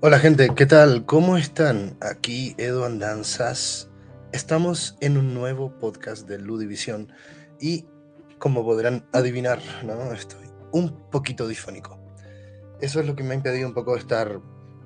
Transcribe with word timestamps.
Hola 0.00 0.18
gente, 0.18 0.50
¿qué 0.56 0.66
tal? 0.66 1.06
¿Cómo 1.06 1.36
están? 1.36 1.96
Aquí 2.00 2.56
Edu 2.58 2.82
Andanzas. 2.82 3.88
Estamos 4.32 4.96
en 5.00 5.16
un 5.16 5.32
nuevo 5.32 5.78
podcast 5.78 6.26
de 6.26 6.40
Ludivisión 6.40 7.12
y 7.60 7.84
como 8.40 8.64
podrán 8.64 9.06
adivinar, 9.12 9.60
¿no? 9.84 10.12
Estoy 10.12 10.48
un 10.72 11.08
poquito 11.08 11.46
difónico. 11.46 11.96
Eso 12.80 12.98
es 12.98 13.06
lo 13.06 13.14
que 13.14 13.22
me 13.22 13.34
ha 13.34 13.36
impedido 13.36 13.68
un 13.68 13.74
poco 13.74 13.96
estar 13.96 14.40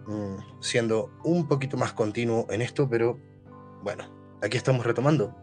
mm, 0.07 0.60
siendo 0.60 1.12
un 1.24 1.48
poquito 1.48 1.79
más 1.79 1.95
continuo 1.95 2.46
en 2.51 2.60
esto, 2.60 2.91
pero 2.91 3.18
bueno, 3.82 4.05
aquí 4.43 4.59
estamos 4.59 4.84
retomando. 4.84 5.34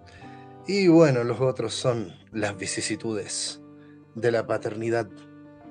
Y 0.68 0.88
bueno, 0.88 1.24
los 1.24 1.42
otros 1.42 1.74
son 1.74 2.14
las 2.32 2.56
vicisitudes 2.56 3.61
de 4.16 4.32
la 4.32 4.48
paternidad 4.48 5.10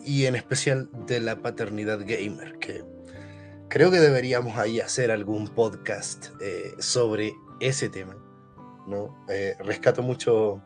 y 0.04 0.26
en 0.26 0.34
especial 0.34 0.88
de 1.06 1.20
la 1.20 1.42
paternidad 1.42 2.00
gamer, 2.00 2.58
que 2.58 2.84
creo 3.68 3.90
que 3.90 4.00
deberíamos 4.00 4.56
ahí 4.58 4.80
hacer 4.80 5.10
algún 5.10 5.48
podcast 5.48 6.28
eh, 6.40 6.72
sobre 6.78 7.34
ese 7.60 7.88
tema. 7.88 8.16
¿no? 8.86 9.24
Eh, 9.28 9.54
rescato 9.60 10.02
mucho 10.02 10.62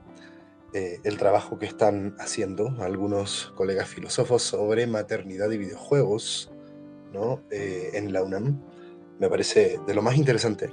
eh, 0.72 1.00
el 1.04 1.18
trabajo 1.18 1.58
que 1.58 1.66
están 1.66 2.14
haciendo 2.18 2.74
algunos 2.80 3.52
colegas 3.56 3.88
filósofos 3.88 4.42
sobre 4.42 4.86
maternidad 4.86 5.50
y 5.50 5.58
videojuegos 5.58 6.52
¿no? 7.12 7.42
en 7.50 8.12
la 8.12 8.22
UNAM. 8.22 8.60
Me 9.18 9.28
parece 9.28 9.78
de 9.86 9.94
lo 9.94 10.02
más 10.02 10.16
interesante 10.16 10.72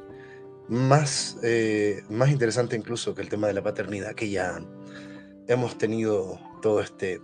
más, 0.72 1.38
eh, 1.44 2.02
más 2.10 2.32
interesante 2.32 2.78
incluso 2.78 3.14
que 3.14 3.22
el 3.22 3.28
tema 3.28 3.48
de 3.48 3.54
la 3.54 3.62
paternidad, 3.62 4.16
que 4.16 4.30
ya 4.30 4.64
hemos 5.48 5.78
tenido 5.78 6.40
todo 6.62 6.82
este 6.82 7.22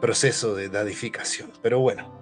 proceso 0.00 0.54
de 0.54 0.68
dadificación. 0.68 1.52
Pero 1.62 1.80
bueno, 1.80 2.12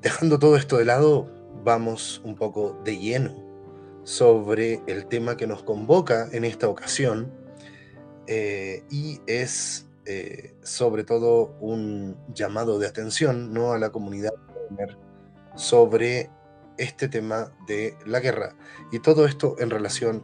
dejando 0.00 0.38
todo 0.38 0.56
esto 0.56 0.78
de 0.78 0.84
lado, 0.84 1.30
vamos 1.64 2.20
un 2.24 2.34
poco 2.34 2.80
de 2.84 2.98
lleno 2.98 3.34
sobre 4.04 4.80
el 4.86 5.06
tema 5.06 5.36
que 5.36 5.46
nos 5.46 5.62
convoca 5.62 6.28
en 6.32 6.44
esta 6.44 6.68
ocasión 6.68 7.32
eh, 8.26 8.84
y 8.90 9.20
es 9.26 9.86
eh, 10.06 10.54
sobre 10.62 11.04
todo 11.04 11.54
un 11.60 12.16
llamado 12.34 12.78
de 12.78 12.88
atención 12.88 13.52
¿no? 13.52 13.72
a 13.72 13.78
la 13.78 13.90
comunidad 13.90 14.32
sobre 15.54 16.30
este 16.78 17.08
tema 17.08 17.52
de 17.68 17.94
la 18.06 18.18
guerra 18.18 18.56
y 18.90 18.98
todo 18.98 19.26
esto 19.26 19.54
en 19.58 19.70
relación 19.70 20.22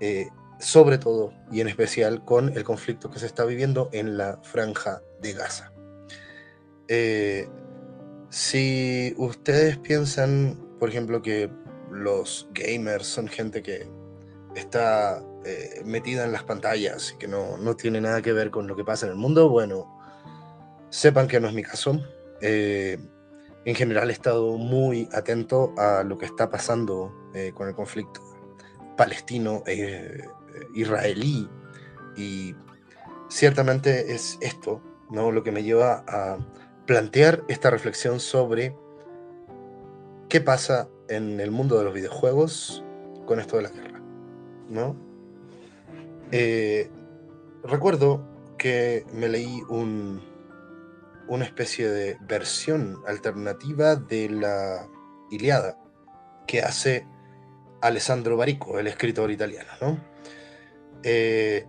eh, 0.00 0.28
sobre 0.60 0.98
todo 0.98 1.32
y 1.50 1.60
en 1.60 1.68
especial 1.68 2.24
con 2.24 2.56
el 2.56 2.64
conflicto 2.64 3.10
que 3.10 3.18
se 3.18 3.26
está 3.26 3.44
viviendo 3.44 3.88
en 3.92 4.16
la 4.16 4.38
franja 4.42 5.02
de 5.20 5.32
Gaza. 5.32 5.72
Eh, 6.88 7.48
si 8.28 9.14
ustedes 9.16 9.78
piensan, 9.78 10.56
por 10.78 10.88
ejemplo, 10.88 11.22
que 11.22 11.50
los 11.90 12.48
gamers 12.52 13.06
son 13.06 13.26
gente 13.26 13.62
que 13.62 13.88
está 14.54 15.24
eh, 15.44 15.82
metida 15.84 16.24
en 16.24 16.32
las 16.32 16.44
pantallas 16.44 17.12
y 17.14 17.18
que 17.18 17.26
no, 17.26 17.56
no, 17.56 17.74
tiene 17.74 18.00
nada 18.00 18.22
que 18.22 18.32
ver 18.32 18.50
con 18.50 18.66
lo 18.66 18.76
que 18.76 18.84
pasa 18.84 19.06
en 19.06 19.12
el 19.12 19.18
mundo, 19.18 19.48
bueno, 19.48 19.98
sepan 20.90 21.26
que 21.26 21.40
no 21.40 21.48
es 21.48 21.54
mi 21.54 21.62
caso 21.62 22.00
en 23.64 23.74
general 23.74 24.10
he 24.10 24.12
estado 24.12 24.56
muy 24.56 25.08
atento 25.12 25.74
a 25.76 26.02
lo 26.02 26.16
que 26.18 26.26
está 26.26 26.50
pasando 26.50 27.12
eh, 27.34 27.52
con 27.54 27.68
el 27.68 27.74
conflicto 27.74 28.20
palestino-israelí 30.50 31.48
y 32.16 32.54
ciertamente 33.28 34.12
es 34.12 34.38
esto 34.40 34.82
¿no? 35.10 35.30
lo 35.30 35.42
que 35.42 35.52
me 35.52 35.62
lleva 35.62 36.04
a 36.06 36.38
plantear 36.86 37.44
esta 37.48 37.70
reflexión 37.70 38.20
sobre 38.20 38.74
qué 40.28 40.40
pasa 40.40 40.88
en 41.08 41.40
el 41.40 41.50
mundo 41.50 41.78
de 41.78 41.84
los 41.84 41.94
videojuegos 41.94 42.84
con 43.26 43.40
esto 43.40 43.56
de 43.56 43.62
la 43.62 43.68
guerra. 43.70 44.00
¿no? 44.68 44.96
Eh, 46.32 46.90
recuerdo 47.62 48.24
que 48.58 49.06
me 49.12 49.28
leí 49.28 49.62
un, 49.68 50.20
una 51.28 51.44
especie 51.44 51.88
de 51.88 52.16
versión 52.20 52.98
alternativa 53.06 53.96
de 53.96 54.28
la 54.28 54.88
Iliada 55.30 55.78
que 56.46 56.60
hace 56.62 57.06
Alessandro 57.80 58.36
Barico, 58.36 58.78
el 58.78 58.88
escritor 58.88 59.30
italiano. 59.30 59.70
¿no? 59.80 60.09
Eh, 61.02 61.66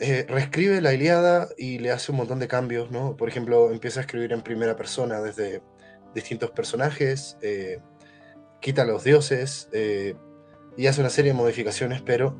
eh, 0.00 0.26
reescribe 0.28 0.80
la 0.80 0.92
Iliada 0.92 1.48
y 1.56 1.78
le 1.78 1.90
hace 1.92 2.12
un 2.12 2.18
montón 2.18 2.38
de 2.38 2.48
cambios. 2.48 2.90
¿no? 2.90 3.16
Por 3.16 3.28
ejemplo, 3.28 3.70
empieza 3.70 4.00
a 4.00 4.02
escribir 4.02 4.32
en 4.32 4.42
primera 4.42 4.76
persona 4.76 5.20
desde 5.20 5.62
distintos 6.14 6.50
personajes, 6.50 7.36
eh, 7.40 7.80
quita 8.60 8.82
a 8.82 8.84
los 8.84 9.04
dioses 9.04 9.68
y 10.76 10.86
hace 10.86 11.00
una 11.00 11.10
serie 11.10 11.32
de 11.32 11.38
modificaciones, 11.38 12.02
pero 12.02 12.36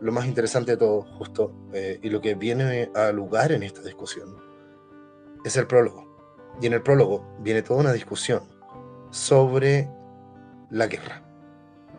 lo 0.00 0.12
más 0.12 0.26
interesante 0.26 0.72
de 0.72 0.76
todo, 0.78 1.02
justo, 1.02 1.54
y 2.02 2.08
lo 2.08 2.20
que 2.20 2.34
viene 2.34 2.90
a 2.94 3.12
lugar 3.12 3.52
en 3.52 3.62
esta 3.62 3.82
discusión, 3.82 4.36
es 5.44 5.56
el 5.56 5.66
prólogo. 5.66 6.12
Y 6.60 6.66
en 6.66 6.72
el 6.72 6.82
prólogo 6.82 7.24
viene 7.40 7.62
toda 7.62 7.80
una 7.80 7.92
discusión 7.92 8.42
sobre 9.10 9.88
la 10.70 10.86
guerra. 10.86 11.22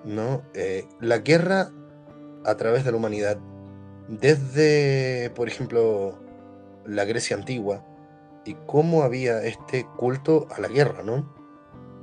¿no? 0.03 0.43
Eh, 0.53 0.87
la 0.99 1.19
guerra 1.19 1.71
a 2.45 2.55
través 2.55 2.83
de 2.83 2.91
la 2.91 2.97
humanidad, 2.97 3.37
desde, 4.07 5.31
por 5.35 5.47
ejemplo, 5.47 6.19
la 6.85 7.05
Grecia 7.05 7.35
antigua, 7.35 7.85
y 8.45 8.55
cómo 8.65 9.03
había 9.03 9.43
este 9.43 9.87
culto 9.97 10.47
a 10.51 10.59
la 10.59 10.67
guerra, 10.67 11.03
¿no? 11.03 11.33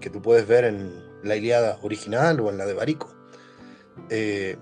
Que 0.01 0.11
tú 0.11 0.23
puedes 0.23 0.47
ver 0.47 0.65
en 0.65 1.11
la 1.23 1.37
Iliada 1.37 1.79
original 1.83 2.41
o 2.41 2.51
en 2.51 2.59
la 2.59 2.67
de 2.67 2.75
Barico. 2.75 3.15
Eh, 4.09 4.57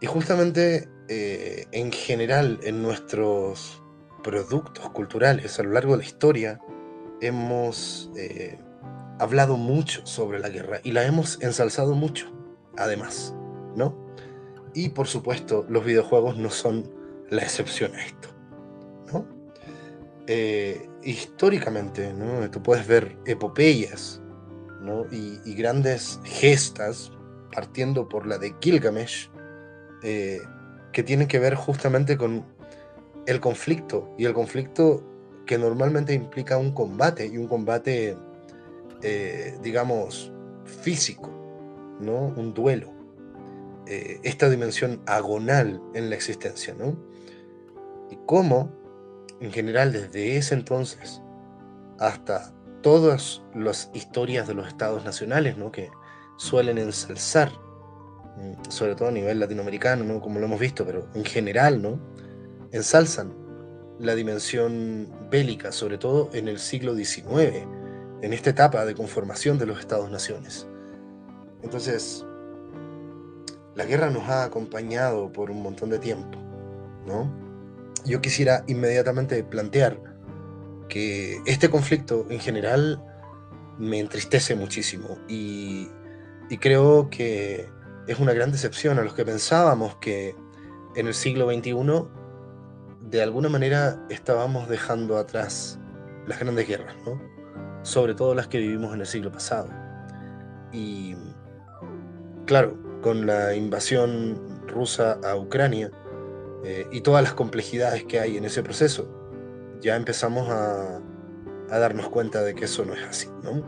y 0.00 0.06
justamente 0.06 0.88
eh, 1.08 1.66
en 1.72 1.92
general 1.92 2.60
en 2.62 2.82
nuestros 2.82 3.82
productos 4.22 4.88
culturales 4.90 5.58
a 5.58 5.62
lo 5.62 5.72
largo 5.72 5.92
de 5.92 5.98
la 5.98 6.04
historia 6.04 6.60
hemos 7.20 8.10
eh, 8.16 8.58
hablado 9.18 9.56
mucho 9.56 10.06
sobre 10.06 10.38
la 10.38 10.48
guerra 10.48 10.80
y 10.82 10.92
la 10.92 11.04
hemos 11.04 11.40
ensalzado 11.42 11.94
mucho, 11.94 12.32
además, 12.76 13.34
¿no? 13.74 14.06
Y 14.74 14.90
por 14.90 15.06
supuesto, 15.06 15.66
los 15.68 15.84
videojuegos 15.84 16.36
no 16.36 16.50
son 16.50 16.90
la 17.30 17.42
excepción 17.42 17.94
a 17.94 18.04
esto. 18.04 18.28
Eh, 20.30 20.86
históricamente, 21.02 22.12
¿no? 22.12 22.50
Tú 22.50 22.62
puedes 22.62 22.86
ver 22.86 23.16
epopeyas, 23.24 24.20
¿no? 24.82 25.06
Y, 25.10 25.54
grandes 25.54 26.20
gestas, 26.22 27.10
partiendo 27.50 28.10
por 28.10 28.26
la 28.26 28.36
de 28.36 28.54
Gilgamesh, 28.60 29.30
eh, 30.02 30.38
que 30.92 31.02
tienen 31.02 31.28
que 31.28 31.38
ver 31.38 31.54
justamente 31.54 32.18
con 32.18 32.44
el 33.26 33.40
conflicto 33.40 34.14
y 34.18 34.26
el 34.26 34.34
conflicto 34.34 35.02
que 35.46 35.56
normalmente 35.56 36.12
implica 36.12 36.58
un 36.58 36.72
combate 36.72 37.26
y 37.26 37.38
un 37.38 37.48
combate, 37.48 38.14
eh, 39.02 39.58
digamos, 39.62 40.30
físico, 40.66 41.30
¿no? 42.00 42.34
Un 42.36 42.52
duelo. 42.52 42.97
Eh, 43.90 44.20
esta 44.22 44.50
dimensión 44.50 45.00
agonal 45.06 45.80
en 45.94 46.10
la 46.10 46.16
existencia, 46.16 46.74
¿no? 46.74 46.94
Y 48.10 48.18
cómo, 48.26 48.70
en 49.40 49.50
general, 49.50 49.92
desde 49.92 50.36
ese 50.36 50.54
entonces 50.54 51.22
hasta 51.98 52.52
todas 52.82 53.42
las 53.54 53.90
historias 53.94 54.46
de 54.46 54.54
los 54.54 54.68
estados 54.68 55.04
nacionales, 55.04 55.56
¿no? 55.56 55.72
Que 55.72 55.90
suelen 56.36 56.76
ensalzar, 56.76 57.50
mm, 58.36 58.70
sobre 58.70 58.94
todo 58.94 59.08
a 59.08 59.12
nivel 59.12 59.40
latinoamericano, 59.40 60.04
¿no? 60.04 60.20
Como 60.20 60.38
lo 60.38 60.44
hemos 60.44 60.60
visto, 60.60 60.84
pero 60.84 61.08
en 61.14 61.24
general, 61.24 61.80
¿no? 61.80 61.98
ensalzan 62.72 63.34
la 63.98 64.14
dimensión 64.14 65.08
bélica, 65.30 65.72
sobre 65.72 65.98
todo 65.98 66.30
en 66.32 66.48
el 66.48 66.58
siglo 66.58 66.94
XIX, 66.94 67.66
en 68.22 68.32
esta 68.32 68.50
etapa 68.50 68.84
de 68.84 68.94
conformación 68.94 69.58
de 69.58 69.66
los 69.66 69.80
Estados-naciones. 69.80 70.68
Entonces, 71.62 72.24
la 73.78 73.84
guerra 73.84 74.10
nos 74.10 74.28
ha 74.28 74.42
acompañado 74.42 75.32
por 75.32 75.52
un 75.52 75.62
montón 75.62 75.88
de 75.88 76.00
tiempo, 76.00 76.36
¿no? 77.06 77.32
Yo 78.04 78.20
quisiera 78.20 78.64
inmediatamente 78.66 79.44
plantear 79.44 80.00
que 80.88 81.40
este 81.46 81.70
conflicto 81.70 82.26
en 82.28 82.40
general 82.40 83.00
me 83.78 84.00
entristece 84.00 84.56
muchísimo 84.56 85.16
y, 85.28 85.88
creo 86.60 87.08
que 87.08 87.68
es 88.08 88.18
una 88.18 88.32
gran 88.32 88.50
decepción 88.50 88.98
a 88.98 89.02
los 89.02 89.14
que 89.14 89.24
pensábamos 89.24 89.94
que 89.96 90.34
en 90.96 91.06
el 91.06 91.14
siglo 91.14 91.48
XXI 91.48 91.72
de 93.02 93.22
alguna 93.22 93.48
manera 93.48 94.04
estábamos 94.10 94.68
dejando 94.68 95.18
atrás 95.18 95.78
las 96.26 96.40
grandes 96.40 96.66
guerras, 96.66 96.96
¿no? 97.06 97.20
sobre 97.82 98.14
todo 98.14 98.34
las 98.34 98.48
que 98.48 98.58
vivimos 98.58 98.92
en 98.92 99.00
el 99.00 99.06
siglo 99.06 99.30
pasado. 99.30 99.68
Y 100.72 101.14
claro, 102.44 102.87
con 103.02 103.26
la 103.26 103.54
invasión 103.54 104.62
rusa 104.66 105.18
a 105.24 105.36
Ucrania, 105.36 105.90
eh, 106.64 106.86
y 106.90 107.00
todas 107.02 107.22
las 107.22 107.34
complejidades 107.34 108.04
que 108.04 108.20
hay 108.20 108.36
en 108.36 108.44
ese 108.44 108.62
proceso, 108.62 109.08
ya 109.80 109.96
empezamos 109.96 110.48
a, 110.48 111.00
a 111.70 111.78
darnos 111.78 112.08
cuenta 112.08 112.42
de 112.42 112.54
que 112.54 112.64
eso 112.64 112.84
no 112.84 112.94
es 112.94 113.02
así. 113.02 113.28
¿no? 113.42 113.62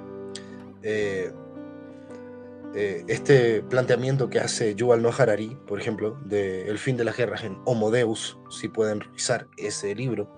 Eh, 0.82 1.32
eh, 2.74 3.04
este 3.08 3.62
planteamiento 3.62 4.30
que 4.30 4.38
hace 4.38 4.76
Yuval 4.76 5.02
Noah 5.02 5.14
Harari, 5.18 5.58
por 5.66 5.80
ejemplo, 5.80 6.18
de 6.24 6.68
El 6.68 6.78
fin 6.78 6.96
de 6.96 7.04
las 7.04 7.16
guerras 7.16 7.42
en 7.42 7.58
Homo 7.64 7.90
Deus, 7.90 8.38
si 8.48 8.68
pueden 8.68 9.00
revisar 9.00 9.48
ese 9.56 9.94
libro, 9.94 10.30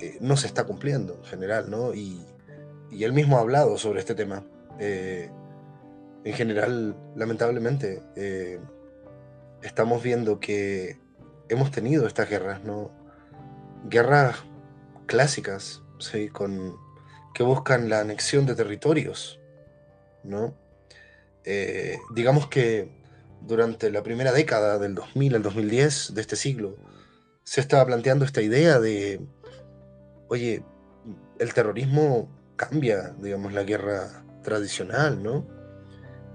eh, 0.00 0.18
no 0.20 0.36
se 0.36 0.48
está 0.48 0.64
cumpliendo 0.64 1.14
en 1.14 1.24
general, 1.24 1.70
¿no? 1.70 1.94
Y, 1.94 2.26
y 2.90 3.04
él 3.04 3.12
mismo 3.12 3.36
ha 3.36 3.40
hablado 3.40 3.78
sobre 3.78 4.00
este 4.00 4.16
tema. 4.16 4.44
Eh, 4.80 5.30
en 6.24 6.34
general, 6.34 6.96
lamentablemente, 7.16 8.02
estamos 9.62 10.02
viendo 10.02 10.40
que 10.40 10.98
hemos 11.48 11.70
tenido 11.70 12.06
estas 12.06 12.28
guerras, 12.28 12.64
¿no? 12.64 12.90
Guerras 13.88 14.36
clásicas, 15.06 15.82
¿sí? 15.98 16.28
Con, 16.28 16.76
que 17.34 17.42
buscan 17.42 17.88
la 17.88 18.00
anexión 18.00 18.46
de 18.46 18.54
territorios, 18.54 19.40
¿no? 20.22 20.54
Eh, 21.44 21.98
digamos 22.14 22.48
que 22.48 22.88
durante 23.42 23.90
la 23.90 24.02
primera 24.02 24.32
década 24.32 24.78
del 24.78 24.94
2000 24.94 25.36
al 25.36 25.42
2010 25.42 26.14
de 26.14 26.20
este 26.20 26.36
siglo, 26.36 26.76
se 27.44 27.60
estaba 27.60 27.86
planteando 27.86 28.24
esta 28.24 28.42
idea 28.42 28.78
de, 28.78 29.20
oye, 30.28 30.62
el 31.38 31.54
terrorismo 31.54 32.28
cambia, 32.56 33.14
digamos, 33.18 33.52
la 33.52 33.62
guerra 33.64 34.24
tradicional, 34.42 35.22
¿no? 35.22 35.46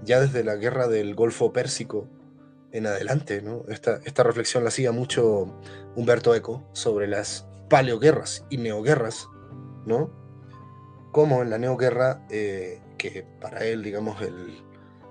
Ya 0.04 0.20
desde 0.20 0.44
la 0.44 0.56
guerra 0.56 0.88
del 0.88 1.14
Golfo 1.14 1.52
Pérsico 1.52 2.08
en 2.72 2.86
adelante, 2.86 3.42
¿no? 3.42 3.64
Esta, 3.68 4.00
esta 4.04 4.22
reflexión 4.22 4.62
la 4.64 4.68
hacía 4.68 4.92
mucho 4.92 5.54
Humberto 5.94 6.34
Eco 6.34 6.68
sobre 6.72 7.06
las 7.06 7.46
paleoguerras 7.68 8.44
y 8.50 8.58
neoguerras, 8.58 9.28
¿no? 9.86 10.10
Como 11.12 11.42
en 11.42 11.50
la 11.50 11.58
neoguerra, 11.58 12.26
eh, 12.30 12.80
que 12.98 13.24
para 13.40 13.64
él, 13.64 13.82
digamos, 13.82 14.20
el, 14.22 14.62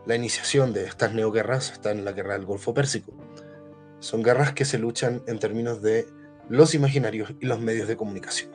la 0.05 0.15
iniciación 0.15 0.73
de 0.73 0.85
estas 0.85 1.13
neoguerras 1.13 1.71
está 1.71 1.91
en 1.91 2.05
la 2.05 2.11
guerra 2.11 2.33
del 2.33 2.45
Golfo 2.45 2.73
Pérsico. 2.73 3.11
Son 3.99 4.21
guerras 4.21 4.53
que 4.53 4.65
se 4.65 4.77
luchan 4.77 5.23
en 5.25 5.39
términos 5.39 5.81
de 5.81 6.07
los 6.47 6.75
imaginarios 6.75 7.33
y 7.39 7.47
los 7.47 7.59
medios 7.59 7.87
de 7.87 7.97
comunicación. 7.97 8.51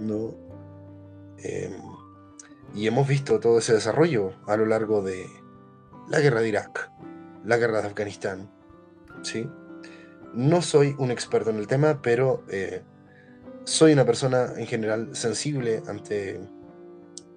¿no? 0.00 0.34
Em, 1.38 1.80
y 2.74 2.86
hemos 2.86 3.06
visto 3.06 3.38
todo 3.38 3.58
ese 3.58 3.74
desarrollo 3.74 4.32
a 4.46 4.56
lo 4.56 4.66
largo 4.66 5.02
de 5.02 5.26
la 6.10 6.20
guerra 6.20 6.40
de 6.40 6.48
Irak, 6.48 6.90
la 7.44 7.56
guerra 7.56 7.80
de 7.80 7.88
Afganistán. 7.88 8.50
¿sí? 9.22 9.48
No 10.34 10.60
soy 10.60 10.94
un 10.98 11.10
experto 11.10 11.50
en 11.50 11.56
el 11.56 11.66
tema, 11.66 12.02
pero 12.02 12.44
eh, 12.50 12.82
soy 13.64 13.94
una 13.94 14.04
persona 14.04 14.52
en 14.56 14.66
general 14.66 15.16
sensible 15.16 15.82
ante, 15.88 16.40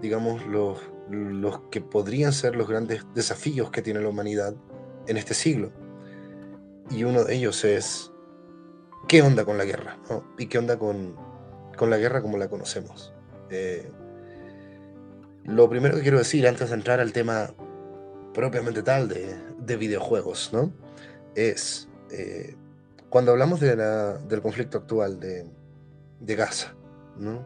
digamos, 0.02 0.46
los 0.48 0.80
los 1.10 1.60
que 1.70 1.82
podrían 1.82 2.34
ser 2.34 2.56
los 2.56 2.68
grandes 2.68 3.06
desafíos 3.14 3.72
que 3.72 3.82
tiene 3.82 4.02
la 4.02 4.10
humanidad 4.10 4.56
en 5.08 5.18
este 5.18 5.34
siglo. 5.34 5.72
Y 6.90 7.04
uno 7.04 7.24
de 7.24 7.36
ellos 7.36 7.64
es, 7.66 8.12
¿qué 9.08 9.22
onda 9.22 9.46
con 9.46 9.58
la 9.58 9.66
guerra? 9.66 9.98
¿Y 10.38 10.48
qué 10.48 10.58
onda 10.58 10.78
con, 10.78 11.16
la 11.80 11.98
guerra 11.98 12.22
como 12.22 12.38
la 12.38 12.50
conocemos? 12.50 13.14
Eh, 13.50 13.90
lo 15.44 15.70
primero 15.70 15.96
que 15.96 16.02
quiero 16.02 16.20
decir 16.20 16.48
antes 16.48 16.70
de 16.70 16.76
entrar 16.76 17.00
al 17.00 17.12
tema 17.12 17.54
propiamente 18.34 18.84
tal 18.84 19.08
de, 19.08 19.78
videojuegos, 19.78 20.52
¿no? 20.54 20.72
Es, 21.36 21.88
eh, 22.12 22.56
cuando 23.10 23.32
hablamos 23.32 23.60
de 23.60 23.76
del 23.76 24.42
conflicto 24.42 24.80
actual 24.80 25.20
de, 25.20 26.36
Gaza, 26.36 26.74
¿no? 27.18 27.46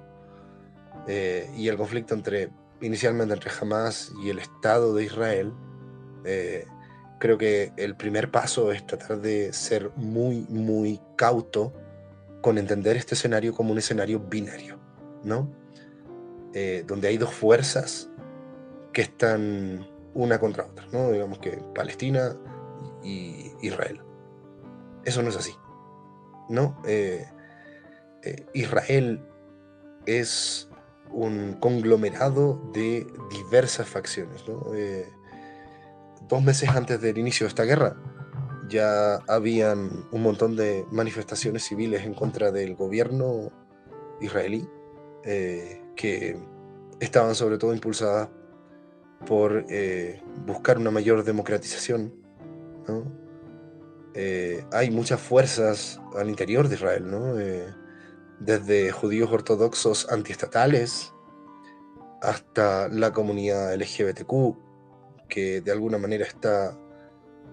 Eh, 1.07 1.49
y 1.55 1.67
el 1.67 1.77
conflicto 1.77 2.13
entre 2.13 2.49
inicialmente 2.81 3.33
entre 3.33 3.51
Hamas 3.59 4.11
y 4.23 4.29
el 4.29 4.39
Estado 4.39 4.93
de 4.93 5.03
Israel, 5.03 5.53
eh, 6.25 6.65
creo 7.19 7.37
que 7.37 7.71
el 7.77 7.95
primer 7.95 8.29
paso 8.29 8.71
es 8.71 8.85
tratar 8.85 9.19
de 9.19 9.51
ser 9.53 9.91
muy, 9.95 10.45
muy 10.49 10.99
cauto 11.15 11.73
con 12.41 12.57
entender 12.57 12.97
este 12.97 13.15
escenario 13.15 13.53
como 13.53 13.71
un 13.71 13.77
escenario 13.77 14.19
binario, 14.19 14.79
¿no? 15.23 15.51
Donde 16.87 17.09
hay 17.09 17.17
dos 17.19 17.35
fuerzas 17.35 18.09
que 18.93 19.03
están 19.03 19.85
una 20.17 20.39
contra 20.39 20.65
otra, 20.65 20.85
¿no? 20.91 21.11
Digamos 21.11 21.37
que 21.39 21.61
Palestina 21.75 22.35
y 23.03 23.51
Israel. 23.61 24.01
Eso 25.05 25.21
no 25.21 25.29
es 25.29 25.37
así, 25.37 25.53
¿no? 26.49 26.81
Eh, 26.85 27.25
Israel 28.53 29.25
es 30.07 30.69
un 31.11 31.53
conglomerado 31.59 32.59
de 32.73 33.05
diversas 33.29 33.87
facciones. 33.87 34.43
Eh, 34.73 35.07
dos 36.27 36.43
meses 36.43 36.69
antes 36.69 36.99
del 36.99 37.19
inicio 37.19 37.45
de 37.45 37.49
esta 37.49 37.63
guerra 37.63 37.95
ya 38.67 39.15
habían 39.27 40.07
un 40.11 40.23
montón 40.23 40.55
de 40.55 40.85
manifestaciones 40.91 41.63
civiles 41.63 42.03
en 42.03 42.13
contra 42.13 42.51
del 42.51 42.75
gobierno 42.75 43.51
israelí, 44.19 44.67
eh, 45.23 45.81
que 45.95 46.37
estaban 46.99 47.35
sobre 47.35 47.57
todo 47.57 47.73
impulsadas 47.73 48.29
por 49.25 49.65
eh, 49.69 50.21
buscar 50.45 50.77
una 50.77 50.91
mayor 50.91 51.23
democratización. 51.23 52.13
hay 54.71 54.89
muchas 54.91 55.19
fuerzas 55.21 55.99
al 56.15 56.29
interior 56.29 56.67
de 56.67 56.75
Israel, 56.75 57.09
¿no? 57.09 57.35
desde 58.39 58.91
judíos 58.91 59.31
ortodoxos 59.31 60.11
antiestatales 60.11 61.13
hasta 62.21 62.87
la 62.89 63.13
comunidad 63.13 63.73
LGBTQ, 63.75 64.55
que 65.29 65.61
de 65.61 65.71
alguna 65.71 65.97
manera 65.97 66.25
está 66.25 66.77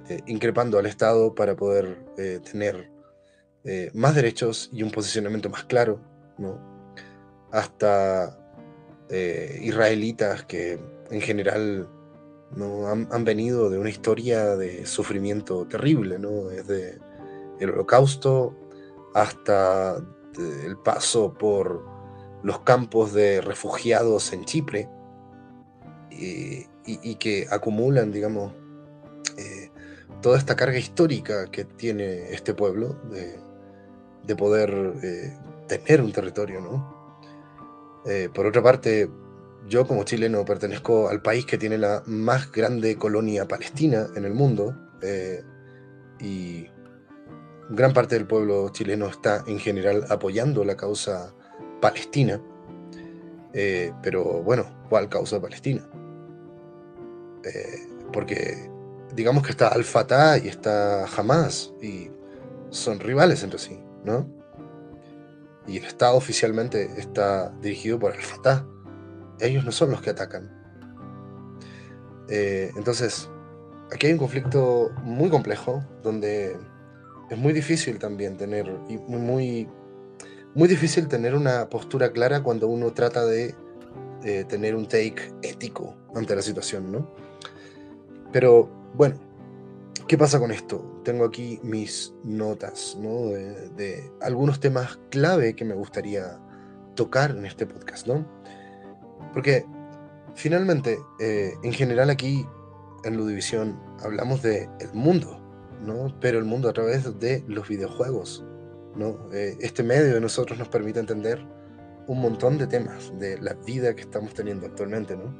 eh, 0.08 0.20
increpando 0.26 0.78
al 0.78 0.86
Estado 0.86 1.34
para 1.34 1.56
poder 1.56 2.04
eh, 2.18 2.40
tener 2.50 2.90
eh, 3.64 3.90
más 3.94 4.14
derechos 4.14 4.70
y 4.72 4.82
un 4.82 4.90
posicionamiento 4.90 5.48
más 5.48 5.64
claro, 5.64 6.00
hasta 7.50 8.38
israelitas 9.60 10.44
que 10.44 10.80
en 11.10 11.20
general 11.20 11.88
¿no? 12.56 12.88
Han, 12.88 13.24
venido 13.24 13.70
de 13.70 13.78
una 13.78 13.90
historia 13.90 14.56
de 14.56 14.86
sufrimiento 14.86 15.66
terrible, 15.66 16.18
¿no? 16.18 16.44
desde 16.44 16.98
el 17.58 17.70
holocausto 17.70 18.54
hasta 19.14 20.02
este, 20.34 20.66
el 20.66 20.76
paso 20.76 21.32
por 21.32 21.84
los 22.42 22.60
campos 22.60 23.12
de 23.12 23.40
refugiados 23.40 24.32
en 24.32 24.44
Chipre 24.44 24.88
y, 26.10 27.14
que 27.16 27.46
acumulan, 27.50 28.12
digamos, 28.12 28.52
eh, 29.38 29.70
toda 30.20 30.36
esta 30.38 30.54
carga 30.56 30.76
histórica 30.76 31.46
que 31.50 31.64
tiene 31.64 32.32
este 32.32 32.52
pueblo 32.52 32.96
de, 33.10 34.36
poder 34.36 34.94
eh, 35.02 35.38
tener 35.68 36.02
un 36.02 36.12
territorio, 36.12 36.60
¿no? 36.60 37.20
Eh, 38.06 38.28
por 38.34 38.46
otra 38.46 38.62
parte, 38.62 39.08
yo 39.68 39.86
como 39.86 40.04
chileno 40.04 40.44
pertenezco 40.44 41.08
al 41.08 41.22
país 41.22 41.46
que 41.46 41.58
tiene 41.58 41.78
la 41.78 42.02
más 42.06 42.50
grande 42.52 42.96
colonia 42.96 43.46
palestina 43.48 44.08
en 44.14 44.24
el 44.24 44.34
mundo 44.34 44.76
y 46.20 46.66
gran 47.70 47.92
parte 47.92 48.14
del 48.14 48.26
pueblo 48.26 48.68
chileno 48.70 49.06
está 49.06 49.44
en 49.46 49.58
general 49.58 50.04
apoyando 50.08 50.64
la 50.64 50.76
causa 50.76 51.34
palestina. 51.80 52.40
Eh, 53.52 53.92
pero 54.02 54.42
bueno, 54.42 54.64
¿cuál 54.88 55.08
causa 55.08 55.40
palestina? 55.40 55.88
Eh, 57.44 57.86
porque 58.12 58.70
digamos 59.14 59.44
que 59.44 59.50
está 59.50 59.68
Al-Fatah 59.68 60.38
y 60.38 60.48
está 60.48 61.06
Hamas 61.06 61.72
y 61.80 62.10
son 62.70 62.98
rivales 63.00 63.42
entre 63.42 63.58
sí, 63.58 63.78
¿no? 64.04 64.28
Y 65.66 65.78
el 65.78 65.84
Estado 65.84 66.16
oficialmente 66.16 66.90
está 66.98 67.50
dirigido 67.60 67.98
por 67.98 68.12
Al-Fatah. 68.12 68.66
Ellos 69.40 69.64
no 69.64 69.72
son 69.72 69.90
los 69.90 70.00
que 70.00 70.10
atacan. 70.10 70.50
Eh, 72.28 72.70
entonces, 72.76 73.28
aquí 73.92 74.06
hay 74.06 74.12
un 74.12 74.18
conflicto 74.18 74.90
muy 75.02 75.28
complejo 75.28 75.84
donde 76.02 76.56
es 77.30 77.38
muy 77.38 77.52
difícil 77.52 77.98
también 77.98 78.36
tener, 78.36 78.70
y 78.88 78.96
muy, 78.98 79.68
muy 80.54 80.68
difícil 80.68 81.08
tener 81.08 81.34
una 81.34 81.68
postura 81.68 82.12
clara 82.12 82.42
cuando 82.42 82.68
uno 82.68 82.92
trata 82.92 83.24
de 83.24 83.54
tener 84.48 84.74
un 84.74 84.88
take 84.88 85.34
ético 85.42 85.94
ante 86.14 86.34
la 86.34 86.40
situación, 86.40 86.90
¿no? 86.90 87.06
Pero 88.34 88.68
bueno, 88.94 89.14
¿qué 90.08 90.18
pasa 90.18 90.40
con 90.40 90.50
esto? 90.50 91.00
Tengo 91.04 91.24
aquí 91.24 91.60
mis 91.62 92.12
notas, 92.24 92.96
¿no? 93.00 93.26
De, 93.28 94.10
algunos 94.20 94.58
temas 94.58 94.98
clave 95.10 95.54
que 95.54 95.64
me 95.64 95.74
gustaría 95.74 96.40
tocar 96.96 97.30
en 97.30 97.46
este 97.46 97.64
podcast, 97.64 98.08
¿no? 98.08 98.26
Porque 99.32 99.66
finalmente, 100.34 100.98
eh, 101.20 101.54
en 101.62 101.72
general 101.72 102.10
aquí 102.10 102.46
en 103.04 103.16
Ludivisión 103.16 103.78
hablamos 104.02 104.42
de 104.42 104.68
el 104.80 104.92
mundo, 104.94 105.40
pero 106.20 106.38
el 106.38 106.44
mundo 106.44 106.68
a 106.68 106.72
través 106.72 107.18
de 107.20 107.44
los 107.46 107.68
videojuegos. 107.68 108.44
¿no? 108.96 109.18
Eh, 109.32 109.56
este 109.60 109.82
medio 109.82 110.14
de 110.14 110.20
nosotros 110.20 110.58
nos 110.58 110.68
permite 110.68 111.00
entender 111.00 111.44
un 112.06 112.20
montón 112.20 112.58
de 112.58 112.66
temas 112.66 113.12
de 113.18 113.38
la 113.40 113.54
vida 113.54 113.94
que 113.94 114.02
estamos 114.02 114.34
teniendo 114.34 114.66
actualmente, 114.66 115.16
¿no? 115.16 115.34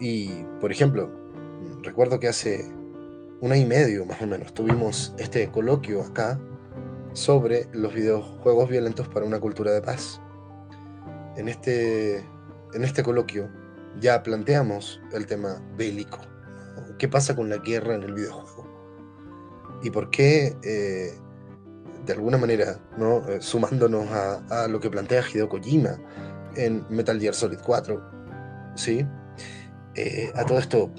Y, 0.00 0.30
por 0.60 0.72
ejemplo, 0.72 1.10
recuerdo 1.82 2.20
que 2.20 2.28
hace 2.28 2.64
un 3.40 3.52
año 3.52 3.62
y 3.62 3.66
medio 3.66 4.06
más 4.06 4.22
o 4.22 4.26
menos 4.26 4.54
tuvimos 4.54 5.14
este 5.18 5.50
coloquio 5.50 6.02
acá 6.02 6.38
sobre 7.12 7.68
los 7.72 7.94
videojuegos 7.94 8.68
violentos 8.68 9.08
para 9.08 9.26
una 9.26 9.40
cultura 9.40 9.72
de 9.72 9.82
paz. 9.82 10.20
En 11.36 11.48
este, 11.48 12.24
en 12.74 12.84
este 12.84 13.02
coloquio 13.02 13.48
ya 14.00 14.22
planteamos 14.22 15.00
el 15.12 15.26
tema 15.26 15.62
bélico. 15.76 16.18
¿Qué 16.98 17.08
pasa 17.08 17.34
con 17.34 17.48
la 17.48 17.58
guerra 17.58 17.94
en 17.94 18.02
el 18.02 18.14
videojuego? 18.14 18.64
¿Y 19.82 19.90
por 19.90 20.10
qué, 20.10 20.56
eh, 20.62 21.14
de 22.04 22.12
alguna 22.12 22.38
manera, 22.38 22.78
¿no? 22.96 23.26
Eh, 23.28 23.40
sumándonos 23.40 24.08
a, 24.10 24.66
lo 24.68 24.80
que 24.80 24.90
plantea 24.90 25.22
Hideo 25.22 25.48
Kojima 25.48 25.98
en 26.56 26.84
Metal 26.88 27.20
Gear 27.20 27.34
Solid 27.34 27.58
4, 27.64 28.02
¿sí? 28.74 29.06
Eh, 29.94 30.32
a 30.34 30.44
todo 30.44 30.58
esto, 30.58 30.90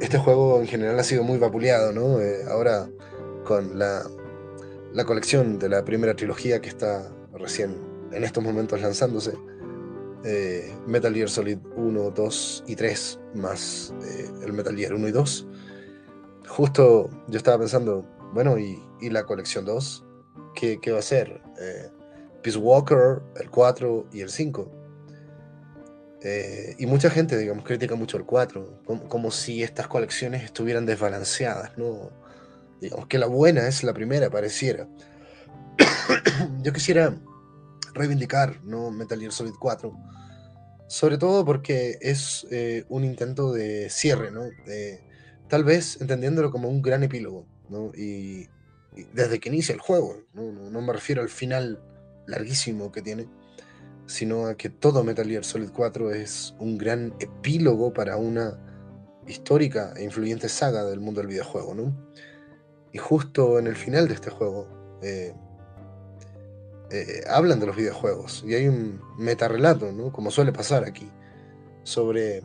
este 0.00 0.18
juego 0.18 0.60
en 0.60 0.66
general 0.66 0.98
ha 0.98 1.04
sido 1.04 1.22
muy 1.22 1.38
vapuleado, 1.38 1.92
¿no? 1.92 2.18
ahora 2.50 2.88
con 3.44 3.78
la, 3.78 4.02
la 4.94 5.04
colección 5.04 5.58
de 5.58 5.68
la 5.68 5.84
primera 5.84 6.14
trilogía 6.14 6.60
que 6.60 6.68
está 6.68 7.10
recién 7.34 7.76
en 8.12 8.24
estos 8.24 8.42
momentos 8.42 8.80
lanzándose, 8.80 9.32
eh, 10.24 10.74
Metal 10.86 11.14
Gear 11.14 11.30
Solid 11.30 11.58
1, 11.76 12.10
2 12.10 12.64
y 12.66 12.76
3, 12.76 13.20
más 13.34 13.94
eh, 14.02 14.30
el 14.44 14.52
Metal 14.52 14.76
Gear 14.76 14.94
1 14.94 15.08
y 15.08 15.12
2. 15.12 15.46
Justo 16.48 17.08
yo 17.28 17.38
estaba 17.38 17.58
pensando, 17.58 18.06
bueno, 18.34 18.58
¿y, 18.58 18.78
la 19.00 19.24
colección 19.24 19.64
2? 19.64 20.04
¿Qué, 20.54 20.92
va 20.92 20.98
a 20.98 21.02
ser? 21.02 21.40
Eh, 21.58 21.88
Peace 22.42 22.58
Walker, 22.58 23.22
el 23.40 23.50
4 23.50 24.08
y 24.12 24.20
el 24.20 24.30
5. 24.30 24.70
y 26.78 26.86
mucha 26.86 27.08
gente, 27.08 27.38
digamos, 27.38 27.64
critica 27.64 27.94
mucho 27.94 28.18
el 28.18 28.24
4, 28.24 28.82
como, 28.84 29.08
como, 29.08 29.30
si 29.30 29.62
estas 29.62 29.88
colecciones 29.88 30.44
estuvieran 30.44 30.84
desbalanceadas, 30.84 31.78
¿no? 31.78 32.10
Digamos 32.80 33.06
que 33.06 33.18
la 33.18 33.26
buena 33.26 33.66
es 33.68 33.84
la 33.84 33.94
primera, 33.94 34.28
pareciera. 34.28 34.86
yo 36.62 36.72
quisiera 36.72 37.14
reivindicar 37.94 38.62
¿no? 38.64 38.90
Metal 38.90 39.18
Gear 39.18 39.32
Solid 39.32 39.54
4. 39.58 39.92
Sobre 40.88 41.18
todo 41.18 41.44
porque 41.44 41.98
es 42.00 42.46
eh, 42.50 42.84
un 42.88 43.04
intento 43.04 43.52
de 43.52 43.90
cierre, 43.90 44.30
¿no? 44.30 44.42
tal 45.48 45.64
vez 45.64 46.00
entendiéndolo 46.00 46.50
como 46.50 46.68
un 46.68 46.80
gran 46.80 47.02
epílogo, 47.02 47.44
¿no? 47.68 47.92
Y, 47.94 48.48
desde 49.14 49.38
que 49.38 49.48
inicia 49.48 49.72
el 49.72 49.80
juego, 49.80 50.16
¿no? 50.34 50.50
¿no? 50.52 50.80
me 50.82 50.92
refiero 50.92 51.22
al 51.22 51.28
final 51.28 51.80
larguísimo 52.26 52.90
que 52.90 53.02
tiene, 53.02 53.28
sino 54.06 54.46
a 54.46 54.56
que 54.56 54.68
todo 54.68 55.04
Metal 55.04 55.26
Gear 55.26 55.44
Solid 55.44 55.70
4 55.70 56.12
es 56.12 56.54
un 56.58 56.76
gran 56.76 57.14
epílogo 57.20 57.92
para 57.92 58.16
una 58.16 58.58
histórica 59.28 59.94
e 59.96 60.04
influyente 60.04 60.48
saga 60.48 60.84
del 60.84 61.00
mundo 61.00 61.20
del 61.20 61.28
videojuego, 61.28 61.74
¿no? 61.74 62.10
Y 62.92 62.98
justo 62.98 63.58
en 63.58 63.68
el 63.68 63.76
final 63.76 64.08
de 64.08 64.14
este 64.14 64.30
juego, 64.30 64.66
eh, 65.02 65.34
eh, 66.92 67.22
hablan 67.28 67.60
de 67.60 67.66
los 67.66 67.76
videojuegos 67.76 68.42
y 68.44 68.54
hay 68.54 68.66
un 68.66 69.00
metarrelato, 69.16 69.92
¿no? 69.92 70.12
como 70.12 70.30
suele 70.30 70.52
pasar 70.52 70.84
aquí, 70.84 71.08
sobre... 71.84 72.42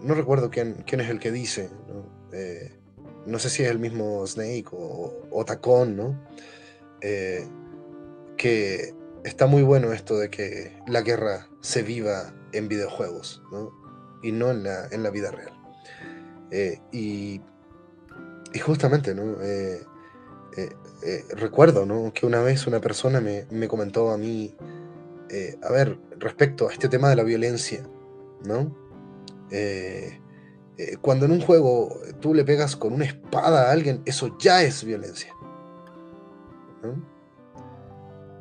No 0.00 0.14
recuerdo 0.14 0.50
quién, 0.50 0.84
quién 0.86 1.00
es 1.00 1.08
el 1.08 1.18
que 1.18 1.30
dice, 1.30 1.70
¿no? 1.88 2.04
Eh, 2.30 2.70
sé 3.38 3.48
si 3.48 3.62
es 3.62 3.70
el 3.70 3.78
mismo 3.78 4.26
Snake 4.26 4.66
o, 4.72 5.26
o 5.30 5.44
Tacón, 5.46 5.96
¿no? 5.96 6.20
Eh, 7.00 7.46
que 8.36 8.94
está 9.24 9.46
muy 9.46 9.62
bueno 9.62 9.94
esto 9.94 10.18
de 10.18 10.28
que 10.28 10.78
la 10.86 11.00
guerra 11.00 11.48
se 11.62 11.82
viva 11.82 12.34
en 12.52 12.68
videojuegos. 12.68 13.42
Y 14.22 14.32
no 14.32 14.50
en 14.50 14.64
la, 14.64 14.86
en 14.88 15.02
la 15.02 15.08
vida 15.08 15.30
real. 15.30 15.58
y, 16.92 17.40
justamente, 18.60 19.14
¿no? 19.14 19.36
Eh, 21.08 21.24
recuerdo 21.36 21.86
¿no? 21.86 22.12
que 22.12 22.26
una 22.26 22.42
vez 22.42 22.66
una 22.66 22.80
persona 22.80 23.20
me, 23.20 23.68
comentó 23.68 24.10
a 24.10 24.18
mí, 24.18 24.56
eh, 25.30 25.56
a 25.62 25.70
ver, 25.70 25.96
respecto 26.18 26.68
a 26.68 26.72
este 26.72 26.88
tema 26.88 27.08
de 27.08 27.14
la 27.14 27.22
violencia, 27.22 27.86
¿no? 28.44 28.74
cuando 31.00 31.26
en 31.26 31.30
un 31.30 31.40
juego 31.40 32.00
tú 32.20 32.34
le 32.34 32.44
pegas 32.44 32.74
con 32.74 32.92
una 32.92 33.04
espada 33.04 33.68
a 33.68 33.72
alguien, 33.72 34.02
eso 34.04 34.36
ya 34.38 34.62
es 34.64 34.82
violencia. 34.82 35.32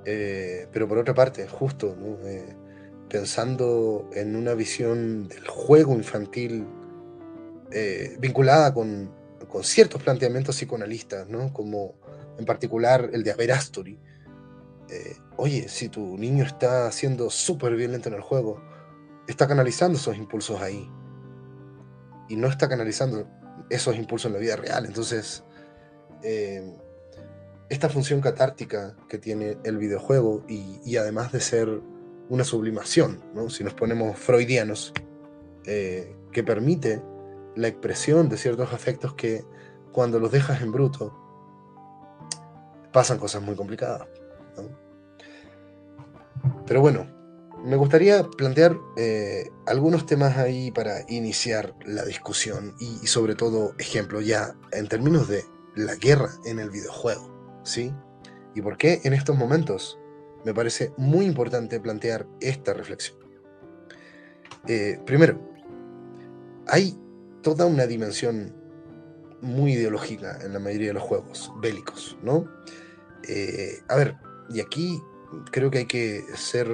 pero 0.04 0.88
por 0.88 0.98
otra 0.98 1.14
parte, 1.14 1.48
justo, 1.48 1.96
pensando 3.08 4.10
en 4.14 4.36
una 4.36 4.56
visión 4.56 5.28
del 5.28 5.48
juego 5.48 5.94
infantil 5.94 6.66
vinculada 8.20 8.74
con, 8.74 9.12
con 9.48 9.64
ciertos 9.64 10.02
planteamientos 10.02 10.56
psicoanalistas, 10.56 11.30
¿no? 11.30 11.54
como 11.54 11.94
en 12.38 12.46
particular 12.46 13.10
el 13.14 13.24
de 13.24 13.32
Averastory. 13.32 14.00
Eh, 14.90 15.18
oye, 15.38 15.68
si 15.68 15.90
tu 15.90 16.18
niño 16.18 16.44
está 16.44 16.92
siendo 16.92 17.30
súper 17.30 17.76
violento 17.76 18.10
en 18.10 18.16
el 18.16 18.22
juego, 18.22 18.62
está 19.28 19.48
canalizando 19.48 19.98
esos 19.98 20.18
impulsos 20.18 20.62
ahí. 20.62 20.90
Y 22.30 22.36
no 22.36 22.48
está 22.48 22.68
canalizando 22.68 23.28
esos 23.70 23.96
impulsos 23.96 24.28
en 24.28 24.34
la 24.34 24.40
vida 24.40 24.56
real. 24.56 24.86
Entonces, 24.86 25.44
eh, 26.24 26.76
esta 27.70 27.90
función 27.90 28.22
catártica 28.22 28.96
que 29.10 29.18
tiene 29.18 29.58
el 29.64 29.78
videojuego 29.78 30.44
y, 30.48 30.98
además 30.98 31.32
de 31.32 31.40
ser 31.40 31.82
una 32.30 32.44
sublimación, 32.44 33.24
¿no? 33.34 33.50
si 33.50 33.64
nos 33.64 33.74
ponemos 33.74 34.18
freudianos, 34.18 34.94
eh, 35.66 36.16
que 36.32 36.44
permite 36.44 37.02
la 37.56 37.68
expresión 37.68 38.30
de 38.30 38.38
ciertos 38.38 38.74
afectos 38.74 39.14
que 39.16 39.44
cuando 39.92 40.20
los 40.20 40.32
dejas 40.32 40.62
en 40.62 40.72
bruto 40.72 41.25
pasan 42.96 43.18
cosas 43.18 43.42
muy 43.42 43.58
complicadas. 43.58 44.08
Pero 46.66 46.80
bueno, 46.80 47.06
me 47.62 47.76
gustaría 47.76 48.24
plantear 48.24 48.78
eh, 48.96 49.52
algunos 49.68 50.06
temas 50.06 50.38
ahí 50.38 50.72
para 50.72 51.02
iniciar 51.10 51.76
la 51.86 52.06
discusión 52.06 52.74
y, 52.80 53.06
sobre 53.06 53.36
todo 53.36 53.74
ejemplos 53.80 54.26
ya 54.26 54.56
en 54.72 54.88
términos 54.88 55.28
de 55.28 55.44
la 55.76 55.96
guerra 55.96 56.30
en 56.46 56.60
el 56.60 56.70
videojuego, 56.70 57.60
¿sí? 57.64 57.94
Y 58.56 58.62
por 58.62 58.78
qué 58.78 59.02
en 59.04 59.12
estos 59.12 59.38
momentos 59.38 60.00
me 60.46 60.54
parece 60.54 60.94
muy 60.96 61.26
importante 61.26 61.82
plantear 61.82 62.26
esta 62.40 62.74
reflexión. 62.74 63.18
Eh, 64.70 65.02
primero, 65.06 65.38
hay 66.68 66.98
toda 67.42 67.66
una 67.66 67.88
dimensión 67.88 68.56
muy 69.42 69.74
ideológica 69.74 70.40
en 70.42 70.54
la 70.54 70.60
mayoría 70.60 70.88
de 70.88 70.94
los 70.94 71.04
juegos 71.04 71.52
bélicos, 71.62 72.18
¿no? 72.24 72.48
Eh, 73.28 73.82
a 73.88 73.96
ver, 73.96 74.16
y 74.50 74.60
aquí 74.60 75.02
creo 75.52 75.72
que 75.72 75.80
hay 75.80 75.86
que 75.86 76.24
ser 76.36 76.68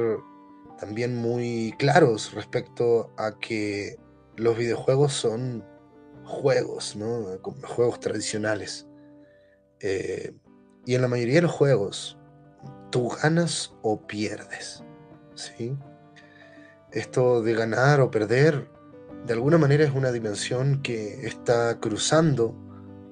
también 0.80 1.16
muy 1.16 1.74
claros 1.78 2.34
respecto 2.34 3.14
a 3.18 3.38
que 3.40 3.98
los 4.36 4.58
videojuegos 4.58 5.14
son 5.14 5.64
juegos, 6.26 6.96
¿no? 6.96 7.26
Juegos 7.64 8.00
tradicionales. 8.00 8.88
Eh, 9.80 10.34
y 10.86 10.96
en 10.96 11.02
la 11.02 11.08
mayoría 11.08 11.36
de 11.36 11.42
los 11.44 11.52
juegos, 11.52 12.18
tú 12.90 13.10
ganas 13.10 13.74
o 13.82 14.06
pierdes, 14.08 14.84
¿sí? 15.36 15.78
Esto 16.92 17.42
de 17.42 17.54
ganar 17.54 18.02
o 18.02 18.12
perder 18.12 18.70
de 19.26 19.34
alguna 19.34 19.58
manera 19.58 19.84
es 19.84 19.92
una 19.92 20.12
dimensión 20.12 20.82
que 20.82 21.28
está 21.28 21.80
cruzando 21.80 22.56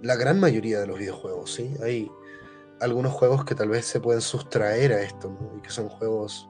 la 0.02 0.16
gran 0.16 0.40
mayoría 0.40 0.80
de 0.80 0.88
los 0.88 0.98
videojuegos, 0.98 1.54
¿sí? 1.54 1.74
Hay 1.84 2.12
algunos 2.82 3.14
juegos 3.14 3.46
que 3.46 3.56
tal 3.56 3.70
vez 3.70 3.86
se 3.86 4.00
pueden 4.00 4.22
sustraer 4.22 4.94
a 4.94 5.02
esto, 5.02 5.38
y 5.58 5.62
que 5.62 5.70
son 5.70 5.90
juegos 5.90 6.50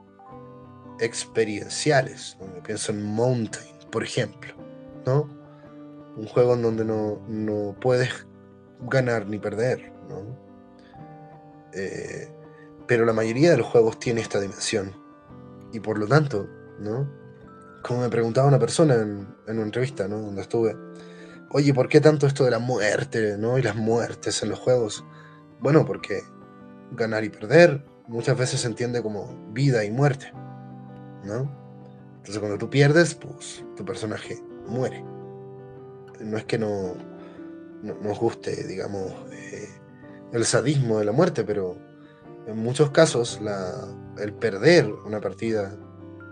experienciales. 0.99 2.37
Pienso 2.63 2.91
en 2.91 3.03
Mountain, 3.03 3.75
por 3.91 4.03
ejemplo, 4.03 4.53
¿no? 5.05 5.29
Un 6.15 6.27
juego 6.27 6.55
en 6.55 6.61
donde 6.61 6.85
no, 6.85 7.75
puedes 7.79 8.27
ganar 8.81 9.27
ni 9.27 9.39
perder, 9.39 9.91
¿no? 10.09 10.37
Eh, 11.73 12.31
pero 12.87 13.05
la 13.05 13.13
mayoría 13.13 13.51
de 13.51 13.57
los 13.57 13.67
juegos 13.67 13.99
tiene 13.99 14.21
esta 14.21 14.39
dimensión. 14.39 14.95
Y 15.71 15.79
por 15.79 15.99
lo 15.99 16.07
tanto, 16.07 16.47
¿no? 16.79 17.19
como 17.81 18.01
me 18.01 18.09
preguntaba 18.09 18.47
una 18.47 18.59
persona 18.59 18.95
en, 18.95 19.27
una 19.47 19.61
entrevista, 19.61 20.07
¿no? 20.07 20.19
Donde 20.19 20.41
estuve, 20.41 20.75
oye, 21.51 21.73
¿por 21.73 21.87
qué 21.87 22.01
tanto 22.01 22.27
esto 22.27 22.43
de 22.43 22.51
la 22.51 22.59
muerte, 22.59 23.37
¿no? 23.37 23.57
Y 23.57 23.61
las 23.61 23.75
muertes 23.75 24.41
en 24.43 24.49
los 24.49 24.59
juegos. 24.59 25.03
Bueno, 25.61 25.85
porque 25.85 26.23
ganar 26.91 27.23
y 27.23 27.29
perder 27.29 27.85
muchas 28.07 28.37
veces 28.37 28.61
se 28.61 28.67
entiende 28.67 29.03
como 29.03 29.51
vida 29.51 29.83
y 29.85 29.91
muerte, 29.91 30.31
¿no? 31.23 31.51
Entonces 32.17 32.39
cuando 32.39 32.57
tú 32.57 32.69
pierdes, 32.69 33.15
pues 33.15 33.63
tu 33.75 33.85
personaje 33.85 34.41
muere. 34.67 35.03
No 36.19 36.37
es 36.37 36.45
que 36.45 36.57
no, 36.57 36.95
nos 37.81 38.19
guste, 38.19 38.67
digamos, 38.67 39.13
eh, 39.31 39.69
el 40.33 40.43
sadismo 40.45 40.99
de 40.99 41.05
la 41.05 41.11
muerte, 41.11 41.43
pero 41.43 41.77
en 42.45 42.57
muchos 42.57 42.91
casos 42.91 43.39
el 44.17 44.33
perder 44.33 44.91
una 45.05 45.21
partida 45.21 45.77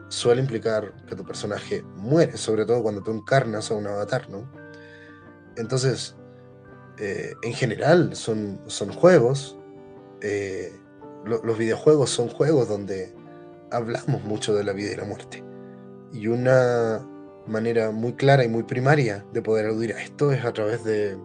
suele 0.10 0.42
implicar 0.42 0.94
que 1.06 1.16
tu 1.16 1.24
personaje 1.24 1.84
muere, 1.96 2.38
sobre 2.38 2.66
todo 2.66 2.82
cuando 2.82 3.02
tú 3.02 3.12
encarnas 3.12 3.72
a 3.72 3.76
un 3.76 3.88
avatar, 3.88 4.30
¿no? 4.30 4.50
Entonces, 5.56 6.17
eh, 7.00 7.34
en 7.44 7.54
general 7.54 8.16
son, 8.16 8.60
son 8.68 8.92
juegos, 8.92 9.58
eh, 10.22 10.72
los 11.26 11.58
videojuegos 11.58 12.10
son 12.10 12.30
juegos 12.30 12.70
donde 12.70 13.14
hablamos 13.72 14.24
mucho 14.24 14.56
de 14.56 14.64
la 14.64 14.74
vida 14.74 14.94
y 14.94 14.96
la 14.96 15.06
muerte. 15.06 15.44
Y 16.14 16.28
una 16.28 17.06
manera 17.46 17.92
muy 17.92 18.14
clara 18.14 18.44
y 18.44 18.48
muy 18.48 18.64
primaria 18.64 19.26
de 19.34 19.42
poder 19.42 19.66
aludir 19.68 19.94
a 19.94 20.02
esto 20.02 20.32
es 20.32 20.46
a 20.46 20.54
través 20.54 20.84
de 20.84 21.18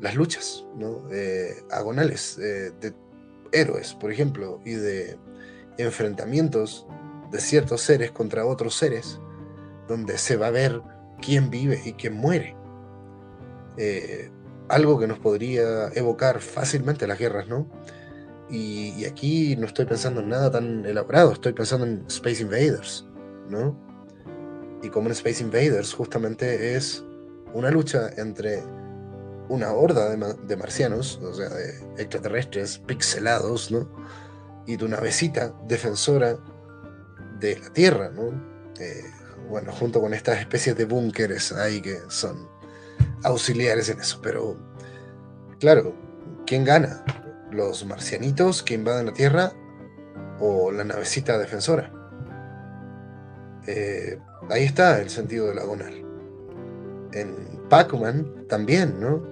las 0.00 0.14
luchas 0.14 0.66
¿no? 0.76 1.02
Eh, 1.10 1.54
agonales 1.70 2.36
de 2.36 2.94
héroes, 3.52 3.94
por 3.94 4.12
ejemplo, 4.12 4.60
y 4.64 4.72
de 4.72 5.18
enfrentamientos 5.78 6.86
de 7.30 7.40
ciertos 7.40 7.82
seres 7.82 8.10
contra 8.10 8.46
otros 8.46 8.74
seres, 8.74 9.20
donde 9.86 10.18
se 10.18 10.36
va 10.36 10.48
a 10.48 10.50
ver 10.50 10.82
quién 11.20 11.50
vive 11.50 11.80
y 11.84 11.92
quién 11.94 12.14
muere. 12.14 12.57
Eh, 13.78 14.30
algo 14.68 14.98
que 14.98 15.06
nos 15.06 15.18
podría 15.18 15.88
evocar 15.94 16.40
fácilmente 16.40 17.06
las 17.06 17.18
guerras, 17.18 17.48
¿no? 17.48 17.66
Y, 18.50 19.04
aquí 19.04 19.56
no 19.56 19.66
estoy 19.66 19.84
pensando 19.84 20.20
en 20.20 20.30
nada 20.30 20.50
tan 20.50 20.84
elaborado, 20.84 21.32
estoy 21.32 21.52
pensando 21.52 21.86
en 21.86 22.04
Space 22.08 22.42
Invaders, 22.42 23.06
¿no? 23.48 23.78
Y 24.82 24.88
como 24.88 25.06
en 25.08 25.12
Space 25.12 25.42
Invaders 25.42 25.92
justamente 25.92 26.74
es 26.76 27.04
una 27.52 27.70
lucha 27.70 28.10
entre 28.16 28.62
una 29.48 29.72
horda 29.72 30.10
de, 30.10 30.56
marcianos, 30.56 31.18
o 31.22 31.32
sea, 31.32 31.48
de 31.48 32.02
extraterrestres 32.02 32.78
pixelados, 32.78 33.70
¿no? 33.70 33.88
Y 34.66 34.76
tu 34.76 34.88
navecita 34.88 35.54
defensora 35.66 36.36
de 37.40 37.58
la 37.58 37.70
Tierra, 37.72 38.10
¿no? 38.10 38.28
Eh, 38.80 39.04
bueno, 39.48 39.72
junto 39.72 40.00
con 40.00 40.12
estas 40.12 40.38
especies 40.40 40.76
de 40.76 40.84
búnkeres 40.84 41.52
ahí 41.52 41.80
que 41.80 41.98
son 42.08 42.57
auxiliares 43.24 43.88
en 43.88 44.00
eso, 44.00 44.20
pero 44.22 44.56
claro, 45.60 45.94
¿quién 46.46 46.64
gana? 46.64 47.04
¿Los 47.50 47.84
marcianitos 47.84 48.62
que 48.62 48.74
invaden 48.74 49.06
la 49.06 49.12
Tierra 49.12 49.52
o 50.40 50.70
la 50.70 50.84
navecita 50.84 51.38
defensora? 51.38 51.92
Eh, 53.66 54.18
ahí 54.50 54.64
está 54.64 55.00
el 55.00 55.10
sentido 55.10 55.48
de 55.48 55.54
la 55.54 55.64
gonal. 55.64 55.94
En 57.12 57.34
Pac-Man 57.68 58.46
también, 58.48 59.00
¿no? 59.00 59.22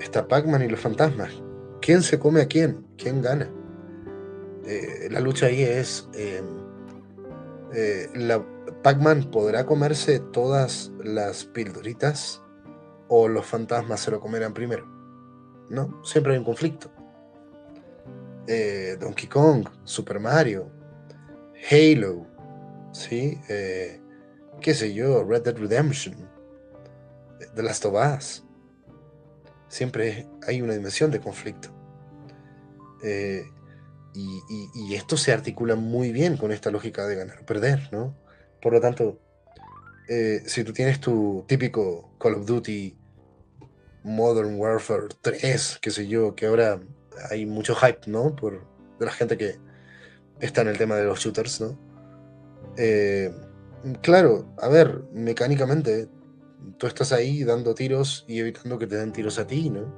Está 0.00 0.26
Pac-Man 0.26 0.62
y 0.62 0.68
los 0.68 0.80
fantasmas. 0.80 1.30
¿Quién 1.80 2.02
se 2.02 2.18
come 2.18 2.42
a 2.42 2.46
quién? 2.46 2.86
¿Quién 2.96 3.22
gana? 3.22 3.50
Eh, 4.64 5.08
la 5.10 5.20
lucha 5.20 5.46
ahí 5.46 5.62
es 5.62 6.08
eh, 6.14 6.42
Pac-Man 8.82 9.30
podrá 9.30 9.66
comerse 9.66 10.20
todas 10.20 10.92
las 11.02 11.44
pildoritas 11.44 12.42
o 13.08 13.28
los 13.28 13.46
fantasmas 13.46 14.00
se 14.00 14.10
lo 14.10 14.20
comerán 14.20 14.54
primero. 14.54 14.86
¿No? 15.70 16.02
Siempre 16.04 16.32
hay 16.32 16.38
un 16.38 16.44
conflicto. 16.44 16.90
Eh, 18.46 18.96
Donkey 18.98 19.28
Kong, 19.28 19.68
Super 19.84 20.18
Mario, 20.18 20.70
Halo, 21.70 22.26
¿sí? 22.92 23.38
Eh, 23.48 24.00
qué 24.60 24.72
sé 24.72 24.94
yo, 24.94 25.24
Red 25.24 25.42
Dead 25.42 25.56
Redemption, 25.56 26.16
The 27.54 27.62
Last 27.62 27.84
of 27.84 27.94
Us. 27.94 28.44
Siempre 29.68 30.26
hay 30.46 30.62
una 30.62 30.72
dimensión 30.72 31.10
de 31.10 31.20
conflicto. 31.20 31.68
Y, 34.14 34.94
esto 34.94 35.16
se 35.16 35.32
articula 35.32 35.76
muy 35.76 36.10
bien 36.10 36.36
con 36.36 36.50
esta 36.50 36.70
lógica 36.70 37.06
de 37.06 37.14
ganar 37.14 37.38
o 37.40 37.46
perder, 37.46 37.88
¿no? 37.92 38.16
Por 38.60 38.72
lo 38.72 38.80
tanto, 38.80 39.20
eh, 40.08 40.42
si 40.46 40.64
tú 40.64 40.72
tienes 40.72 41.00
tu 41.00 41.44
típico 41.46 42.16
Call 42.18 42.34
of 42.34 42.46
Duty 42.46 42.97
Modern 44.02 44.58
Warfare 44.58 45.08
3, 45.20 45.78
qué 45.80 45.90
sé 45.90 46.06
yo, 46.06 46.34
que 46.34 46.46
ahora 46.46 46.80
hay 47.30 47.46
mucho 47.46 47.74
hype, 47.74 48.00
¿no? 48.06 48.34
Por, 48.34 48.64
de 48.98 49.06
la 49.06 49.12
gente 49.12 49.36
que 49.36 49.56
está 50.40 50.62
en 50.62 50.68
el 50.68 50.78
tema 50.78 50.96
de 50.96 51.04
los 51.04 51.20
shooters, 51.20 51.60
¿no? 51.60 51.78
Eh, 52.76 53.32
claro, 54.02 54.46
a 54.58 54.68
ver, 54.68 55.02
mecánicamente, 55.12 56.08
tú 56.78 56.86
estás 56.86 57.12
ahí 57.12 57.44
dando 57.44 57.74
tiros 57.74 58.24
y 58.28 58.38
evitando 58.38 58.78
que 58.78 58.86
te 58.86 58.96
den 58.96 59.12
tiros 59.12 59.38
a 59.38 59.46
ti, 59.46 59.70
¿no? 59.70 59.92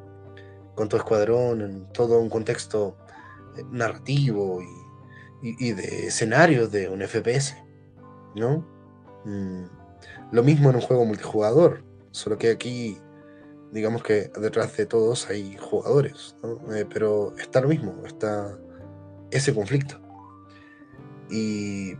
Con 0.74 0.88
tu 0.88 0.96
escuadrón, 0.96 1.60
en 1.60 1.92
todo 1.92 2.20
un 2.20 2.30
contexto 2.30 2.96
narrativo 3.70 4.62
y, 5.42 5.72
de 5.72 6.06
escenarios 6.06 6.70
de 6.70 6.88
un 6.88 7.02
FPS, 7.02 7.56
¿no? 8.34 8.66
Mm, 9.24 9.64
lo 10.32 10.42
mismo 10.42 10.70
en 10.70 10.76
un 10.76 10.82
juego 10.82 11.04
multijugador, 11.04 11.82
solo 12.10 12.38
que 12.38 12.50
aquí, 12.50 12.98
digamos 13.72 14.02
que 14.02 14.30
detrás 14.40 14.76
de 14.76 14.86
todos 14.86 15.28
hay 15.28 15.56
jugadores, 15.56 16.36
eh, 16.72 16.86
pero 16.92 17.34
está 17.38 17.60
lo 17.60 17.68
mismo, 17.68 18.02
está 18.06 18.58
ese 19.30 19.54
conflicto. 19.54 20.00
Y 21.30 21.94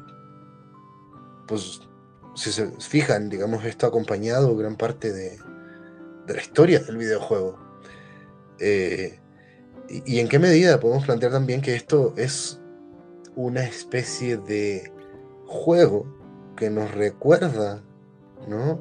pues 1.46 1.80
si 2.34 2.52
se 2.52 2.70
fijan, 2.80 3.28
digamos, 3.28 3.64
esto 3.64 3.86
ha 3.86 3.88
acompañado 3.88 4.56
gran 4.56 4.76
parte 4.76 5.12
de, 5.12 5.38
de 6.26 6.34
la 6.34 6.40
historia 6.40 6.80
del 6.80 6.96
videojuego. 6.96 7.58
Eh, 8.58 9.18
¿Y 9.88 10.20
en 10.20 10.28
qué 10.28 10.38
medida 10.38 10.78
podemos 10.78 11.04
plantear 11.04 11.32
también 11.32 11.60
que 11.60 11.74
esto 11.74 12.14
es 12.16 12.60
una 13.34 13.64
especie 13.64 14.36
de 14.36 14.92
juego 15.46 16.06
que 16.56 16.70
nos 16.70 16.92
recuerda 16.92 17.82
¿no? 18.48 18.80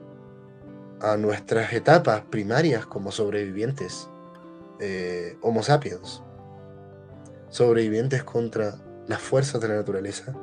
A 1.02 1.18
nuestras 1.18 1.74
etapas 1.74 2.24
primarias 2.30 2.86
como 2.86 3.12
sobrevivientes, 3.12 4.10
eh, 4.80 5.38
Homo 5.42 5.64
sapiens, 5.64 6.22
sobrevivientes 7.50 8.24
contra 8.24 8.76
las 9.08 9.22
fuerzas 9.22 9.62
de 9.62 9.70
la 9.70 9.76
naturaleza, 9.76 10.36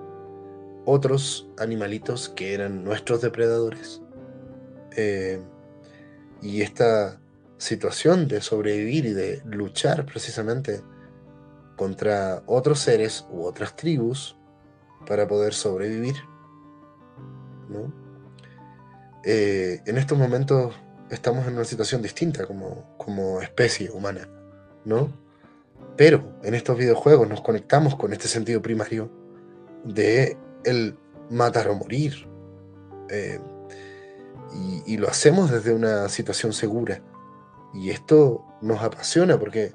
otros 0.85 1.49
animalitos 1.59 2.29
que 2.29 2.55
eran 2.55 2.85
nuestros 2.85 3.21
depredadores. 3.21 4.03
Eh, 4.97 5.41
y 6.43 6.63
esta 6.63 7.21
situación 7.59 8.29
de 8.29 8.41
sobrevivir 8.41 9.07
y 9.07 9.13
de 9.13 9.43
luchar 9.45 10.05
precisamente 10.07 10.83
contra 11.77 12.43
otros 12.47 12.79
seres 12.79 13.27
u 13.31 13.45
otras 13.45 13.77
tribus 13.77 14.37
para 15.07 15.27
poder 15.27 15.55
sobrevivir. 15.55 16.17
Eh, 19.29 19.83
en 19.85 19.99
estos 19.99 20.17
momentos 20.17 20.73
estamos 21.11 21.49
en 21.49 21.55
una 21.55 21.65
situación 21.65 22.01
distinta 22.01 22.47
como, 22.47 22.95
como 22.97 23.43
especie 23.43 23.91
humana, 23.91 24.29
¿no? 24.85 25.13
Pero 25.97 26.39
en 26.45 26.55
estos 26.55 26.79
videojuegos 26.79 27.29
nos 27.29 27.41
conectamos 27.41 27.97
con 27.97 28.13
este 28.13 28.29
sentido 28.29 28.63
primario 28.63 29.11
de 29.83 30.37
el 30.65 30.97
matar 31.29 31.69
o 31.69 31.75
morir. 31.75 32.29
Eh, 33.11 33.41
y 34.87 34.97
lo 34.97 35.09
hacemos 35.09 35.51
desde 35.51 35.75
una 35.75 36.09
situación 36.09 36.53
segura 36.53 37.03
y 37.75 37.91
esto 37.91 38.47
nos 38.63 38.81
apasiona 38.81 39.39
porque 39.39 39.73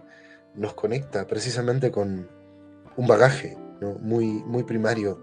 nos 0.55 0.73
conecta 0.73 1.27
precisamente 1.27 1.91
con 1.91 2.29
un 2.95 3.07
bagaje 3.07 3.57
muy, 3.99 4.25
muy 4.45 4.63
primario 4.63 5.19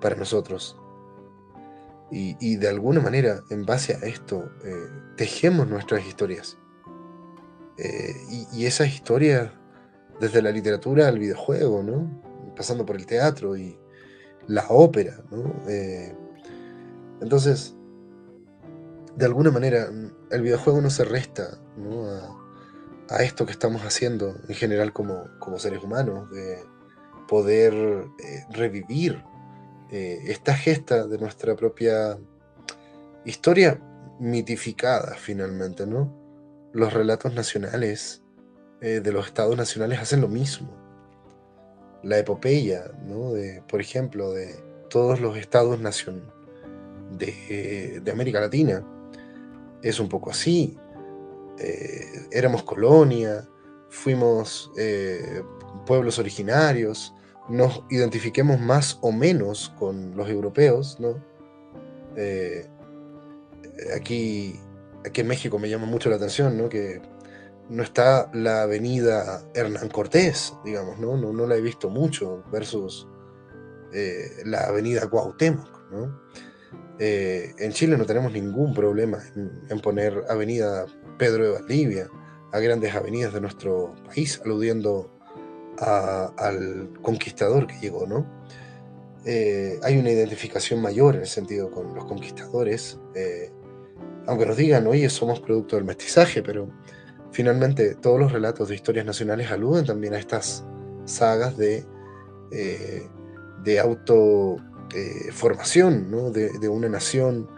para 0.00 0.16
nosotros. 0.16 0.79
Y, 2.12 2.56
de 2.56 2.68
alguna 2.68 3.00
manera, 3.00 3.40
en 3.50 3.64
base 3.64 3.94
a 3.94 3.98
esto, 4.06 4.50
eh, 4.64 4.74
tejemos 5.16 5.68
nuestras 5.68 6.04
historias. 6.04 6.58
Eh, 7.78 8.14
y, 8.52 8.66
esas 8.66 8.88
historias, 8.88 9.52
desde 10.18 10.42
la 10.42 10.50
literatura 10.50 11.06
al 11.06 11.20
videojuego, 11.20 11.82
¿no? 11.84 12.20
pasando 12.56 12.84
por 12.84 12.96
el 12.96 13.06
teatro 13.06 13.56
y 13.56 13.78
la 14.48 14.66
ópera. 14.70 15.22
¿no? 15.30 15.54
Eh, 15.68 16.12
entonces, 17.20 17.76
de 19.16 19.24
alguna 19.24 19.52
manera, 19.52 19.88
el 20.30 20.42
videojuego 20.42 20.80
no 20.80 20.90
se 20.90 21.04
resta 21.04 21.60
a, 23.08 23.22
esto 23.22 23.46
que 23.46 23.52
estamos 23.52 23.82
haciendo 23.82 24.34
en 24.48 24.54
general 24.56 24.92
como, 24.92 25.28
seres 25.58 25.82
humanos, 25.84 26.28
de 26.30 26.58
poder 27.28 28.04
revivir 28.50 29.22
eh, 29.90 30.20
esta 30.26 30.54
gesta 30.54 31.06
de 31.06 31.18
nuestra 31.18 31.56
propia 31.56 32.18
historia 33.24 33.80
mitificada 34.18 35.16
finalmente, 35.16 35.86
¿no? 35.86 36.12
Los 36.72 36.92
relatos 36.92 37.34
nacionales 37.34 38.22
eh, 38.80 39.00
de 39.00 39.12
los 39.12 39.26
estados 39.26 39.56
nacionales 39.56 39.98
hacen 39.98 40.20
lo 40.20 40.28
mismo. 40.28 40.70
La 42.02 42.18
epopeya, 42.18 42.92
¿no? 43.06 43.32
De, 43.32 43.62
por 43.68 43.80
ejemplo, 43.80 44.32
de 44.32 44.54
todos 44.88 45.20
los 45.20 45.36
estados 45.36 45.80
nación 45.80 46.32
de, 47.18 48.00
de 48.02 48.10
América 48.10 48.40
Latina, 48.40 48.84
es 49.82 50.00
un 50.00 50.08
poco 50.08 50.30
así. 50.30 50.78
Eh, 51.58 52.28
éramos 52.30 52.62
colonia, 52.62 53.46
fuimos 53.88 54.70
eh, 54.78 55.42
pueblos 55.86 56.18
originarios, 56.18 57.14
nos 57.50 57.82
identifiquemos 57.90 58.60
más 58.60 58.98
o 59.02 59.12
menos 59.12 59.74
con 59.78 60.16
los 60.16 60.28
europeos, 60.28 60.98
¿no? 61.00 61.22
Eh, 62.16 62.66
aquí, 63.94 64.58
aquí 65.04 65.20
en 65.20 65.28
México 65.28 65.58
me 65.58 65.68
llama 65.68 65.86
mucho 65.86 66.10
la 66.10 66.16
atención, 66.16 66.56
¿no? 66.56 66.68
Que 66.68 67.02
no 67.68 67.82
está 67.82 68.30
la 68.32 68.62
avenida 68.62 69.42
Hernán 69.54 69.88
Cortés, 69.88 70.54
digamos, 70.64 70.98
¿no? 70.98 71.16
No, 71.16 71.46
la 71.46 71.56
he 71.56 71.60
visto 71.60 71.90
mucho 71.90 72.44
versus 72.50 73.08
eh, 73.92 74.42
la 74.44 74.66
avenida 74.66 75.08
Cuauhtémoc, 75.08 75.90
¿no? 75.90 76.20
Eh, 76.98 77.54
en 77.58 77.72
Chile 77.72 77.96
no 77.96 78.04
tenemos 78.04 78.30
ningún 78.32 78.74
problema 78.74 79.22
en, 79.70 79.80
poner 79.80 80.22
avenida 80.28 80.84
Pedro 81.18 81.44
de 81.44 81.50
Valdivia 81.52 82.08
a 82.52 82.58
grandes 82.58 82.94
avenidas 82.94 83.32
de 83.32 83.40
nuestro 83.40 83.94
país, 84.04 84.40
aludiendo 84.44 85.10
al 85.80 86.90
conquistador 87.02 87.66
que 87.66 87.78
llegó, 87.80 88.06
¿no? 88.06 88.26
Eh, 89.24 89.78
hay 89.82 89.98
una 89.98 90.10
identificación 90.10 90.80
mayor 90.80 91.16
en 91.16 91.22
el 91.22 91.26
sentido 91.26 91.70
con 91.70 91.94
los 91.94 92.04
conquistadores, 92.04 92.98
aunque 94.26 94.46
nos 94.46 94.56
digan, 94.56 94.86
oye, 94.86 95.10
somos 95.10 95.40
producto 95.40 95.76
del 95.76 95.84
mestizaje, 95.84 96.42
pero 96.42 96.68
Finalmente, 97.32 97.94
todos 97.94 98.18
los 98.18 98.32
relatos 98.32 98.68
de 98.68 98.74
historias 98.74 99.06
nacionales 99.06 99.52
aluden 99.52 99.86
también 99.86 100.14
a 100.14 100.18
estas 100.18 100.64
sagas 101.04 101.56
de, 101.56 101.86
eh, 102.50 103.08
de 103.62 103.78
autoformación 103.78 106.12
eh, 106.12 106.32
de, 106.32 106.58
de, 106.58 106.68
una 106.68 106.88
nación 106.88 107.48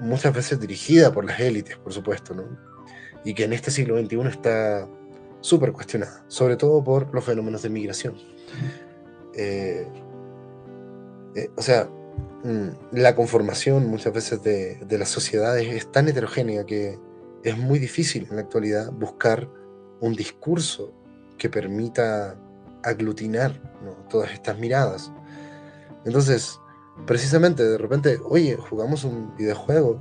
muchas 0.00 0.34
veces 0.34 0.60
dirigida 0.60 1.10
por 1.12 1.24
las 1.24 1.40
élites, 1.40 1.78
por 1.78 1.94
supuesto, 1.94 2.34
¿no? 2.34 2.44
y 3.24 3.32
que 3.34 3.44
en 3.44 3.54
este 3.54 3.70
siglo 3.70 3.98
XXI 3.98 4.28
está 4.28 4.86
súper 5.46 5.72
cuestionada, 5.72 6.24
sobre 6.26 6.56
todo 6.56 6.82
por 6.82 7.14
los 7.14 7.24
fenómenos 7.24 7.62
de 7.62 7.68
migración. 7.68 8.16
Eh, 9.34 9.86
o 11.56 11.62
sea, 11.62 11.88
mm, 12.42 12.96
la 12.96 13.14
conformación 13.14 13.86
muchas 13.86 14.12
veces 14.12 14.42
de, 14.42 14.76
de 14.76 14.98
las 14.98 15.08
sociedades 15.08 15.68
es 15.68 15.92
tan 15.92 16.08
heterogénea 16.08 16.66
que 16.66 16.98
es 17.44 17.56
muy 17.56 17.78
difícil 17.78 18.26
en 18.28 18.36
la 18.36 18.42
actualidad 18.42 18.90
buscar 18.90 19.48
un 20.00 20.14
discurso 20.14 20.92
que 21.38 21.48
permita 21.48 22.36
aglutinar 22.82 23.52
todas 24.10 24.32
estas 24.32 24.58
miradas. 24.58 25.12
Entonces, 26.04 26.58
precisamente 27.06 27.62
de 27.62 27.78
repente, 27.78 28.18
oye, 28.24 28.56
jugamos 28.56 29.04
un 29.04 29.36
videojuego 29.36 30.00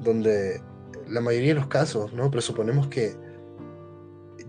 donde 0.00 0.62
la 1.06 1.20
mayoría 1.20 1.48
de 1.48 1.60
los 1.60 1.66
casos, 1.66 2.12
¿no? 2.14 2.30
Presuponemos 2.30 2.86
que 2.88 3.27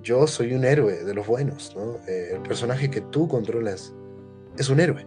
yo 0.02 0.28
soy 0.28 0.54
un 0.54 0.66
héroe 0.66 1.04
de 1.04 1.14
los 1.14 1.28
buenos, 1.28 1.76
¿no? 1.76 1.98
Eh, 2.08 2.32
el 2.34 2.42
personaje 2.42 2.90
que 2.90 3.02
tú 3.02 3.28
controlas 3.28 3.94
es 4.58 4.70
un 4.70 4.80
héroe 4.80 5.06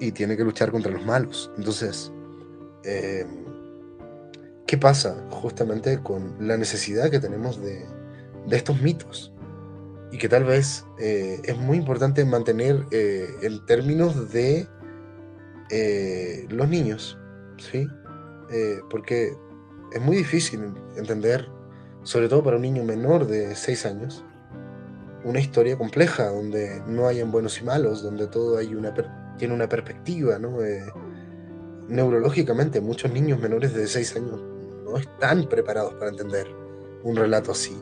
y 0.00 0.12
tiene 0.12 0.36
que 0.36 0.44
luchar 0.44 0.70
contra 0.70 0.92
los 0.92 1.04
malos. 1.04 1.50
Entonces, 1.56 2.12
eh, 2.86 3.26
¿Qué 4.66 4.76
pasa 4.78 5.16
justamente 5.30 6.00
con 6.02 6.34
la 6.40 6.56
necesidad 6.56 7.08
que 7.10 7.20
tenemos 7.20 7.60
de, 7.60 7.84
estos 8.50 8.80
mitos? 8.80 9.32
Y 10.10 10.18
que 10.18 10.28
tal 10.28 10.44
vez 10.44 10.84
eh, 10.98 11.40
es 11.44 11.56
muy 11.56 11.78
importante 11.78 12.24
mantener 12.24 12.84
eh, 12.90 13.28
en 13.42 13.64
términos 13.66 14.32
de 14.32 14.66
los 16.48 16.68
niños, 16.68 17.18
¿sí? 17.58 17.88
porque 18.88 19.36
es 19.92 20.00
muy 20.00 20.16
difícil 20.16 20.60
entender, 20.96 21.48
sobre 22.06 22.28
todo 22.28 22.44
para 22.44 22.56
un 22.56 22.62
niño 22.62 22.84
menor 22.84 23.26
de 23.26 23.56
6 23.56 23.84
años, 23.86 24.24
una 25.24 25.40
historia 25.40 25.76
compleja 25.76 26.28
donde 26.28 26.80
no 26.86 27.08
hayan 27.08 27.32
buenos 27.32 27.60
y 27.60 27.64
malos, 27.64 28.00
donde 28.00 28.28
todo 28.28 28.58
hay 28.58 28.76
una 28.76 28.94
tiene 29.36 29.52
una 29.52 29.68
perspectiva, 29.68 30.38
¿no? 30.38 30.58
neurológicamente, 31.88 32.80
muchos 32.80 33.12
niños 33.12 33.40
menores 33.40 33.74
de 33.74 33.88
6 33.88 34.16
años 34.16 34.40
no 34.84 34.96
están 34.96 35.48
preparados 35.48 35.94
para 35.94 36.10
entender 36.10 36.46
un 37.02 37.16
relato 37.16 37.50
así. 37.50 37.76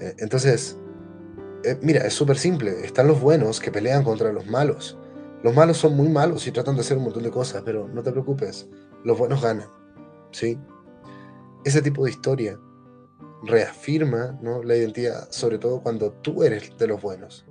Eh, 0.00 0.14
entonces, 0.18 0.78
eh, 1.64 1.78
mira, 1.80 2.06
es 2.06 2.12
súper 2.12 2.36
simple. 2.36 2.84
Están 2.84 3.06
los 3.06 3.18
buenos 3.18 3.60
que 3.60 3.72
pelean 3.72 4.04
contra 4.04 4.30
los 4.30 4.46
malos. 4.46 4.98
Los 5.42 5.54
malos 5.54 5.78
son 5.78 5.96
muy 5.96 6.08
malos 6.08 6.46
y 6.46 6.52
tratan 6.52 6.74
de 6.74 6.82
hacer 6.82 6.98
un 6.98 7.04
montón 7.04 7.22
de 7.22 7.30
cosas, 7.30 7.62
pero 7.64 7.88
no 7.88 8.02
te 8.02 8.12
preocupes, 8.12 8.68
los 9.04 9.18
buenos 9.18 9.40
ganan. 9.42 9.68
¿Sí? 10.32 10.58
Ese 11.64 11.80
tipo 11.80 12.04
de 12.04 12.10
historia 12.10 12.58
reafirma 13.46 14.38
¿no? 14.42 14.62
la 14.62 14.76
identidad, 14.76 15.28
sobre 15.30 15.58
todo 15.58 15.82
cuando 15.82 16.12
tú 16.12 16.42
eres 16.42 16.76
de 16.78 16.86
los 16.86 17.00
buenos. 17.00 17.46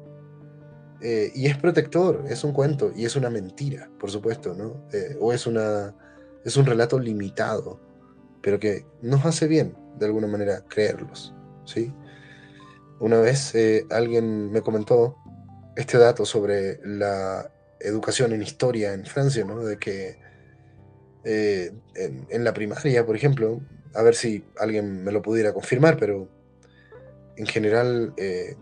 Eh, 1.02 1.32
y 1.36 1.48
es 1.48 1.58
protector, 1.58 2.24
es 2.30 2.44
un 2.44 2.54
cuento 2.54 2.92
y 2.96 3.06
es 3.06 3.16
una 3.16 3.30
mentira, 3.30 3.90
por 4.00 4.10
supuesto, 4.10 4.54
¿no? 4.54 4.86
o 5.20 5.34
es, 5.34 5.46
una, 5.46 5.94
es 6.46 6.56
un 6.56 6.66
relato 6.66 6.98
limitado 6.98 7.80
pero 8.44 8.60
que 8.60 8.86
nos 9.02 9.26
hace 9.26 9.48
bien, 9.48 9.76
de 9.98 10.06
alguna 10.06 10.28
manera, 10.28 10.64
creerlos. 10.68 11.34
¿sí? 11.66 11.92
Una 13.00 13.20
vez 13.20 13.56
eh, 13.56 13.88
alguien 13.90 14.52
me 14.52 14.62
comentó 14.62 15.18
este 15.78 15.98
dato 15.98 16.26
sobre 16.26 16.80
la 16.84 17.50
educación 17.80 18.34
en 18.34 18.44
historia 18.44 18.94
en 18.94 19.06
Francia, 19.06 19.46
¿no? 19.46 19.64
de 19.64 19.78
que 19.78 20.20
eh, 21.24 21.72
en, 21.96 22.44
la 22.44 22.54
primaria, 22.54 23.06
por 23.06 23.16
ejemplo, 23.16 23.62
a 23.94 24.02
ver 24.02 24.16
si 24.16 24.44
alguien 24.58 25.04
me 25.04 25.12
lo 25.12 25.22
pudiera 25.22 25.54
confirmar, 25.54 25.98
pero 25.98 26.28
en 27.36 27.46
general 27.46 28.14
eh, 28.18 28.56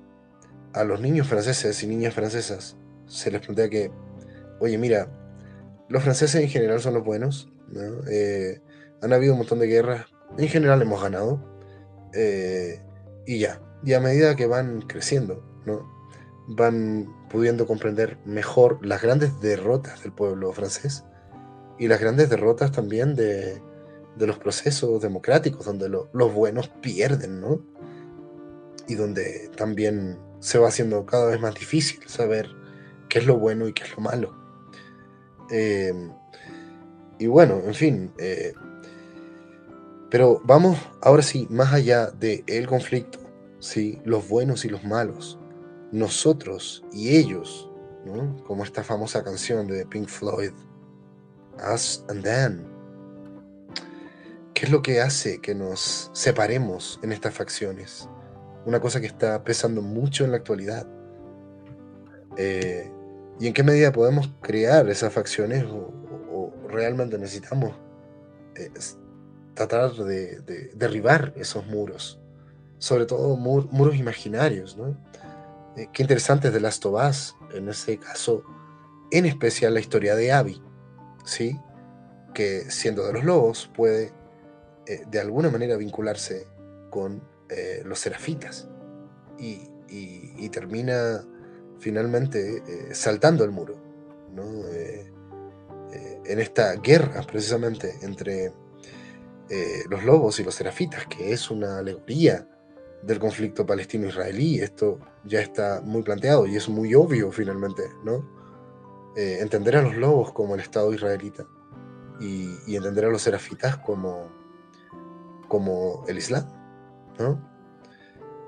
a 0.74 0.84
los 0.84 1.02
niños 1.02 1.28
franceses 1.28 1.82
y 1.84 1.88
niñas 1.88 2.14
francesas 2.14 2.78
se 3.08 3.32
les 3.32 3.42
plantea 3.42 3.70
que, 3.70 3.92
oye, 4.60 4.78
mira, 4.78 5.10
los 5.90 6.04
franceses 6.04 6.42
en 6.42 6.50
general 6.50 6.80
son 6.80 6.94
los 6.94 7.04
buenos, 7.04 7.52
¿no? 7.70 8.02
Han 9.02 9.14
habido 9.14 9.34
un 9.34 9.40
montón 9.40 9.60
de 9.60 9.68
guerras. 9.68 10.06
En 10.38 10.48
general 10.48 10.82
hemos 10.82 11.02
ganado. 11.02 11.44
Eh, 12.14 12.80
y 13.26 13.40
ya. 13.40 13.60
Y 13.84 13.94
a 13.94 14.00
medida 14.00 14.36
que 14.36 14.46
van 14.46 14.82
creciendo, 14.82 15.44
¿no? 15.66 16.02
van 16.48 17.08
pudiendo 17.30 17.66
comprender 17.66 18.18
mejor 18.26 18.86
las 18.86 19.02
grandes 19.02 19.40
derrotas 19.40 20.04
del 20.04 20.12
pueblo 20.12 20.52
francés 20.54 21.06
y 21.80 21.88
las 21.88 22.00
grandes 22.00 22.30
derrotas 22.30 22.72
también 22.72 23.16
de, 23.16 23.62
los 24.18 24.38
procesos 24.38 25.02
democráticos, 25.02 25.66
donde 25.66 25.90
los 25.90 26.34
buenos 26.34 26.70
pierden, 26.82 27.42
¿no? 27.42 27.62
Y 28.88 28.96
donde 28.96 29.50
también 29.56 30.20
se 30.40 30.58
va 30.58 30.68
haciendo 30.68 31.06
cada 31.06 31.28
vez 31.28 31.40
más 31.40 31.56
difícil 31.56 32.00
saber 32.08 32.50
qué 33.10 33.20
es 33.20 33.26
lo 33.26 33.38
bueno 33.38 33.68
y 33.68 33.74
qué 33.74 33.84
es 33.84 33.96
lo 33.96 34.02
malo. 34.02 34.36
Eh, 35.52 35.94
y 37.20 37.28
bueno, 37.28 37.62
en 37.66 37.76
fin, 37.76 38.12
eh, 38.18 38.54
pero 40.10 40.42
vamos 40.44 40.78
ahora 41.02 41.22
sí, 41.22 41.48
más 41.50 41.72
allá 41.74 42.08
del 42.08 42.44
el 42.48 42.68
conflicto, 42.68 43.20
¿sí? 43.60 44.02
los 44.04 44.28
buenos 44.28 44.66
y 44.66 44.70
los 44.70 44.84
malos, 44.84 45.40
nosotros 45.92 46.84
y 46.92 47.16
ellos, 47.16 47.70
¿no? 48.06 48.44
como 48.44 48.64
esta 48.64 48.84
famosa 48.84 49.24
canción 49.24 49.68
de 49.68 49.86
Pink 49.86 50.08
Floyd, 50.08 50.52
Us 51.74 52.04
and 52.10 52.24
Them. 52.24 52.71
¿Qué 54.54 54.66
es 54.66 54.72
lo 54.72 54.82
que 54.82 55.02
hace 55.02 55.40
que 55.40 55.56
nos 55.56 56.12
separemos 56.14 57.00
en 57.04 57.12
estas 57.12 57.34
facciones? 57.34 58.10
Una 58.66 58.80
cosa 58.80 59.00
que 59.00 59.08
está 59.08 59.44
pesando 59.44 59.82
mucho 59.82 60.24
en 60.24 60.32
la 60.32 60.38
actualidad. 60.38 60.88
Eh, 62.38 62.92
¿Y 63.40 63.48
en 63.48 63.54
qué 63.54 63.64
medida 63.64 63.92
podemos 63.92 64.30
crear 64.42 64.88
esas 64.90 65.14
facciones 65.14 65.64
o, 65.66 65.90
realmente 66.68 67.18
necesitamos 67.18 67.74
eh, 68.56 68.72
tratar 69.54 69.92
de, 69.94 70.72
derribar 70.74 71.34
esos 71.36 71.66
muros, 71.68 72.20
sobre 72.78 73.06
todo 73.06 73.36
muros 73.36 73.96
imaginarios. 73.96 74.78
¿no? 74.78 74.98
Eh, 75.76 75.88
qué 75.92 76.04
interesante 76.04 76.48
es 76.48 76.54
de 76.54 76.60
Last 76.60 76.86
of 76.86 77.02
en 77.54 77.68
ese 77.68 77.98
caso, 77.98 78.44
en 79.12 79.26
especial 79.26 79.74
la 79.74 79.80
historia 79.80 80.16
de 80.16 80.32
Abby, 80.32 80.62
¿sí? 81.26 81.60
que 82.34 82.70
siendo 82.72 83.06
de 83.06 83.14
los 83.14 83.24
lobos 83.24 83.70
puede 83.76 84.14
eh, 84.86 85.04
de 85.10 85.20
alguna 85.20 85.50
manera 85.50 85.78
vincularse 85.78 86.48
con 86.90 87.22
eh, 87.50 87.82
los 87.86 88.00
serafitas 88.00 88.68
y, 89.38 89.70
termina 90.50 91.26
finalmente 91.80 92.94
saltando 92.94 93.46
el 93.46 93.52
muro. 93.52 93.76
¿no? 94.34 94.44
en 96.26 96.40
esta 96.40 96.76
guerra 96.76 97.22
precisamente 97.24 97.96
entre 98.02 98.54
eh, 99.54 99.84
los 99.90 100.06
lobos 100.06 100.40
y 100.40 100.46
los 100.46 100.56
serafitas, 100.56 101.06
que 101.08 101.34
es 101.34 101.52
una 101.52 101.80
alegoría 101.80 102.48
del 103.02 103.20
conflicto 103.20 103.66
palestino-israelí. 103.66 104.62
Esto 104.62 104.98
ya 105.26 105.42
está 105.42 105.82
muy 105.84 106.04
planteado 106.04 106.48
y 106.48 106.56
es 106.56 106.70
muy 106.70 106.96
obvio 106.96 107.34
finalmente, 107.34 107.84
¿no? 108.06 108.26
Eh, 109.18 109.40
entender 109.42 109.76
a 109.76 109.82
los 109.82 109.98
lobos 109.98 110.32
como 110.32 110.56
el 110.56 110.62
Estado 110.62 110.94
israelita 110.94 111.46
y, 112.22 112.74
entender 112.74 113.04
a 113.04 113.10
los 113.10 113.24
serafitas 113.24 113.76
como, 113.76 114.32
como 115.52 116.06
el 116.08 116.18
Islam, 116.18 116.46
¿no? 117.20 117.46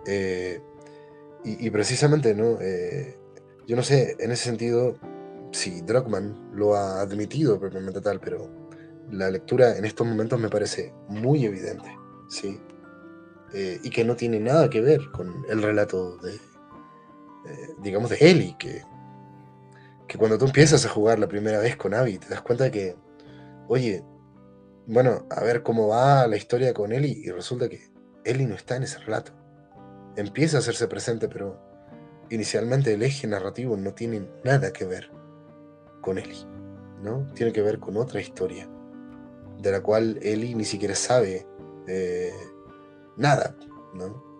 Eh, 0.07 0.61
Y, 1.43 1.69
precisamente, 1.71 2.33
¿no? 2.33 2.57
Eh, 2.61 3.19
yo 3.67 3.75
no 3.75 3.83
sé, 3.83 4.15
en 4.19 4.31
ese 4.31 4.45
sentido, 4.45 4.95
si 5.51 5.81
Druckmann 5.81 6.51
lo 6.53 6.75
ha 6.75 7.01
admitido 7.01 7.59
propiamente 7.59 7.99
tal, 7.99 8.21
pero 8.21 8.49
la 9.11 9.29
lectura 9.29 9.75
en 9.77 9.83
estos 9.83 10.07
momentos 10.07 10.39
me 10.39 10.47
parece 10.47 10.93
muy 11.09 11.43
evidente, 11.45 11.89
¿sí? 12.29 12.61
Eh, 13.53 13.77
y 13.83 13.89
que 13.89 14.05
no 14.05 14.15
tiene 14.15 14.39
nada 14.39 14.69
que 14.69 14.79
ver 14.79 15.01
con 15.11 15.45
el 15.49 15.61
relato 15.61 16.17
de, 16.19 16.39
digamos, 17.81 18.11
de 18.11 18.17
Ellie, 18.21 18.55
que, 18.57 18.81
que 20.07 20.17
cuando 20.17 20.37
tú 20.37 20.45
empiezas 20.45 20.85
a 20.85 20.89
jugar 20.89 21.19
la 21.19 21.27
primera 21.27 21.59
vez 21.59 21.75
con 21.75 21.93
Abby, 21.93 22.17
te 22.19 22.29
das 22.29 22.41
cuenta 22.41 22.71
que, 22.71 22.95
oye, 23.67 24.01
bueno, 24.85 25.25
a 25.29 25.43
ver 25.43 25.63
cómo 25.63 25.87
va 25.87 26.27
la 26.27 26.37
historia 26.37 26.73
con 26.73 26.91
Ellie, 26.91 27.21
y 27.23 27.31
resulta 27.31 27.69
que 27.69 27.81
Ellie 28.23 28.47
no 28.47 28.55
está 28.55 28.75
en 28.75 28.83
ese 28.83 28.99
relato. 28.99 29.31
Empieza 30.15 30.57
a 30.57 30.59
hacerse 30.59 30.87
presente, 30.87 31.27
pero 31.27 31.59
inicialmente 32.29 32.93
el 32.93 33.03
eje 33.03 33.27
narrativo 33.27 33.77
no 33.77 33.93
tiene 33.93 34.27
nada 34.43 34.73
que 34.73 34.85
ver 34.85 35.11
con 36.01 36.17
Ellie, 36.17 36.45
¿no? 37.01 37.27
Tiene 37.33 37.53
que 37.53 37.61
ver 37.61 37.79
con 37.79 37.97
otra 37.97 38.21
historia, 38.21 38.69
de 39.59 39.71
la 39.71 39.81
cual 39.81 40.19
Ellie 40.21 40.55
ni 40.55 40.65
siquiera 40.65 40.95
sabe 40.95 41.47
eh, 41.87 42.31
nada, 43.17 43.55
¿no? 43.93 44.33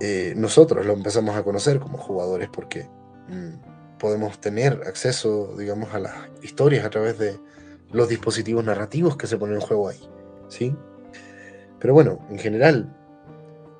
Eh, 0.00 0.32
nosotros 0.36 0.86
lo 0.86 0.94
empezamos 0.94 1.36
a 1.36 1.42
conocer 1.42 1.78
como 1.78 1.98
jugadores 1.98 2.48
porque 2.50 2.88
mm, 3.28 3.98
podemos 3.98 4.40
tener 4.40 4.82
acceso, 4.86 5.54
digamos, 5.58 5.92
a 5.94 5.98
las 5.98 6.14
historias 6.42 6.86
a 6.86 6.90
través 6.90 7.18
de 7.18 7.38
los 7.92 8.08
dispositivos 8.08 8.64
narrativos 8.64 9.16
que 9.16 9.26
se 9.26 9.36
ponen 9.36 9.56
en 9.56 9.60
juego 9.60 9.88
ahí, 9.88 10.00
¿sí? 10.48 10.76
Pero 11.80 11.94
bueno, 11.94 12.24
en 12.30 12.38
general, 12.38 12.96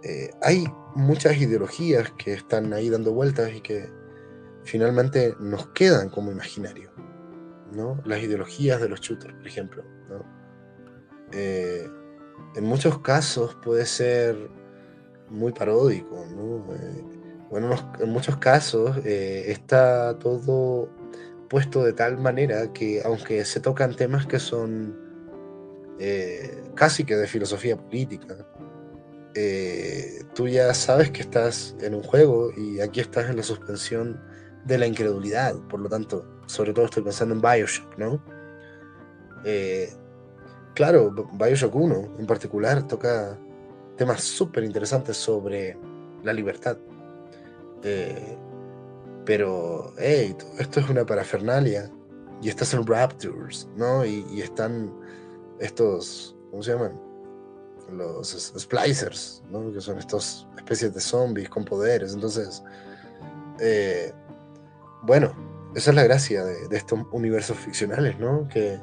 eh, 0.03 0.31
hay 0.43 0.65
muchas 0.95 1.37
ideologías 1.37 2.11
que 2.13 2.33
están 2.33 2.73
ahí 2.73 2.89
dando 2.89 3.13
vueltas 3.13 3.53
y 3.55 3.61
que 3.61 3.91
finalmente 4.65 5.35
nos 5.39 5.69
quedan 5.69 6.09
como 6.09 6.33
imaginario, 6.33 6.91
¿no? 7.73 8.01
Las 8.05 8.23
ideologías 8.23 8.81
de 8.81 8.89
los 8.89 9.01
shooters, 9.01 9.35
por 9.35 9.47
ejemplo. 9.47 9.85
Eh, 11.33 11.89
en 12.57 12.65
muchos 12.65 12.99
casos 13.01 13.57
puede 13.63 13.87
ser 13.87 14.51
muy 15.29 15.53
paródico, 15.53 16.25
¿no? 16.35 16.75
Eh, 16.75 17.05
bueno, 17.51 17.75
en 17.99 18.11
muchos 18.11 18.37
casos 18.39 18.97
está 19.05 20.19
todo 20.19 20.89
puesto 21.51 21.85
de 21.85 21.93
tal 21.93 22.17
manera 22.17 22.73
que 22.73 23.03
aunque 23.05 23.45
se 23.45 23.61
tocan 23.61 23.95
temas 23.95 24.27
que 24.27 24.39
son 24.39 24.97
eh, 25.99 26.63
casi 26.75 27.05
que 27.05 27.17
de 27.17 27.27
filosofía 27.27 27.77
política, 27.77 28.47
tú 30.35 30.49
ya 30.49 30.73
sabes 30.73 31.11
que 31.11 31.21
estás 31.21 31.77
en 31.83 31.95
un 31.95 32.03
juego 32.03 32.51
y 32.57 32.81
aquí 32.81 33.01
estás 33.01 33.29
en 33.29 33.37
la 33.37 33.43
suspensión 33.43 34.19
de 34.65 34.79
la 34.79 34.87
incredulidad, 34.87 35.55
por 35.69 35.81
lo 35.81 35.89
tanto, 35.91 36.27
sobre 36.47 36.73
todo 36.73 36.87
estoy 36.87 37.03
pensando 37.03 37.35
en 37.35 37.43
Bioshock, 37.43 37.99
¿no? 37.99 38.23
Claro, 40.75 41.11
Bioshock 41.33 41.75
1 41.75 42.17
en 42.19 42.27
particular 42.27 42.87
toca 42.87 43.39
temas 43.97 44.23
súper 44.23 44.65
interesantes 44.65 45.17
sobre 45.17 45.77
la 46.23 46.33
libertad. 46.33 46.79
Eh, 47.83 48.37
pero, 49.31 49.95
hey, 49.97 50.37
esto 50.59 50.81
es 50.81 50.91
una 50.91 51.07
parafernalia. 51.07 51.89
Y 52.43 52.49
estás 52.49 52.75
en 52.75 52.85
Raptors, 52.85 53.69
¿no? 53.77 54.05
Y, 54.05 54.41
están 54.41 54.93
estos, 55.61 56.37
¿cómo 56.51 56.65
se 56.65 56.73
llaman? 56.73 57.01
Los 57.93 58.53
splicers, 58.59 59.45
¿no? 59.49 59.73
Que 59.73 59.81
son 59.81 60.01
estas 60.01 60.49
especies 60.57 60.93
de 60.93 61.01
zombies 61.01 61.49
con 61.49 61.65
poderes. 61.65 62.13
Entonces, 62.13 62.65
eh, 63.61 64.13
bueno, 65.03 65.33
esa 65.77 65.91
es 65.91 65.95
la 65.95 66.03
gracia 66.03 66.45
de, 66.45 66.67
de 66.67 66.77
estos 66.77 66.99
universos 67.13 67.57
ficcionales, 67.57 68.19
¿no? 68.19 68.49
Que, 68.49 68.81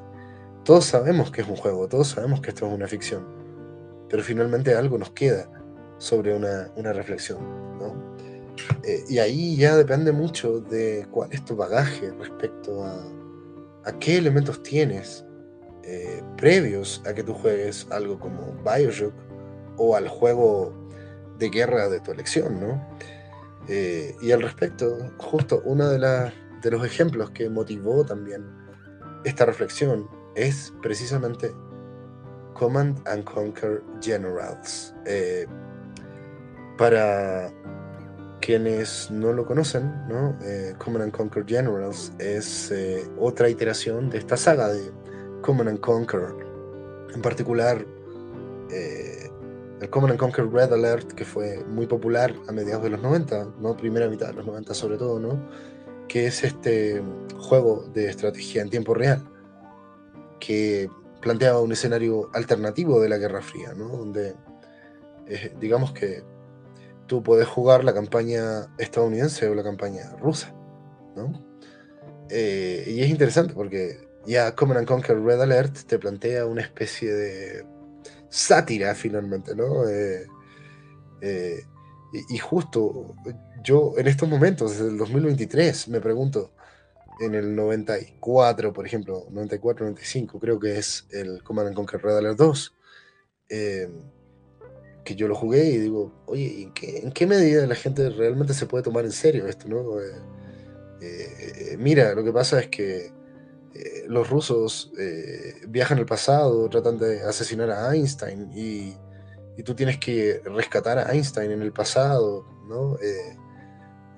todos 0.64 0.86
sabemos 0.86 1.30
que 1.30 1.42
es 1.42 1.48
un 1.50 1.58
juego, 1.58 1.90
todos 1.90 2.08
sabemos 2.08 2.40
que 2.40 2.52
esto 2.52 2.68
es 2.68 2.74
una 2.74 2.88
ficción, 2.88 3.28
pero 4.08 4.24
finalmente 4.24 4.74
algo 4.76 4.98
nos 4.98 5.12
queda 5.12 5.50
sobre 5.98 6.34
una, 6.34 6.94
reflexión. 6.94 7.40
Eh, 8.84 9.04
y 9.08 9.20
ahí 9.20 9.56
ya 9.56 9.76
depende 9.76 10.12
mucho 10.12 10.60
de 10.60 11.08
cuál 11.12 11.32
es 11.32 11.44
tu 11.44 11.56
bagaje 11.56 12.12
respecto 12.12 12.84
a, 12.84 13.06
qué 14.00 14.18
elementos 14.18 14.62
tienes 14.64 15.26
eh, 15.84 16.22
previos 16.36 17.02
a 17.06 17.14
que 17.14 17.24
tú 17.24 17.34
juegues 17.34 17.88
algo 17.90 18.20
como 18.20 18.54
Bioshock 18.66 19.14
o 19.78 19.96
al 19.96 20.10
juego 20.10 20.74
de 21.40 21.50
guerra 21.50 21.88
de 21.88 22.02
tu 22.02 22.12
elección. 22.12 22.60
¿no? 22.60 22.86
Eh, 23.70 24.14
y 24.22 24.32
al 24.32 24.42
respecto, 24.42 24.98
justo 25.18 25.62
uno 25.64 25.88
de, 25.90 26.00
los 26.00 26.86
ejemplos 26.86 27.30
que 27.30 27.50
motivó 27.50 28.06
también 28.06 28.46
esta 29.24 29.46
reflexión 29.46 30.10
es 30.36 30.74
precisamente 30.82 31.54
Command 32.54 33.08
and 33.08 33.24
Conquer 33.24 33.82
Generals. 34.02 34.94
Para 36.78 37.52
quienes 38.42 39.10
no 39.12 39.34
lo 39.34 39.46
conocen, 39.46 40.08
¿no? 40.08 40.38
Eh, 40.44 40.74
Command 40.78 41.04
and 41.04 41.12
Conquer 41.12 41.46
Generals 41.46 42.12
es 42.20 42.72
eh, 42.72 43.04
otra 43.20 43.50
iteración 43.50 44.10
de 44.10 44.20
esta 44.20 44.38
saga 44.38 44.70
de 44.70 44.92
Command 45.42 45.70
and 45.70 45.80
Conquer. 45.80 46.34
En 47.14 47.22
particular, 47.22 47.86
el 48.70 49.90
Command 49.90 50.12
and 50.12 50.20
Conquer 50.20 50.50
Red 50.52 50.74
Alert, 50.74 51.14
que 51.14 51.26
fue 51.26 51.64
muy 51.66 51.88
popular 51.88 52.34
a 52.48 52.52
mediados 52.52 52.84
de 52.84 52.90
los 52.90 53.02
90, 53.02 53.54
¿no? 53.60 53.78
primera 53.78 54.10
mitad 54.10 54.28
de 54.28 54.34
los 54.34 54.46
90 54.46 54.74
sobre 54.74 54.98
todo, 54.98 55.20
¿no? 55.20 55.40
que 56.08 56.28
es 56.28 56.44
este 56.44 57.02
juego 57.38 57.88
de 57.94 58.10
estrategia 58.10 58.62
en 58.62 58.70
tiempo 58.70 58.94
real 58.94 59.24
que 60.40 60.90
planteaba 61.22 61.62
un 61.62 61.72
escenario 61.72 62.30
alternativo 62.34 63.00
de 63.00 63.10
la 63.10 63.18
Guerra 63.18 63.42
Fría, 63.42 63.74
¿no? 63.76 63.90
donde 63.90 64.36
eh, 65.28 65.54
digamos 65.60 65.92
que 65.92 66.24
tú 67.08 67.24
puedes 67.24 67.48
jugar 67.48 67.84
la 67.84 67.94
campaña 67.94 68.68
estadounidense 68.78 69.48
o 69.48 69.56
la 69.56 69.64
campaña 69.64 70.16
rusa. 70.22 70.54
¿no? 71.16 71.34
Eh, 72.30 72.84
y 72.88 73.02
es 73.02 73.10
interesante 73.10 73.54
porque 73.54 74.08
ya 74.26 74.54
Command 74.56 74.80
and 74.80 74.88
Conquer 74.88 75.20
Red 75.20 75.42
Alert 75.42 75.76
te 75.88 75.98
plantea 75.98 76.46
una 76.46 76.62
especie 76.62 77.14
de 77.14 77.66
sátira 78.30 78.94
finalmente, 78.94 79.56
¿no? 79.56 79.88
Eh, 79.90 80.28
y, 82.14 82.36
y, 82.36 82.38
justo 82.38 83.16
yo 83.64 83.94
en 83.98 84.08
estos 84.08 84.30
momentos, 84.30 84.72
desde 84.72 84.90
el 84.90 84.98
2023, 84.98 85.88
me 85.88 86.00
pregunto, 86.00 86.52
en 87.20 87.36
el 87.36 87.56
94, 87.56 88.74
por 88.74 88.86
ejemplo, 88.86 89.26
94, 89.30 89.86
95, 89.86 90.40
creo 90.40 90.60
que 90.60 90.78
es 90.78 91.08
el 91.12 91.44
Command 91.44 91.74
Conquer 91.74 92.02
Red 92.02 92.18
Alert 92.18 92.38
2, 92.38 92.76
em, 93.50 93.92
que 95.08 95.16
yo 95.16 95.28
lo 95.28 95.36
jugué 95.36 95.66
y 95.70 95.78
digo, 95.78 96.12
oye, 96.26 96.64
¿en 96.64 96.74
qué, 96.74 97.00
¿en 97.00 97.12
qué, 97.12 97.26
medida 97.26 97.66
la 97.66 97.76
gente 97.76 98.10
realmente 98.10 98.54
se 98.54 98.66
puede 98.66 98.84
tomar 98.84 99.06
en 99.06 99.12
serio 99.12 99.48
esto? 99.48 99.68
¿no? 99.70 100.02
Eh, 100.02 100.12
eh, 101.02 101.78
mira, 101.80 102.14
lo 102.14 102.24
que 102.24 102.34
pasa 102.34 102.60
es 102.60 102.68
que 102.68 103.14
eh, 103.74 104.06
los 104.08 104.30
rusos 104.30 104.92
viajan 105.68 106.00
al 106.00 106.06
pasado, 106.06 106.68
tratan 106.70 106.98
de 106.98 107.22
asesinar 107.22 107.72
a 107.72 107.96
Einstein 107.96 108.52
y, 108.54 108.96
y, 109.58 109.64
tú 109.64 109.74
tienes 109.76 109.98
que 109.98 110.42
rescatar 110.44 110.98
a 110.98 111.14
Einstein 111.14 111.52
en 111.52 111.62
el 111.62 111.72
pasado, 111.72 112.46
¿no? 112.68 112.98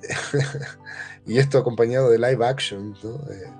y 1.25 1.37
esto 1.37 1.57
acompañado 1.57 2.09
de 2.09 2.17
live 2.17 2.45
action. 2.45 2.95
Eh, 3.03 3.51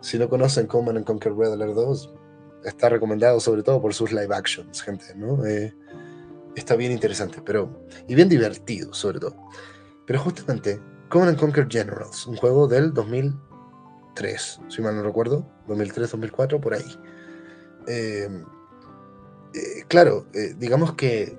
si 0.00 0.18
no 0.18 0.28
conocen 0.28 0.66
Command 0.66 0.98
and 0.98 1.06
Conquer 1.06 1.34
Red 1.34 1.52
Alert 1.52 1.74
2, 1.74 2.14
está 2.64 2.88
recomendado 2.88 3.40
sobre 3.40 3.62
todo 3.62 3.80
por 3.80 3.94
sus 3.94 4.12
live 4.12 4.34
actions, 4.34 4.82
gente. 4.82 5.14
¿no? 5.16 5.44
Eh, 5.44 5.74
está 6.58 6.76
bien 6.76 6.92
interesante, 6.92 7.40
pero 7.44 7.86
y 8.06 8.14
bien 8.14 8.28
divertido 8.28 8.92
sobre 8.94 9.20
todo. 9.20 9.36
Pero 10.06 10.20
justamente 10.20 10.80
Command 11.08 11.30
and 11.30 11.38
Conquer 11.38 11.66
Generals, 11.68 12.26
un 12.26 12.36
juego 12.36 12.66
del 12.66 12.92
2003, 12.92 14.60
si 14.68 14.82
mal 14.82 14.96
no 14.96 15.02
recuerdo, 15.02 15.46
2003-2004, 15.66 16.60
por 16.60 16.74
ahí. 16.74 17.00
Eh, 17.86 18.28
claro, 19.88 20.26
digamos 20.58 20.92
que 20.94 21.38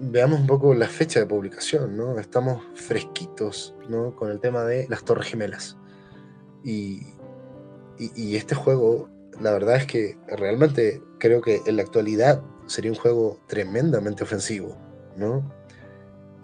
veamos 0.00 0.40
un 0.40 0.46
poco 0.46 0.74
la 0.74 0.88
fecha 0.88 1.20
de 1.20 1.26
publicación, 1.26 1.96
¿no? 1.96 2.18
Estamos 2.18 2.62
fresquitos, 2.74 3.74
¿no? 3.88 4.14
Con 4.14 4.30
el 4.30 4.40
tema 4.40 4.64
de 4.64 4.86
las 4.88 5.04
Torres 5.04 5.28
Gemelas. 5.28 5.76
Y, 6.64 7.06
y, 7.98 8.36
este 8.36 8.54
juego, 8.54 9.08
la 9.40 9.52
verdad 9.52 9.76
es 9.76 9.86
que 9.86 10.16
realmente 10.28 11.02
creo 11.18 11.40
que 11.40 11.60
en 11.66 11.76
la 11.76 11.82
actualidad 11.82 12.42
sería 12.66 12.90
un 12.90 12.98
juego 12.98 13.40
tremendamente 13.46 14.22
ofensivo, 14.22 14.76
¿no? 15.16 15.42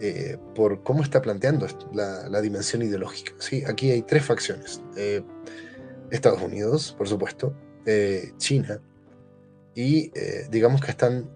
Eh, 0.01 0.39
por 0.55 0.85
cómo 0.85 1.03
está 1.03 1.21
planteando 1.21 1.67
la, 1.93 2.41
dimensión 2.41 2.83
ideológica. 2.83 3.33
¿sí? 3.39 3.65
Aquí 3.67 3.91
hay 3.91 4.03
tres 4.03 4.25
facciones. 4.25 4.81
Eh, 4.97 5.23
Estados 6.11 6.41
Unidos, 6.41 6.95
por 6.97 7.09
supuesto, 7.09 7.55
eh, 7.85 8.33
China, 8.37 8.81
y 9.75 10.11
digamos 10.51 10.81
que 10.81 10.91
están 10.91 11.31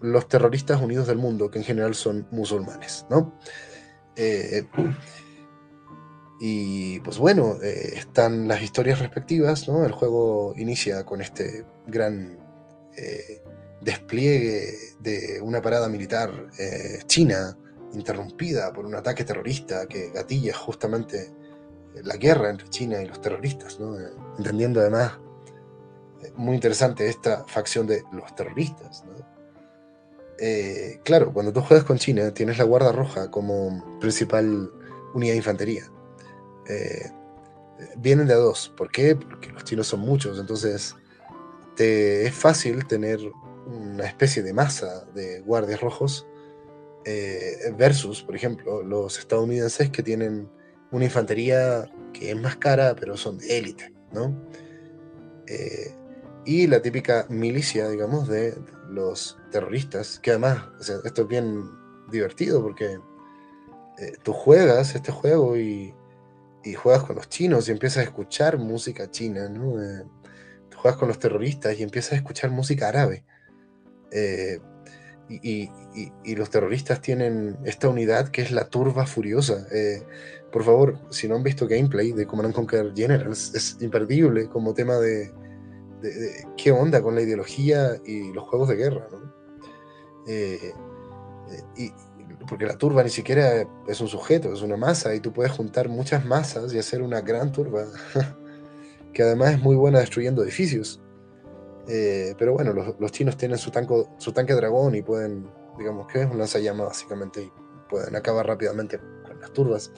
los 0.00 0.28
terroristas 0.28 0.80
unidos 0.80 1.08
del 1.08 1.18
mundo, 1.18 1.50
que 1.50 1.58
en 1.58 1.64
general 1.64 1.94
son 1.96 2.28
musulmanes, 2.30 3.06
¿no? 3.10 3.36
Y 6.40 7.00
pues 7.00 7.18
bueno, 7.18 7.56
están 7.60 8.46
las 8.46 8.62
historias 8.62 9.00
respectivas, 9.00 9.66
¿no? 9.66 9.84
El 9.84 9.90
juego 9.90 10.54
inicia 10.56 11.04
con 11.04 11.20
este 11.22 11.64
gran 11.88 12.38
despliegue 13.90 14.94
de 15.00 15.40
una 15.42 15.62
parada 15.62 15.88
militar 15.88 16.30
china 17.06 17.56
interrumpida 17.94 18.72
por 18.72 18.84
un 18.84 18.94
ataque 18.94 19.24
terrorista 19.24 19.86
que 19.86 20.10
gatilla 20.10 20.54
justamente 20.54 21.32
la 22.04 22.16
guerra 22.16 22.50
entre 22.50 22.68
China 22.68 23.02
y 23.02 23.06
los 23.06 23.20
terroristas, 23.20 23.80
¿no? 23.80 23.96
entendiendo 24.36 24.80
además 24.80 25.18
muy 26.36 26.54
interesante 26.54 27.08
esta 27.08 27.44
facción 27.44 27.86
de 27.86 28.04
los 28.12 28.34
terroristas. 28.34 29.04
Eh, 30.38 31.00
claro, 31.04 31.32
cuando 31.32 31.52
tú 31.52 31.60
juegas 31.60 31.84
con 31.84 31.98
China, 31.98 32.32
tienes 32.32 32.58
la 32.58 32.64
Guardia 32.64 32.92
Roja 32.92 33.30
como 33.30 33.98
principal 33.98 34.70
unidad 35.14 35.32
de 35.32 35.38
infantería. 35.38 35.84
Eh, 36.68 37.10
vienen 37.96 38.26
de 38.26 38.34
a 38.34 38.36
dos. 38.36 38.72
¿Por 38.76 38.90
qué? 38.90 39.16
Porque 39.16 39.50
los 39.50 39.64
chinos 39.64 39.86
son 39.86 40.00
muchos, 40.00 40.38
entonces 40.38 40.94
te 41.76 42.26
es 42.26 42.34
fácil 42.34 42.86
tener 42.86 43.20
una 43.68 44.06
especie 44.06 44.42
de 44.42 44.52
masa 44.52 45.04
de 45.14 45.40
guardias 45.40 45.80
rojos 45.80 46.26
eh, 47.04 47.72
versus, 47.76 48.22
por 48.22 48.34
ejemplo, 48.34 48.82
los 48.82 49.18
estadounidenses 49.18 49.90
que 49.90 50.02
tienen 50.02 50.50
una 50.90 51.04
infantería 51.04 51.90
que 52.12 52.30
es 52.30 52.40
más 52.40 52.56
cara, 52.56 52.96
pero 52.98 53.16
son 53.16 53.38
élite, 53.48 53.92
¿no? 54.12 54.34
y 56.44 56.66
la 56.66 56.80
típica 56.80 57.26
milicia, 57.28 57.88
digamos, 57.88 58.28
de 58.28 58.54
los 58.88 59.38
terroristas, 59.50 60.18
que 60.18 60.30
además, 60.30 60.58
esto 61.04 61.22
es 61.22 61.28
bien 61.28 61.62
divertido 62.10 62.62
porque 62.62 62.98
eh, 63.98 64.12
tú 64.22 64.32
juegas 64.32 64.94
este 64.94 65.12
juego 65.12 65.56
y, 65.56 65.94
y, 66.64 66.74
juegas 66.74 67.04
con 67.04 67.16
los 67.16 67.28
chinos 67.28 67.68
y 67.68 67.72
empiezas 67.72 67.98
a 67.98 68.02
escuchar 68.04 68.58
música 68.58 69.10
china, 69.10 69.48
¿no? 69.48 69.82
Eh, 69.82 70.04
tú 70.70 70.78
juegas 70.78 70.98
con 70.98 71.08
los 71.08 71.18
terroristas 71.18 71.78
y 71.78 71.82
empiezas 71.82 72.12
a 72.12 72.16
escuchar 72.16 72.50
música 72.50 72.88
árabe. 72.88 73.24
Eh, 74.12 74.58
y, 75.28 75.70
los 76.34 76.48
terroristas 76.48 77.02
tienen 77.02 77.58
esta 77.64 77.88
unidad 77.88 78.28
que 78.28 78.42
es 78.42 78.50
la 78.50 78.68
turba 78.68 79.06
furiosa. 79.06 79.66
por 80.50 80.64
favor, 80.64 80.98
si 81.10 81.28
no 81.28 81.36
han 81.36 81.42
visto 81.42 81.66
gameplay 81.66 82.12
de 82.12 82.26
Command 82.26 82.54
Conquer 82.54 82.92
Generals, 82.94 83.54
es 83.54 83.76
imperdible 83.80 84.48
como 84.48 84.72
tema 84.72 84.96
de, 84.96 85.30
de, 86.00 86.46
qué 86.56 86.72
onda 86.72 87.02
con 87.02 87.14
la 87.14 87.22
ideología 87.22 88.00
y 88.04 88.32
los 88.32 88.44
juegos 88.44 88.68
de 88.68 88.76
guerra. 88.76 89.08
Eh, 90.26 90.74
eh, 91.50 91.62
y, 91.76 91.92
porque 92.48 92.66
la 92.66 92.76
turba 92.76 93.02
ni 93.02 93.10
siquiera 93.10 93.66
es 93.86 94.00
un 94.00 94.08
sujeto, 94.08 94.52
es 94.52 94.62
una 94.62 94.76
masa, 94.76 95.14
y 95.14 95.20
tú 95.20 95.32
puedes 95.32 95.52
juntar 95.52 95.88
muchas 95.88 96.24
masas 96.24 96.72
y 96.72 96.78
hacer 96.78 97.02
una 97.02 97.20
gran 97.20 97.52
turba, 97.52 97.86
que 99.12 99.22
además 99.22 99.54
es 99.54 99.60
muy 99.60 99.76
buena 99.76 100.00
destruyendo 100.00 100.42
edificios. 100.42 101.00
Eh, 101.88 102.34
pero 102.38 102.52
bueno, 102.52 102.72
los, 102.72 103.12
chinos 103.12 103.36
tienen 103.36 103.58
su, 103.58 103.70
tanco, 103.70 104.14
su 104.18 104.32
tanque 104.32 104.54
dragón 104.54 104.94
y 104.94 105.02
pueden, 105.02 105.48
digamos 105.78 106.06
que 106.06 106.22
es 106.22 106.30
un 106.30 106.38
lanzallamas 106.38 106.88
básicamente, 106.88 107.42
y 107.42 107.52
pueden 107.88 108.14
acabar 108.14 108.46
rápidamente 108.46 109.00
con 109.26 109.40
las 109.40 109.52
turbas. 109.52 109.90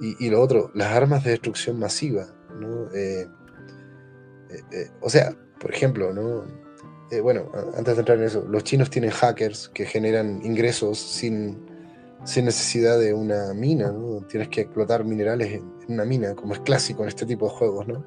Y, 0.00 0.26
y 0.26 0.30
lo 0.30 0.40
otro, 0.40 0.70
las 0.74 0.92
armas 0.92 1.24
de 1.24 1.30
destrucción 1.30 1.78
masiva, 1.78 2.26
¿no? 2.58 2.92
Eh, 2.94 3.26
eh, 4.72 4.90
o 5.00 5.08
sea, 5.08 5.34
por 5.60 5.72
ejemplo, 5.72 6.12
¿no? 6.12 6.44
Eh, 7.10 7.20
bueno, 7.20 7.50
antes 7.76 7.94
de 7.96 8.00
entrar 8.00 8.18
en 8.18 8.24
eso, 8.24 8.46
los 8.48 8.64
chinos 8.64 8.90
tienen 8.90 9.10
hackers 9.10 9.68
que 9.68 9.84
generan 9.84 10.44
ingresos 10.44 10.98
sin, 10.98 11.58
sin 12.24 12.44
necesidad 12.44 12.98
de 12.98 13.12
una 13.12 13.52
mina, 13.52 13.90
¿no? 13.90 14.24
Tienes 14.28 14.48
que 14.48 14.62
explotar 14.62 15.04
minerales 15.04 15.54
en, 15.54 15.80
una 15.88 16.04
mina, 16.04 16.36
como 16.36 16.54
es 16.54 16.60
clásico 16.60 17.02
en 17.02 17.08
este 17.08 17.26
tipo 17.26 17.46
de 17.46 17.50
juegos, 17.52 17.88
¿no? 17.88 18.04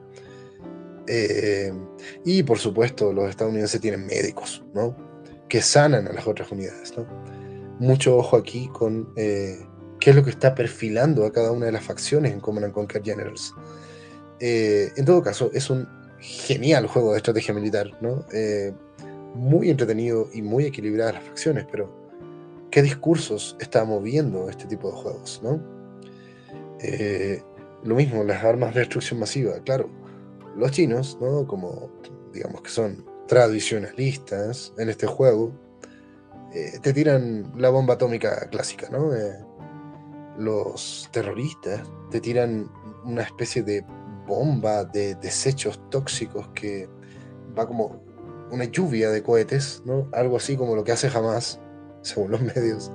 Y 2.26 2.44
por 2.44 2.60
supuesto, 2.60 3.12
los 3.14 3.30
estadounidenses 3.30 3.82
tienen 3.82 4.06
médicos, 4.06 4.64
¿no? 4.74 4.96
Que 5.50 5.62
sanan 5.62 6.08
a 6.08 6.14
las 6.14 6.28
otras 6.28 6.52
unidades. 6.52 6.94
Mucho 7.80 8.18
ojo 8.18 8.38
aquí 8.38 8.70
con 8.72 9.14
qué 9.16 10.10
es 10.10 10.16
lo 10.16 10.24
que 10.24 10.30
está 10.30 10.56
perfilando 10.56 11.26
a 11.26 11.32
cada 11.32 11.52
una 11.52 11.66
de 11.66 11.72
las 11.72 11.84
facciones 11.84 12.32
en 12.32 12.40
Command 12.40 12.72
Conquer 12.72 13.04
Generals. 13.04 13.54
en 14.40 15.06
todo 15.06 15.22
caso, 15.22 15.52
es 15.54 15.70
un 15.70 15.88
genial 16.24 16.88
juego 16.88 17.12
de 17.12 17.18
estrategia 17.18 17.54
militar, 17.54 17.92
¿no? 18.02 18.26
Eh, 18.32 18.74
muy 19.36 19.70
entretenido 19.70 20.30
y 20.34 20.42
muy 20.42 20.66
equilibradas 20.66 21.16
las 21.16 21.24
facciones, 21.24 21.66
pero 21.70 21.92
¿qué 22.72 22.82
discursos 22.82 23.58
está 23.60 23.84
moviendo 23.84 24.50
este 24.50 24.66
tipo 24.66 24.90
de 24.90 24.96
juegos, 24.96 25.42
¿no? 25.44 25.62
Eh, 26.80 27.42
lo 27.84 27.96
mismo, 27.96 28.24
las 28.24 28.44
armas 28.44 28.74
de 28.74 28.82
destrucción 28.82 29.20
masiva, 29.20 29.60
claro. 29.66 29.90
Los 30.56 30.72
chinos, 30.72 31.18
¿no? 31.22 31.48
Como 31.48 31.90
digamos 32.32 32.62
que 32.62 32.70
son 32.70 33.06
tradicionalistas 33.28 34.74
en 34.78 34.90
este 34.90 35.08
juego, 35.08 35.52
eh, 36.54 36.80
te 36.82 36.94
tiran 36.94 37.52
la 37.58 37.70
bomba 37.70 37.96
atómica 37.96 38.48
clásica, 38.50 38.90
¿no? 38.90 39.12
los 40.38 41.10
terroristas 41.12 41.84
te 42.10 42.20
tiran 42.20 42.68
una 43.06 43.22
especie 43.22 43.62
de 43.62 43.86
bomba 44.28 44.84
de 44.84 45.16
desechos 45.16 45.80
tóxicos 45.90 46.48
que 46.56 46.90
va 47.58 47.68
como 47.68 48.02
una 48.52 48.66
lluvia 48.66 49.10
de 49.10 49.22
cohetes, 49.24 49.82
¿no? 49.86 50.08
Algo 50.12 50.38
así 50.38 50.56
como 50.56 50.76
lo 50.76 50.84
que 50.84 50.92
hace 50.92 51.10
jamás, 51.10 51.60
según 52.02 52.32
los 52.32 52.42
medios, 52.56 52.92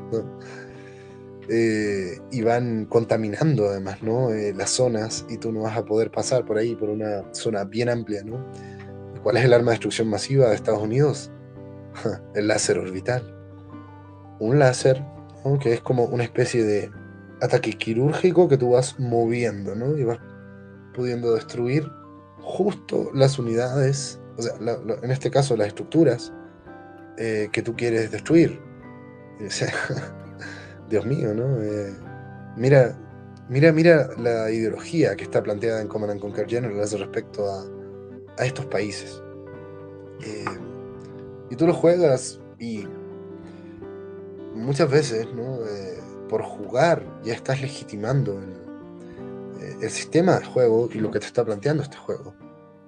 eh, 1.51 2.19
y 2.31 2.43
van 2.43 2.85
contaminando 2.87 3.69
además, 3.69 4.03
¿no? 4.03 4.31
Eh, 4.31 4.53
las 4.55 4.71
zonas 4.71 5.25
y 5.29 5.39
tú 5.39 5.51
no 5.51 5.63
vas 5.63 5.77
a 5.77 5.85
poder 5.85 6.11
pasar 6.11 6.45
por 6.45 6.59
ahí, 6.59 6.75
por 6.75 6.91
una 6.91 7.25
zona 7.33 7.65
bien 7.65 7.89
amplia, 7.89 8.23
¿no? 8.23 8.45
¿Cuál 9.23 9.39
es 9.39 9.45
el 9.45 9.53
arma 9.53 9.71
de 9.71 9.77
destrucción 9.77 10.09
masiva 10.09 10.49
de 10.49 10.55
Estados 10.55 10.83
Unidos? 10.83 11.31
el 12.35 12.49
láser 12.49 12.79
orbital. 12.79 13.35
Un 14.41 14.59
láser, 14.59 15.05
que 15.61 15.73
es 15.73 15.81
como 15.81 16.05
una 16.05 16.25
especie 16.25 16.63
de 16.65 16.91
ataque 17.41 17.73
quirúrgico 17.73 18.49
que 18.49 18.59
tú 18.59 18.71
vas 18.71 18.99
moviendo, 18.99 19.75
¿no? 19.75 19.97
Y 19.97 20.05
vas 20.05 20.19
pudiendo 20.95 21.35
destruir 21.35 21.89
justo 22.41 23.11
las 23.15 23.39
unidades, 23.39 24.21
o 24.37 24.43
sea, 24.43 24.53
en 25.03 25.11
este 25.11 25.31
caso 25.31 25.57
las 25.57 25.69
estructuras 25.69 26.33
eh, 27.17 27.49
que 27.53 27.63
tú 27.63 27.75
quieres 27.75 28.11
destruir. 28.11 28.61
Dios 30.89 31.05
mío, 31.07 31.35
¿no? 31.35 31.63
Eh, 31.63 31.95
mira, 32.57 32.97
mira, 33.49 33.73
mira 33.73 34.09
la 34.19 34.51
ideología 34.51 35.17
que 35.17 35.25
está 35.25 35.43
planteada 35.43 35.81
en 35.81 35.89
Command 35.89 36.13
and 36.13 36.21
Conquer 36.21 36.49
Generals 36.49 36.99
respecto 36.99 37.47
a, 37.51 37.65
estos 38.45 38.67
países. 38.67 39.21
Eh, 40.25 40.45
y 41.51 41.57
tú 41.57 41.67
lo 41.67 41.75
juegas 41.75 42.41
y 42.61 42.87
muchas 44.55 44.89
veces, 44.91 45.27
¿no? 45.35 45.59
por 46.29 46.43
jugar 46.43 47.03
ya 47.25 47.35
estás 47.35 47.61
legitimando 47.61 48.39
el, 48.39 49.91
sistema 49.91 50.39
de 50.39 50.45
juego 50.45 50.89
y 50.93 50.99
lo 50.99 51.11
que 51.11 51.21
te 51.21 51.27
está 51.27 51.45
planteando 51.45 51.83
este 51.83 51.97
juego. 51.97 52.35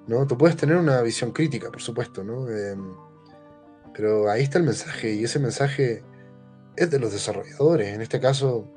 ¿no? 0.06 0.26
Tú 0.26 0.36
puedes 0.36 0.56
tener 0.56 0.76
una 0.76 1.00
visión 1.02 1.30
crítica, 1.32 1.70
por 1.70 1.80
supuesto, 1.80 2.24
¿no? 2.24 2.46
Pero 3.94 4.28
ahí 4.30 4.42
está 4.42 4.58
el 4.58 4.64
mensaje 4.64 5.14
y 5.14 5.24
ese 5.24 5.38
mensaje 5.38 6.02
es 6.76 6.90
de 6.90 6.98
los 6.98 7.12
desarrolladores. 7.12 7.88
En 7.94 8.00
este 8.00 8.20
caso, 8.20 8.72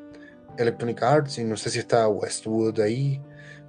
Electronic 0.57 1.01
Arts 1.01 1.37
y 1.37 1.43
no 1.43 1.57
sé 1.57 1.69
si 1.69 1.79
está 1.79 2.07
Westwood 2.07 2.79
ahí. 2.79 3.21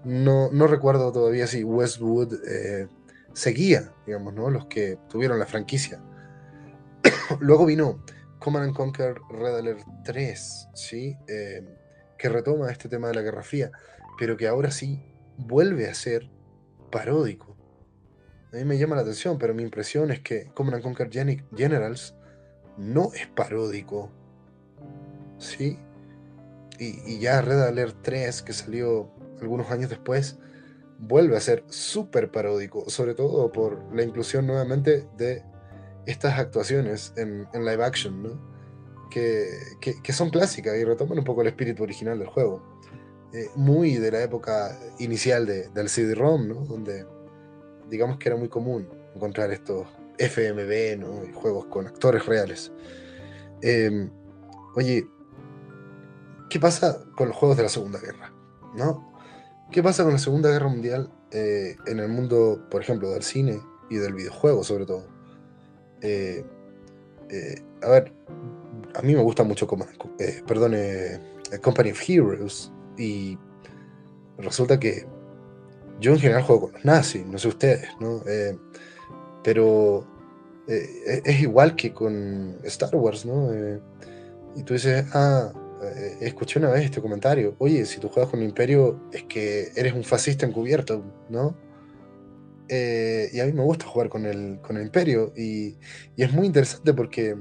No, 0.04 0.50
no 0.52 0.66
recuerdo 0.66 1.12
todavía 1.12 1.46
si 1.46 1.64
Westwood 1.64 2.34
eh, 2.46 2.88
seguía, 3.32 3.92
digamos, 4.06 4.34
¿no? 4.34 4.50
Los 4.50 4.66
que 4.66 4.98
tuvieron 5.08 5.38
la 5.38 5.46
franquicia. 5.46 6.02
Luego 7.40 7.66
vino 7.66 8.04
Command 8.38 8.74
Conquer 8.74 9.14
Red 9.30 9.56
Alert 9.56 9.86
3, 10.04 10.68
¿sí? 10.74 11.16
Em, 11.26 11.66
que 12.18 12.28
retoma 12.28 12.70
este 12.70 12.88
tema 12.88 13.08
de 13.08 13.14
la 13.14 13.22
Guerra 13.22 13.42
Fría 13.42 13.70
pero 14.18 14.36
que 14.36 14.46
ahora 14.46 14.70
sí 14.70 15.02
vuelve 15.36 15.88
a 15.88 15.94
ser 15.94 16.30
paródico. 16.90 17.56
A 18.52 18.56
mí 18.56 18.64
me 18.64 18.78
llama 18.78 18.96
la 18.96 19.02
atención, 19.02 19.38
pero 19.38 19.54
mi 19.54 19.62
impresión 19.62 20.10
es 20.12 20.20
que 20.20 20.46
Command 20.54 20.82
Conquer 20.82 21.10
Generals 21.10 22.14
no 22.76 23.12
es 23.14 23.26
paródico. 23.26 24.10
¿Sí? 25.38 25.78
Y, 26.78 27.18
ya 27.18 27.40
Red 27.40 27.62
Alert 27.62 27.96
3, 28.02 28.42
que 28.42 28.52
salió 28.52 29.10
algunos 29.40 29.70
años 29.70 29.90
después, 29.90 30.38
vuelve 30.98 31.36
a 31.36 31.40
ser 31.40 31.64
súper 31.68 32.30
paródico, 32.30 32.88
sobre 32.90 33.14
todo 33.14 33.52
por 33.52 33.94
la 33.94 34.02
inclusión 34.02 34.46
nuevamente 34.46 35.06
de 35.16 35.42
estas 36.06 36.38
actuaciones 36.38 37.12
en, 37.16 37.46
live 37.52 37.84
action, 37.84 38.22
¿no? 38.22 38.54
Que, 39.10 39.48
que, 39.80 40.12
son 40.12 40.30
clásicas 40.30 40.76
y 40.76 40.84
retoman 40.84 41.18
un 41.18 41.24
poco 41.24 41.42
el 41.42 41.46
espíritu 41.46 41.84
original 41.84 42.18
del 42.18 42.26
juego. 42.26 42.74
Eh, 43.32 43.48
muy 43.56 43.96
de 43.96 44.10
la 44.10 44.22
época 44.22 44.78
inicial 44.98 45.46
de, 45.46 45.68
del 45.68 45.88
CD-ROM, 45.88 46.48
¿no? 46.48 46.54
donde 46.66 47.04
digamos 47.88 48.18
que 48.18 48.28
era 48.28 48.36
muy 48.36 48.48
común 48.48 48.88
encontrar 49.14 49.50
estos 49.52 49.86
FMV, 50.18 50.98
¿no? 50.98 51.22
juegos 51.34 51.66
con 51.66 51.86
actores 51.86 52.26
reales. 52.26 52.72
Em, 53.60 54.10
oye, 54.76 55.06
¿qué 56.54 56.60
pasa 56.60 57.00
con 57.16 57.26
los 57.26 57.36
juegos 57.36 57.56
de 57.56 57.64
la 57.64 57.68
Segunda 57.68 57.98
Guerra? 57.98 58.32
¿No? 58.76 59.12
¿Qué 59.72 59.82
pasa 59.82 60.04
con 60.04 60.12
la 60.12 60.20
Segunda 60.20 60.50
Guerra 60.50 60.68
Mundial 60.68 61.10
eh, 61.32 61.74
en 61.88 61.98
el 61.98 62.08
mundo, 62.08 62.64
por 62.70 62.80
ejemplo, 62.80 63.10
del 63.10 63.24
cine 63.24 63.60
y 63.90 63.96
del 63.96 64.14
videojuego, 64.14 64.62
sobre 64.62 64.86
todo? 64.86 65.04
Eh, 66.00 66.44
eh, 67.28 67.60
a 67.82 67.88
ver, 67.88 68.12
a 68.94 69.02
mí 69.02 69.16
me 69.16 69.22
gusta 69.22 69.42
mucho, 69.42 69.66
perdón, 70.46 70.76
Company 71.60 71.90
of 71.90 72.08
Heroes 72.08 72.70
y 72.96 73.36
resulta 74.38 74.78
que 74.78 75.08
yo 75.98 76.12
en 76.12 76.20
general 76.20 76.44
juego 76.44 76.60
con 76.60 76.72
los 76.74 76.84
nazis, 76.84 77.26
no 77.26 77.36
sé 77.36 77.48
ustedes, 77.48 77.88
¿no? 77.98 78.22
pero 79.42 80.06
es 80.68 81.40
igual 81.40 81.74
que 81.74 81.92
con 81.92 82.60
Star 82.62 82.94
Wars, 82.94 83.26
¿no? 83.26 83.50
y 84.54 84.62
tú 84.62 84.74
dices, 84.74 85.04
ah, 85.14 85.52
eh, 85.88 86.18
escuché 86.20 86.58
una 86.58 86.70
vez 86.70 86.84
este 86.84 87.00
comentario, 87.00 87.54
oye, 87.58 87.84
si 87.86 88.00
tú 88.00 88.08
juegas 88.08 88.30
con 88.30 88.40
el 88.40 88.46
imperio 88.46 89.08
es 89.12 89.24
que 89.24 89.70
eres 89.76 89.94
un 89.94 90.04
fascista 90.04 90.46
encubierto, 90.46 91.04
¿no? 91.28 91.56
Eh, 92.68 93.30
y 93.32 93.40
a 93.40 93.46
mí 93.46 93.52
me 93.52 93.62
gusta 93.62 93.86
jugar 93.86 94.08
con 94.08 94.24
el, 94.26 94.60
con 94.62 94.76
el 94.76 94.84
imperio 94.84 95.32
y, 95.36 95.76
es 96.16 96.32
muy 96.32 96.46
interesante 96.46 96.94
porque 96.94 97.36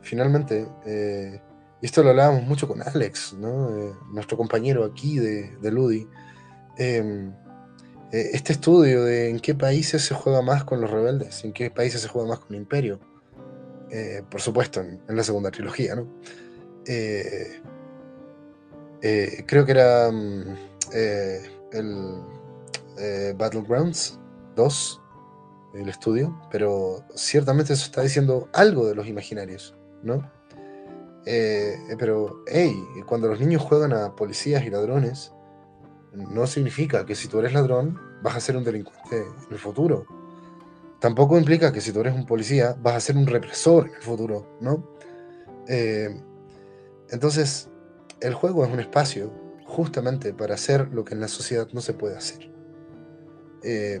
finalmente, 0.00 0.66
eh, 0.84 1.40
y 1.80 1.86
esto 1.86 2.02
lo 2.02 2.10
hablábamos 2.10 2.42
mucho 2.42 2.66
con 2.66 2.82
Alex, 2.82 3.34
¿no? 3.34 3.94
nuestro 4.12 4.36
compañero 4.36 4.84
aquí 4.84 5.18
de, 5.18 5.56
de 5.62 5.70
Ludi, 5.70 6.08
em, 6.76 7.32
este 8.10 8.52
estudio 8.52 9.04
de 9.04 9.28
en 9.28 9.38
qué 9.38 9.54
países 9.54 10.02
se 10.02 10.14
juega 10.14 10.42
más 10.42 10.64
con 10.64 10.80
los 10.80 10.90
rebeldes, 10.90 11.44
en 11.44 11.52
qué 11.52 11.70
países 11.70 12.00
se 12.00 12.08
juega 12.08 12.28
más 12.28 12.38
con 12.40 12.54
el 12.54 12.62
imperio, 12.62 12.98
por 14.30 14.40
supuesto 14.40 14.80
en, 14.80 15.00
en 15.08 15.16
la 15.16 15.22
segunda 15.22 15.50
trilogía, 15.50 15.94
¿no? 15.94 16.08
Eh, 16.90 17.60
eh, 19.02 19.44
creo 19.46 19.66
que 19.66 19.72
era 19.72 20.10
mm, 20.10 20.56
eh, 20.94 21.42
el 21.72 23.36
Battlegrounds 23.36 24.18
2, 24.56 25.02
el 25.74 25.88
estudio, 25.88 26.40
pero 26.50 27.04
ciertamente 27.14 27.74
eso 27.74 27.84
está 27.84 28.00
diciendo 28.02 28.48
algo 28.54 28.86
de 28.86 28.94
los 28.94 29.06
imaginarios, 29.06 29.76
¿no? 30.02 30.28
pero, 31.98 32.42
hey, 32.46 32.74
cuando 33.04 33.28
los 33.28 33.38
niños 33.38 33.60
juegan 33.60 33.92
a 33.92 34.16
policías 34.16 34.64
y 34.64 34.70
ladrones, 34.70 35.34
no 36.14 36.46
significa 36.46 37.04
que 37.04 37.14
si 37.14 37.28
tú 37.28 37.38
eres 37.38 37.52
ladrón 37.52 38.00
vas 38.22 38.34
a 38.34 38.40
ser 38.40 38.56
un 38.56 38.64
delincuente 38.64 39.18
en 39.18 39.52
el 39.52 39.58
futuro. 39.58 40.06
Tampoco 41.00 41.36
implica 41.36 41.70
que 41.70 41.82
si 41.82 41.92
tú 41.92 42.00
eres 42.00 42.14
un 42.14 42.24
policía 42.24 42.74
vas 42.80 42.94
a 42.94 43.00
ser 43.00 43.18
un 43.18 43.26
represor 43.26 43.88
en 43.88 43.94
el 43.96 44.02
futuro, 44.02 44.56
¿no? 44.62 44.82
Entonces, 47.10 47.70
el 48.20 48.34
juego 48.34 48.64
es 48.64 48.72
un 48.72 48.80
espacio 48.80 49.32
justamente 49.64 50.32
para 50.32 50.54
hacer 50.54 50.88
lo 50.92 51.04
que 51.04 51.14
en 51.14 51.20
la 51.20 51.28
sociedad 51.28 51.68
no 51.72 51.80
se 51.80 51.94
puede 51.94 52.16
hacer. 52.16 52.50
Eh, 53.62 54.00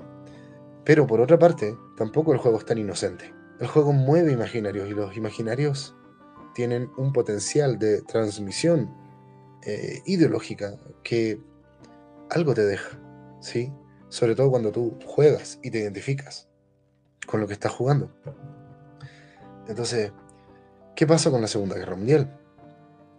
pero 0.84 1.06
por 1.06 1.20
otra 1.20 1.38
parte, 1.38 1.76
tampoco 1.96 2.32
el 2.32 2.38
juego 2.38 2.58
es 2.58 2.64
tan 2.64 2.78
inocente. 2.78 3.34
El 3.60 3.66
juego 3.66 3.92
mueve 3.92 4.32
imaginarios 4.32 4.88
y 4.88 4.94
los 4.94 5.16
imaginarios 5.16 5.94
tienen 6.54 6.90
un 6.96 7.12
potencial 7.12 7.78
de 7.78 8.02
transmisión 8.02 8.94
eh, 9.62 10.00
ideológica 10.06 10.76
que 11.02 11.40
algo 12.30 12.54
te 12.54 12.64
deja, 12.64 12.98
¿sí? 13.40 13.72
Sobre 14.08 14.34
todo 14.34 14.50
cuando 14.50 14.72
tú 14.72 14.98
juegas 15.04 15.58
y 15.62 15.70
te 15.70 15.80
identificas 15.80 16.48
con 17.26 17.40
lo 17.40 17.46
que 17.46 17.52
estás 17.52 17.72
jugando. 17.72 18.10
Entonces, 19.66 20.12
¿qué 20.96 21.06
pasa 21.06 21.30
con 21.30 21.42
la 21.42 21.48
Segunda 21.48 21.76
Guerra 21.76 21.96
Mundial? 21.96 22.37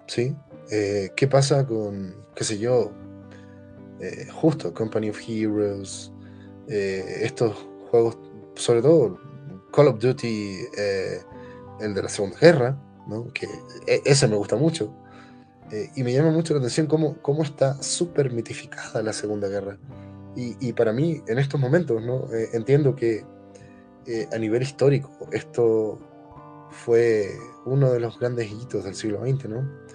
¿Sí? 0.09 0.35
Eh, 0.71 1.11
¿Qué 1.15 1.27
pasa 1.27 1.65
con, 1.65 2.15
qué 2.35 2.43
sé 2.43 2.57
yo, 2.57 2.91
eh, 3.99 4.27
justo 4.31 4.73
Company 4.73 5.09
of 5.09 5.19
Heroes, 5.25 6.11
eh, 6.67 7.21
estos 7.21 7.55
juegos, 7.89 8.17
sobre 8.55 8.81
todo 8.81 9.19
Call 9.71 9.87
of 9.87 9.99
Duty, 9.99 10.57
el 11.79 11.93
de 11.93 12.03
la 12.03 12.09
Segunda 12.09 12.37
Guerra, 12.39 12.77
¿no? 13.07 13.31
que 13.33 13.47
e, 13.87 14.01
ese 14.05 14.27
me 14.27 14.35
gusta 14.35 14.55
mucho, 14.55 14.93
y 15.95 16.01
me 16.01 16.11
llama 16.11 16.31
mucho 16.31 16.53
la 16.55 16.59
atención 16.59 16.87
cómo, 16.87 17.21
cómo 17.21 17.43
está 17.43 17.81
súper 17.83 18.31
mitificada 18.31 19.03
la 19.03 19.13
Segunda 19.13 19.47
Guerra. 19.47 19.77
Y, 20.35 20.55
y, 20.67 20.73
para 20.73 20.93
mí, 20.93 21.21
en 21.27 21.37
estos 21.37 21.59
momentos, 21.59 22.01
¿no? 22.01 22.27
entiendo 22.53 22.95
que 22.95 23.23
a 24.31 24.37
nivel 24.39 24.63
histórico 24.63 25.11
esto 25.31 25.99
fue 26.71 27.37
uno 27.65 27.91
de 27.91 27.99
los 27.99 28.19
grandes 28.19 28.51
hitos 28.51 28.83
del 28.83 28.95
siglo 28.95 29.19
XX, 29.19 29.49
¿no? 29.49 29.88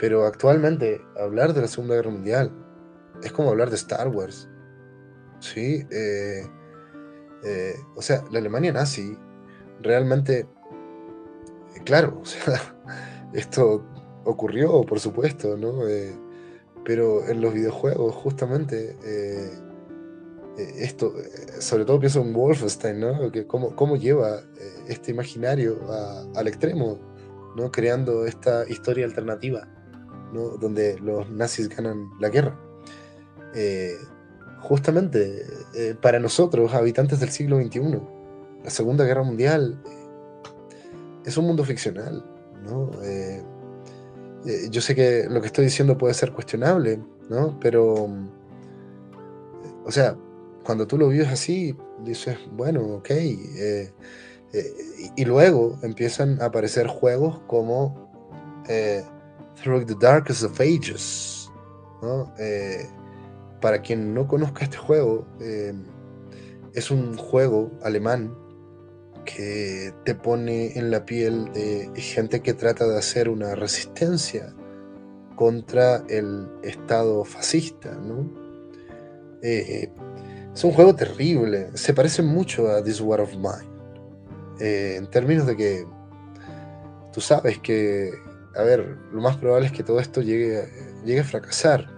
Pero 0.00 0.24
actualmente, 0.24 1.04
hablar 1.20 1.52
de 1.52 1.60
la 1.60 1.68
Segunda 1.68 1.94
Guerra 1.94 2.10
Mundial 2.10 2.50
es 3.22 3.32
como 3.32 3.50
hablar 3.50 3.68
de 3.68 3.76
Star 3.76 4.08
Wars. 4.08 4.48
Sí, 5.40 5.86
eh, 5.90 6.42
eh, 7.44 7.74
o 7.94 8.00
sea, 8.00 8.24
la 8.30 8.38
Alemania 8.38 8.72
nazi 8.72 9.14
realmente, 9.82 10.40
eh, 11.76 11.80
claro, 11.84 12.18
o 12.22 12.24
sea, 12.24 12.74
esto 13.34 13.84
ocurrió, 14.24 14.82
por 14.82 15.00
supuesto, 15.00 15.56
¿no? 15.56 15.80
pero 16.82 17.28
en 17.28 17.42
los 17.42 17.52
videojuegos, 17.52 18.14
justamente, 18.14 18.96
esto, 20.56 21.12
sobre 21.58 21.84
todo 21.84 22.00
pienso 22.00 22.22
en 22.22 22.32
Wolfenstein, 22.32 23.00
¿no? 23.00 23.30
Que 23.30 23.46
cómo, 23.46 23.76
cómo 23.76 23.96
lleva 23.96 24.40
este 24.88 25.10
imaginario 25.10 25.78
al 26.34 26.48
extremo, 26.48 26.98
¿no? 27.54 27.70
Creando 27.70 28.24
esta 28.24 28.66
historia 28.68 29.04
alternativa 29.04 29.68
donde 30.32 30.98
los 30.98 31.28
nazis 31.30 31.68
ganan 31.68 32.10
la 32.20 32.28
guerra. 32.28 32.58
Eh, 33.54 33.96
justamente 34.60 35.44
eh, 35.74 35.94
para 36.00 36.18
nosotros, 36.20 36.74
habitantes 36.74 37.20
del 37.20 37.30
siglo 37.30 37.60
XXI, 37.60 38.00
la 38.62 38.70
Segunda 38.70 39.04
Guerra 39.04 39.22
Mundial 39.22 39.82
eh, 39.86 39.90
es 41.24 41.36
un 41.36 41.46
mundo 41.46 41.64
ficcional. 41.64 42.24
yo 44.70 44.80
sé 44.80 44.94
que 44.94 45.26
lo 45.28 45.40
que 45.40 45.48
estoy 45.48 45.64
diciendo 45.64 45.98
puede 45.98 46.14
ser 46.14 46.32
cuestionable, 46.32 47.02
¿no? 47.28 47.58
pero, 47.60 48.08
o 49.84 49.90
sea, 49.90 50.16
cuando 50.64 50.86
tú 50.86 50.96
lo 50.98 51.08
vives 51.08 51.28
así, 51.28 51.76
dices, 52.04 52.36
bueno, 52.52 52.82
ok. 52.82 53.10
y 55.16 55.24
luego 55.24 55.78
empiezan 55.82 56.40
a 56.40 56.46
aparecer 56.46 56.86
juegos 56.86 57.40
como 57.46 58.10
Through 59.56 59.86
the 59.86 59.96
Darkest 60.00 60.42
of 60.42 60.60
Ages. 60.60 61.50
Eh, 62.38 62.88
para 63.60 63.82
quien 63.82 64.14
no 64.14 64.26
conozca 64.26 64.64
este 64.64 64.78
juego, 64.78 65.26
eh, 65.40 65.74
es 66.74 66.90
un 66.90 67.16
juego 67.16 67.70
alemán 67.82 68.34
que 69.24 69.92
te 70.04 70.14
pone 70.14 70.78
en 70.78 70.90
la 70.90 71.04
piel 71.04 71.52
de 71.52 71.90
gente 72.00 72.40
que 72.40 72.54
trata 72.54 72.88
de 72.88 72.98
hacer 72.98 73.28
una 73.28 73.54
resistencia 73.54 74.54
contra 75.36 76.02
el 76.08 76.48
Estado 76.62 77.24
fascista. 77.24 77.98
Eh, 79.42 79.92
es 80.54 80.64
un 80.64 80.72
juego 80.72 80.94
terrible, 80.94 81.68
se 81.74 81.92
parece 81.92 82.22
mucho 82.22 82.68
a 82.68 82.82
This 82.82 83.00
War 83.00 83.20
of 83.20 83.34
Mine, 83.34 83.68
en 84.58 85.06
términos 85.10 85.46
de 85.46 85.56
que 85.56 85.86
tú 87.12 87.20
sabes 87.20 87.58
que 87.58 88.10
a 88.54 88.62
ver, 88.62 88.96
lo 89.12 89.20
más 89.20 89.36
probable 89.36 89.66
es 89.66 89.72
que 89.72 89.82
todo 89.82 90.00
esto 90.00 90.22
llegue, 90.22 90.68
llegue 91.04 91.20
a 91.20 91.24
fracasar. 91.24 91.88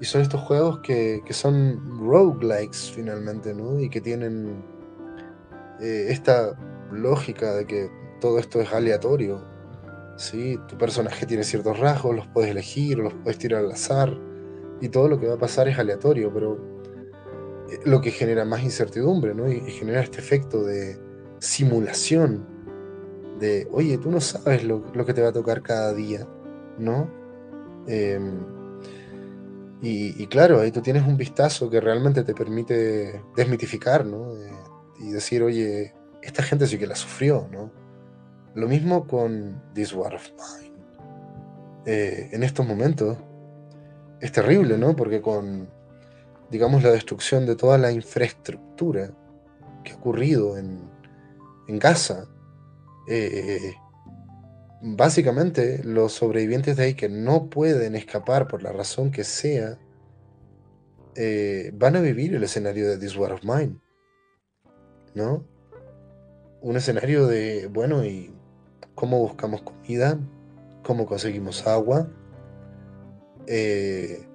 Y 0.00 0.04
son 0.04 0.22
estos 0.22 0.40
juegos 0.40 0.80
que, 0.80 1.22
son 1.30 1.98
roguelikes 1.98 2.92
finalmente, 2.94 3.52
¿no? 3.52 3.80
Y 3.80 3.90
que 3.90 4.00
tienen 4.00 4.64
eh, 5.80 6.06
esta 6.10 6.56
lógica 6.92 7.54
de 7.54 7.66
que 7.66 7.90
todo 8.20 8.38
esto 8.38 8.60
es 8.60 8.72
aleatorio. 8.72 9.44
¿sí? 10.16 10.58
Tu 10.68 10.78
personaje 10.78 11.26
tiene 11.26 11.44
ciertos 11.44 11.78
rasgos, 11.78 12.16
los 12.16 12.26
puedes 12.28 12.50
elegir, 12.50 12.98
los 12.98 13.12
puedes 13.14 13.38
tirar 13.38 13.64
al 13.64 13.72
azar. 13.72 14.16
Y 14.80 14.88
todo 14.88 15.08
lo 15.08 15.18
que 15.18 15.26
va 15.26 15.34
a 15.34 15.38
pasar 15.38 15.68
es 15.68 15.78
aleatorio, 15.78 16.32
pero 16.32 16.56
eh, 17.68 17.80
lo 17.84 18.00
que 18.00 18.10
genera 18.10 18.44
más 18.44 18.62
incertidumbre, 18.62 19.34
¿no? 19.34 19.50
y 19.50 19.60
genera 19.72 20.00
este 20.00 20.20
efecto 20.20 20.62
de 20.62 20.98
simulación 21.40 22.57
de, 23.38 23.68
oye, 23.72 23.98
tú 23.98 24.10
no 24.10 24.20
sabes 24.20 24.64
lo, 24.64 24.82
que 25.04 25.14
te 25.14 25.22
va 25.22 25.28
a 25.28 25.32
tocar 25.32 25.62
cada 25.62 25.94
día, 25.94 26.26
¿no? 26.78 27.08
Em, 27.86 28.38
y, 29.80 30.26
claro, 30.26 30.60
ahí 30.60 30.72
tú 30.72 30.80
tienes 30.80 31.06
un 31.06 31.16
vistazo 31.16 31.70
que 31.70 31.80
realmente 31.80 32.24
te 32.24 32.34
permite 32.34 33.22
desmitificar, 33.36 34.04
¿no? 34.04 34.34
Eh, 34.36 34.50
y 35.00 35.10
decir, 35.10 35.42
oye, 35.42 35.94
esta 36.20 36.42
gente 36.42 36.66
sí 36.66 36.78
que 36.78 36.86
la 36.86 36.96
sufrió, 36.96 37.48
¿no? 37.52 37.70
Lo 38.54 38.66
mismo 38.66 39.06
con 39.06 39.62
This 39.74 39.92
War 39.92 40.16
of 40.16 40.30
Mine. 40.32 40.74
Eh, 41.86 42.30
en 42.32 42.42
estos 42.42 42.66
momentos 42.66 43.18
es 44.20 44.32
terrible, 44.32 44.76
¿no? 44.76 44.96
Porque 44.96 45.22
con, 45.22 45.68
digamos, 46.50 46.82
la 46.82 46.90
destrucción 46.90 47.46
de 47.46 47.54
toda 47.54 47.78
la 47.78 47.92
infraestructura 47.92 49.12
que 49.84 49.92
ha 49.92 49.96
ocurrido 49.96 50.58
en, 50.58 50.90
en 51.68 51.78
Gaza, 51.78 52.26
eh, 53.08 53.74
básicamente 54.80 55.82
los 55.84 56.12
sobrevivientes 56.12 56.76
de 56.76 56.84
ahí 56.84 56.94
que 56.94 57.08
no 57.08 57.48
pueden 57.50 57.94
escapar 57.94 58.48
por 58.48 58.62
la 58.62 58.72
razón 58.72 59.10
que 59.10 59.24
sea, 59.24 59.78
eh, 61.16 61.72
van 61.74 61.96
a 61.96 62.00
vivir 62.00 62.34
el 62.34 62.44
escenario 62.44 62.88
de 62.88 62.98
This 62.98 63.16
War 63.16 63.32
of 63.32 63.42
Mine. 63.42 63.78
¿No? 65.14 65.44
Un 66.60 66.76
escenario 66.76 67.26
de, 67.26 67.66
bueno, 67.66 68.04
¿y 68.04 68.32
cómo 68.94 69.18
buscamos 69.18 69.62
comida? 69.62 70.18
¿Cómo 70.84 71.06
conseguimos 71.06 71.66
agua? 71.66 72.08
Eh, 73.46 74.28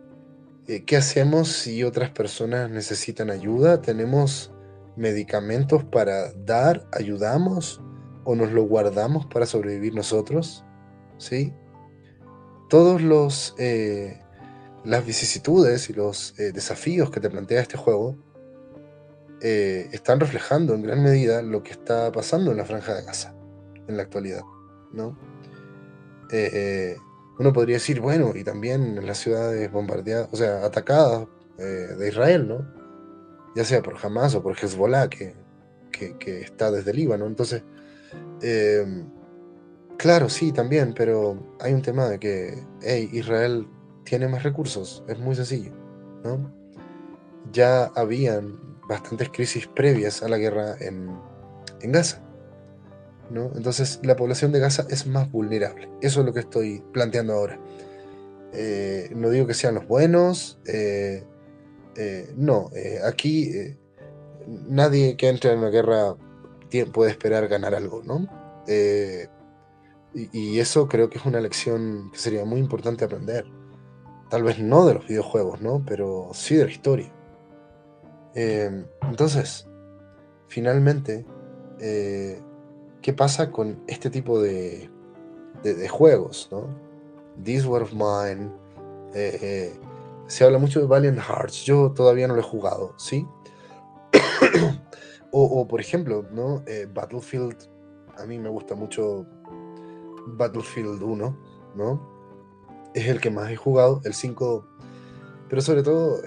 eh, 0.68 0.84
¿Qué 0.86 0.98
hacemos 0.98 1.50
si 1.50 1.84
otras 1.84 2.10
personas 2.10 2.70
necesitan 2.70 3.30
ayuda? 3.30 3.82
¿Tenemos 3.82 4.52
medicamentos 4.96 5.84
para 5.84 6.34
dar? 6.34 6.88
¿Ayudamos? 6.92 7.82
¿O 8.26 8.36
nos 8.36 8.52
lo 8.52 8.64
guardamos 8.64 9.26
para 9.26 9.46
sobrevivir 9.46 9.96
nosotros? 9.96 10.64
¿Sí? 11.18 11.54
Todos 12.70 13.02
los... 13.02 13.56
Eh, 13.58 14.20
las 14.86 15.06
vicisitudes 15.06 15.90
y 15.90 15.94
los 15.94 16.36
desafíos 16.36 17.10
que 17.10 17.22
te 17.22 17.30
plantea 17.30 17.62
este 17.62 17.78
juego 17.78 18.18
están 19.40 20.20
reflejando 20.20 20.74
en 20.74 20.82
gran 20.82 21.02
medida 21.02 21.42
lo 21.42 21.64
que 21.64 21.72
está 21.72 22.12
pasando 22.12 22.52
en 22.52 22.58
la 22.58 22.66
franja 22.66 22.94
de 22.94 23.04
Gaza 23.04 23.34
en 23.88 23.96
la 23.96 24.04
actualidad, 24.04 24.42
¿no? 24.92 25.18
uno 27.40 27.52
podría 27.52 27.76
decir, 27.76 28.00
bueno, 28.00 28.32
y 28.36 28.44
también 28.44 28.98
en 28.98 29.06
las 29.06 29.18
ciudades 29.18 29.72
bombardeadas, 29.72 30.30
o 30.32 30.36
sea, 30.36 30.64
atacadas 30.66 31.28
eh, 31.58 31.64
de 31.64 32.08
Israel, 32.08 32.48
¿no? 32.48 32.68
Ya 33.56 33.66
sea 33.66 33.82
por 33.82 33.96
Hamas 34.02 34.36
o 34.36 34.44
por 34.44 34.56
Hezbollah, 34.56 35.10
que, 35.10 35.36
que, 35.92 36.42
está 36.42 36.72
desde 36.72 36.94
Líbano. 36.94 37.26
Entonces, 37.26 37.64
em, 38.44 39.10
claro, 39.98 40.30
sí, 40.30 40.52
también, 40.52 40.94
pero 40.96 41.56
hay 41.60 41.74
un 41.74 41.82
tema 41.82 42.08
de 42.08 42.20
que, 42.20 42.64
hey, 42.82 43.10
Israel 43.12 43.68
tiene 44.04 44.28
más 44.28 44.44
recursos, 44.44 45.04
es 45.08 45.18
muy 45.20 45.36
sencillo, 45.36 45.72
¿no? 46.24 46.54
Ya 47.52 47.86
habían 47.96 48.60
bastantes 48.88 49.30
crisis 49.30 49.68
previas 49.68 50.22
a 50.24 50.28
la 50.28 50.38
guerra 50.38 50.76
en, 50.80 51.10
en 51.82 51.92
Gaza. 51.92 52.24
Entonces 53.56 54.00
la 54.04 54.16
población 54.16 54.52
de 54.52 54.60
Gaza 54.60 54.86
es 54.90 55.08
más 55.08 55.32
vulnerable. 55.32 55.90
Eso 56.02 56.20
es 56.20 56.26
lo 56.26 56.34
que 56.34 56.42
estoy 56.42 56.84
planteando 56.92 57.34
ahora. 57.34 57.60
Eh, 58.54 59.10
no 59.16 59.30
digo 59.30 59.48
que 59.48 59.54
sean 59.54 59.76
los 59.76 59.88
buenos, 59.88 60.60
eh, 60.68 61.24
eh, 61.96 62.32
no, 62.36 62.70
aquí 63.04 63.76
nadie 64.48 65.18
que 65.18 65.30
entre 65.30 65.54
en 65.54 65.60
una 65.60 65.70
guerra 65.70 66.16
puede 66.92 67.12
esperar 67.12 67.48
ganar 67.48 67.76
algo, 67.76 68.02
¿no? 68.04 68.28
Y, 70.16 70.60
eso 70.60 70.88
creo 70.88 71.10
que 71.10 71.18
es 71.18 71.26
una 71.26 71.42
lección 71.42 72.12
que 72.12 72.20
sería 72.20 72.46
muy 72.46 72.60
importante 72.60 73.06
aprender. 73.06 73.46
Tal 74.30 74.44
vez 74.44 74.60
no 74.60 74.86
de 74.86 74.96
los 74.96 75.08
videojuegos, 75.08 75.62
¿no? 75.62 75.84
Pero 75.86 76.30
sí 76.34 76.56
de 76.56 76.66
la 76.66 76.72
historia. 76.72 77.12
entonces, 78.36 79.68
finalmente, 80.48 81.26
qué 83.04 83.14
pasa 83.14 83.52
con 83.52 83.84
este 83.88 84.10
tipo 84.10 84.42
de, 84.42 84.90
juegos, 85.90 86.50
¿no? 86.52 86.68
This 87.44 87.66
War 87.66 87.84
of 87.84 87.94
Mine. 87.94 88.52
Eh, 89.14 89.38
eh, 89.42 89.80
se 90.28 90.44
habla 90.44 90.58
mucho 90.58 90.80
de 90.80 90.88
Valiant 90.88 91.20
Hearts. 91.20 91.64
Yo 91.66 91.92
todavía 91.92 92.28
no 92.28 92.34
lo 92.34 92.40
he 92.40 92.44
jugado, 92.44 92.94
¿sí? 92.98 93.28
O, 95.36 95.68
por 95.68 95.82
ejemplo, 95.82 96.26
¿no? 96.32 96.64
Eh, 96.68 96.88
Battlefield. 96.94 97.58
A 98.18 98.26
mí 98.26 98.38
me 98.38 98.50
gusta 98.50 98.76
mucho 98.76 99.26
Battlefield 100.28 101.02
1, 101.02 101.38
¿no? 101.76 102.92
Es 102.94 103.08
el 103.08 103.20
que 103.20 103.32
más 103.32 103.50
he 103.50 103.56
jugado. 103.56 104.02
El 104.06 104.14
5. 104.14 104.68
Pero 105.50 105.62
sobre 105.62 105.82
todo. 105.82 106.22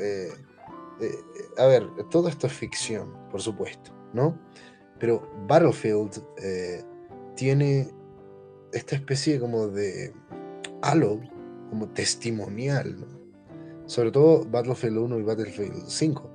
a 1.56 1.66
ver, 1.66 1.88
todo 2.10 2.28
esto 2.28 2.46
es 2.48 2.52
ficción, 2.52 3.12
por 3.30 3.40
supuesto, 3.40 3.92
¿no? 4.12 4.36
Pero 4.98 5.28
Battlefield 5.46 6.22
eh, 6.38 6.82
tiene 7.34 7.90
esta 8.72 8.96
especie 8.96 9.38
como 9.38 9.68
de 9.68 10.12
halo, 10.82 11.20
como 11.70 11.88
testimonial, 11.88 12.96
sobre 13.86 14.10
todo 14.10 14.44
Battlefield 14.44 14.98
1 14.98 15.18
y 15.18 15.22
Battlefield 15.22 15.86
5. 15.86 16.30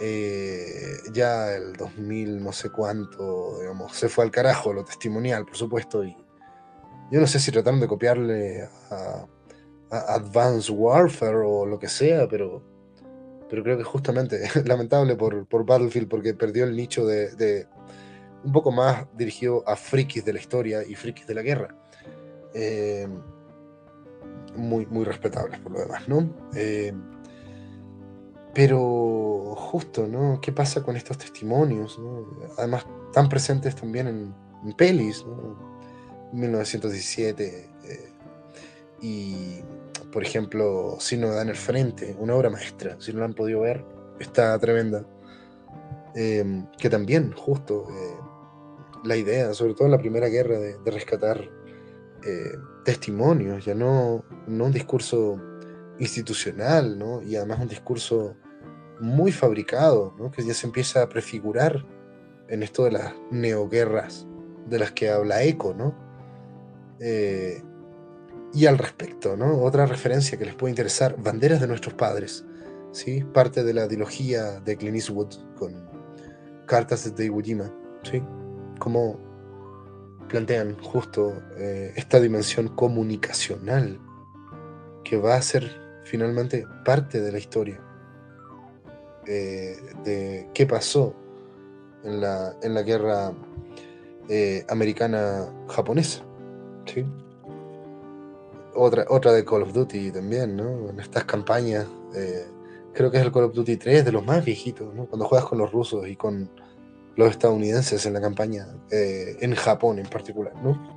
Eh, 0.00 0.98
ya 1.12 1.54
el 1.54 1.72
2000 1.74 2.42
no 2.42 2.52
sé 2.52 2.70
cuánto, 2.70 3.58
digamos, 3.60 3.96
se 3.96 4.08
fue 4.08 4.24
al 4.24 4.30
carajo 4.30 4.72
lo 4.72 4.84
testimonial, 4.84 5.44
por 5.44 5.56
supuesto, 5.56 6.04
y 6.04 6.16
yo 7.10 7.20
no 7.20 7.26
sé 7.26 7.40
si 7.40 7.50
trataron 7.50 7.80
de 7.80 7.88
copiarle 7.88 8.68
a, 8.90 9.26
a 9.90 10.14
Advanced 10.14 10.72
Warfare 10.72 11.42
o 11.44 11.66
lo 11.66 11.78
que 11.78 11.88
sea, 11.88 12.28
pero 12.28 12.62
pero 13.48 13.62
creo 13.62 13.78
que 13.78 13.84
justamente 13.84 14.48
lamentable 14.64 15.16
por, 15.16 15.46
por 15.46 15.64
Battlefield 15.64 16.08
porque 16.08 16.34
perdió 16.34 16.64
el 16.64 16.76
nicho 16.76 17.06
de, 17.06 17.66
un 18.44 18.52
poco 18.52 18.70
más 18.70 19.06
dirigido 19.16 19.64
a 19.66 19.76
frikis 19.76 20.24
de 20.24 20.32
la 20.32 20.38
historia 20.38 20.82
y 20.86 20.94
frikis 20.94 21.26
de 21.26 21.34
la 21.34 21.42
guerra. 21.42 21.74
Eh, 22.54 23.08
muy, 24.56 24.86
muy 24.86 25.04
respetables 25.04 25.60
por 25.60 25.72
lo 25.72 25.80
demás, 25.80 26.08
¿no? 26.08 26.28
Eh, 26.54 26.92
pero 28.58 29.54
justo, 29.56 30.08
¿no? 30.08 30.40
¿Qué 30.40 30.50
pasa 30.50 30.82
con 30.82 30.96
estos 30.96 31.16
testimonios? 31.16 31.96
Además, 32.56 32.84
tan 33.12 33.28
presentes 33.28 33.76
también 33.76 34.08
en, 34.08 34.72
pelis, 34.72 35.24
¿no? 35.24 35.56
1917 36.32 37.70
eh, 37.84 38.12
y 39.00 39.62
por 40.10 40.24
ejemplo, 40.24 40.96
Si 40.98 41.16
no 41.16 41.28
da 41.28 41.42
en 41.42 41.50
el 41.50 41.54
frente, 41.54 42.16
una 42.18 42.34
obra 42.34 42.50
maestra, 42.50 42.96
si 42.98 43.12
no 43.12 43.20
la 43.20 43.26
han 43.26 43.34
podido 43.34 43.60
ver, 43.60 43.84
está 44.18 44.58
tremenda. 44.58 45.06
Em, 46.16 46.66
que 46.78 46.90
también, 46.90 47.30
justo, 47.30 47.86
eh, 47.88 48.16
la 49.04 49.16
idea, 49.16 49.54
sobre 49.54 49.74
todo 49.74 49.84
en 49.84 49.92
la 49.92 49.98
Primera 49.98 50.26
Guerra, 50.26 50.58
de, 50.58 50.76
rescatar 50.90 51.48
eh, 52.26 52.58
testimonios, 52.84 53.64
ya 53.64 53.76
no, 53.76 54.24
no 54.48 54.64
un 54.64 54.72
discurso 54.72 55.40
institucional, 56.00 56.98
¿no? 56.98 57.22
y 57.22 57.36
además 57.36 57.60
un 57.60 57.68
discurso 57.68 58.34
muy 59.00 59.32
fabricado, 59.32 60.14
¿no? 60.18 60.30
que 60.30 60.44
ya 60.44 60.54
se 60.54 60.66
empieza 60.66 61.02
a 61.02 61.08
prefigurar 61.08 61.84
en 62.48 62.62
esto 62.62 62.84
de 62.84 62.92
las 62.92 63.14
neoguerras 63.30 64.26
de 64.66 64.78
las 64.78 64.92
que 64.92 65.10
habla 65.10 65.42
Eco, 65.42 65.74
¿no? 65.74 65.94
Eh, 67.00 67.62
y 68.52 68.66
al 68.66 68.78
respecto, 68.78 69.36
¿no? 69.36 69.62
Otra 69.62 69.86
referencia 69.86 70.38
que 70.38 70.44
les 70.44 70.54
puede 70.54 70.72
interesar, 70.72 71.16
Banderas 71.22 71.60
de 71.60 71.68
nuestros 71.68 71.94
padres, 71.94 72.44
¿sí? 72.92 73.24
Parte 73.24 73.64
de 73.64 73.74
la 73.74 73.86
ideología 73.86 74.60
de 74.60 74.76
Clint 74.76 74.96
Eastwood 74.96 75.34
con 75.56 75.74
Cartas 76.66 77.14
de 77.14 77.24
Iwo 77.26 77.40
Jima, 77.40 77.72
¿sí? 78.02 78.22
Cómo 78.78 79.20
plantean 80.28 80.78
justo 80.82 81.32
eh, 81.56 81.92
esta 81.96 82.20
dimensión 82.20 82.68
comunicacional 82.68 83.98
que 85.04 85.16
va 85.16 85.36
a 85.36 85.42
ser 85.42 85.70
finalmente 86.04 86.66
parte 86.84 87.20
de 87.20 87.32
la 87.32 87.38
historia 87.38 87.87
de 89.28 90.48
qué 90.54 90.66
pasó 90.66 91.14
en 92.04 92.20
la, 92.20 92.56
en 92.62 92.74
la 92.74 92.82
guerra 92.82 93.32
eh, 94.28 94.64
americana-japonesa, 94.68 96.22
¿sí? 96.86 97.04
otra, 98.74 99.06
otra 99.08 99.32
de 99.32 99.44
Call 99.44 99.62
of 99.62 99.72
Duty 99.72 100.12
también, 100.12 100.56
¿no? 100.56 100.90
En 100.90 101.00
estas 101.00 101.24
campañas, 101.24 101.86
eh, 102.14 102.46
creo 102.92 103.10
que 103.10 103.18
es 103.18 103.24
el 103.24 103.32
Call 103.32 103.44
of 103.44 103.54
Duty 103.54 103.76
3 103.76 104.04
de 104.04 104.12
los 104.12 104.24
más 104.24 104.44
viejitos, 104.44 104.94
¿no? 104.94 105.06
Cuando 105.06 105.26
juegas 105.26 105.48
con 105.48 105.58
los 105.58 105.72
rusos 105.72 106.06
y 106.08 106.16
con 106.16 106.50
los 107.16 107.30
estadounidenses 107.30 108.06
en 108.06 108.12
la 108.12 108.20
campaña, 108.20 108.68
eh, 108.90 109.36
en 109.40 109.54
Japón 109.54 109.98
en 109.98 110.06
particular, 110.06 110.54
¿no? 110.62 110.96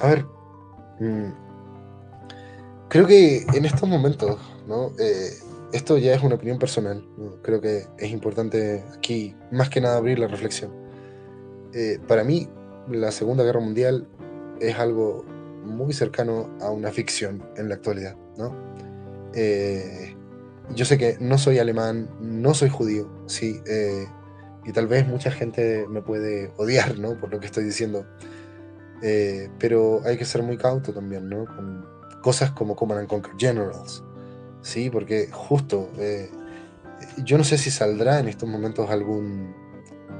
A 0.00 0.06
ver, 0.08 0.24
mm, 1.00 1.30
creo 2.88 3.06
que 3.06 3.46
en 3.52 3.64
estos 3.66 3.88
momentos, 3.88 4.38
¿no? 4.66 4.92
Esto 5.72 5.98
ya 5.98 6.14
es 6.14 6.22
una 6.22 6.36
opinión 6.36 6.58
personal, 6.58 7.04
creo 7.42 7.60
que 7.60 7.86
es 7.98 8.10
importante 8.10 8.84
aquí, 8.96 9.34
más 9.50 9.68
que 9.68 9.80
nada, 9.80 9.96
abrir 9.96 10.18
la 10.18 10.28
reflexión. 10.28 10.70
para 12.06 12.24
mí, 12.24 12.48
la 12.88 13.12
Segunda 13.12 13.44
Guerra 13.44 13.60
Mundial 13.60 14.08
es 14.60 14.78
algo 14.78 15.24
muy 15.66 15.92
cercano 15.92 16.48
a 16.60 16.70
una 16.70 16.90
ficción 16.90 17.42
en 17.56 17.68
la 17.68 17.74
actualidad, 17.74 18.16
¿no? 18.38 18.54
Eh, 19.34 20.16
yo 20.74 20.84
sé 20.84 20.98
que 20.98 21.16
no 21.20 21.38
soy 21.38 21.58
alemán, 21.58 22.08
no 22.20 22.54
soy 22.54 22.68
judío, 22.68 23.08
sí, 23.26 23.60
eh, 23.66 24.06
y 24.64 24.72
tal 24.72 24.86
vez 24.86 25.06
mucha 25.06 25.30
gente 25.30 25.86
me 25.88 26.02
puede 26.02 26.52
odiar, 26.56 26.98
¿no? 26.98 27.18
Por 27.20 27.30
lo 27.30 27.40
que 27.40 27.46
estoy 27.46 27.64
diciendo, 27.64 28.06
eh, 29.02 29.48
pero 29.58 30.00
hay 30.04 30.16
que 30.16 30.24
ser 30.24 30.42
muy 30.42 30.56
cauto 30.56 30.92
también, 30.92 31.28
¿no? 31.28 31.44
Con 31.44 31.86
cosas 32.22 32.50
como 32.52 32.74
Command 32.74 33.00
and 33.00 33.08
Conquer 33.08 33.34
Generals, 33.38 34.02
sí, 34.66 34.90
porque 34.90 35.28
justo, 35.30 35.90
yo 37.24 37.38
no 37.38 37.44
sé 37.44 37.58
si 37.58 37.70
saldrá 37.70 38.18
en 38.18 38.28
estos 38.28 38.48
momentos 38.48 38.90
algún 38.90 39.54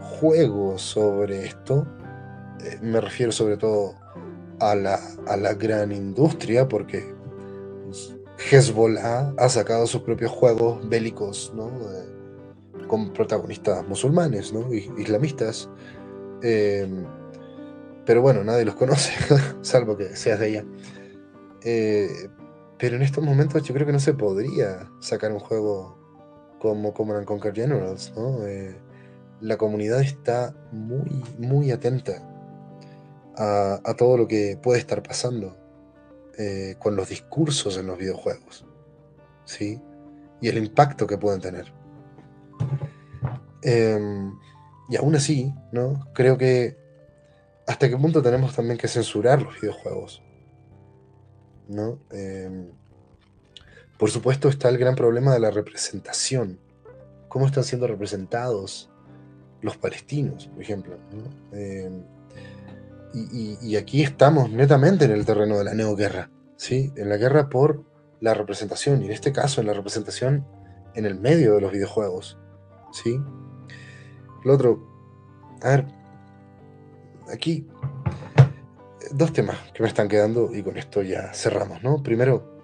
juego 0.00 0.78
sobre 0.78 1.46
esto, 1.46 1.86
me 2.80 3.00
refiero 3.00 3.32
sobre 3.32 3.56
todo 3.56 3.94
a 4.60 4.74
la, 4.74 5.00
a 5.26 5.36
la 5.36 5.54
gran 5.54 5.92
industria, 5.92 6.68
porque 6.68 7.14
Hezbollah 8.50 9.34
ha 9.36 9.48
sacado 9.48 9.86
sus 9.86 10.02
propios 10.02 10.30
juegos 10.30 10.88
bélicos, 10.88 11.52
¿no? 11.54 11.70
con 12.86 13.12
protagonistas 13.12 13.86
musulmanes, 13.88 14.52
¿no? 14.52 14.72
islamistas. 14.72 15.68
Em, 16.42 17.04
pero 18.04 18.22
bueno, 18.22 18.44
nadie 18.44 18.64
los 18.64 18.76
conoce, 18.76 19.12
salvo 19.62 19.96
que 19.96 20.14
seas 20.14 20.38
de 20.38 20.48
ella. 20.48 20.64
Eh, 21.64 22.28
pero 22.78 22.96
en 22.96 23.02
estos 23.02 23.24
momentos 23.24 23.62
yo 23.62 23.74
creo 23.74 23.86
que 23.86 23.92
no 23.92 24.00
se 24.00 24.14
podría 24.14 24.90
sacar 25.00 25.32
un 25.32 25.40
juego 25.40 25.96
como 26.60 26.92
Command 26.92 27.24
Conquer 27.24 27.54
Generals, 27.54 28.12
¿no? 28.16 28.46
Eh, 28.46 28.76
la 29.40 29.56
comunidad 29.56 30.00
está 30.00 30.54
muy, 30.72 31.24
muy 31.38 31.70
atenta 31.70 32.22
a, 33.36 33.94
todo 33.96 34.16
lo 34.16 34.26
que 34.26 34.58
puede 34.62 34.78
estar 34.78 35.02
pasando 35.02 35.56
eh, 36.38 36.76
con 36.78 36.96
los 36.96 37.10
discursos 37.10 37.76
en 37.76 37.86
los 37.86 37.98
videojuegos, 37.98 38.66
¿sí? 39.44 39.80
Y 40.40 40.48
el 40.48 40.58
impacto 40.58 41.06
que 41.06 41.18
pueden 41.18 41.40
tener. 41.40 41.72
Em, 43.62 44.32
y 44.88 44.96
aún 44.96 45.14
así, 45.16 45.52
¿no? 45.72 46.08
Creo 46.14 46.38
que 46.38 46.76
hasta 47.66 47.88
qué 47.88 47.96
punto 47.96 48.22
tenemos 48.22 48.54
también 48.54 48.78
que 48.78 48.88
censurar 48.88 49.42
los 49.42 49.60
videojuegos. 49.60 50.22
¿No? 51.68 51.98
Em, 52.10 52.68
por 53.98 54.10
supuesto 54.10 54.48
está 54.48 54.68
el 54.68 54.78
gran 54.78 54.94
problema 54.94 55.32
de 55.32 55.40
la 55.40 55.50
representación. 55.50 56.58
¿Cómo 57.28 57.46
están 57.46 57.64
siendo 57.64 57.86
representados 57.86 58.90
los 59.62 59.76
palestinos, 59.76 60.48
por 60.48 60.62
ejemplo? 60.62 60.98
Em, 61.52 62.02
y, 63.14 63.76
aquí 63.76 64.02
estamos 64.02 64.50
netamente 64.50 65.06
en 65.06 65.12
el 65.12 65.24
terreno 65.24 65.56
de 65.56 65.64
la 65.64 65.74
neoguerra, 65.74 66.30
¿sí? 66.56 66.92
En 66.96 67.08
la 67.08 67.16
guerra 67.16 67.48
por 67.48 67.82
la 68.20 68.34
representación, 68.34 69.02
y 69.02 69.06
en 69.06 69.12
este 69.12 69.32
caso 69.32 69.60
en 69.60 69.66
la 69.66 69.72
representación 69.72 70.46
en 70.94 71.06
el 71.06 71.14
medio 71.14 71.54
de 71.54 71.60
los 71.62 71.72
videojuegos, 71.72 72.38
¿sí? 72.92 73.18
Lo 74.44 74.54
otro, 74.54 74.86
a 75.62 75.68
ver, 75.68 75.86
aquí 77.32 77.66
dos 79.12 79.32
temas 79.32 79.58
que 79.72 79.82
me 79.82 79.88
están 79.88 80.08
quedando 80.08 80.54
y 80.54 80.62
con 80.62 80.76
esto 80.76 81.02
ya 81.02 81.32
cerramos, 81.32 81.82
¿no? 81.82 82.02
Primero, 82.02 82.56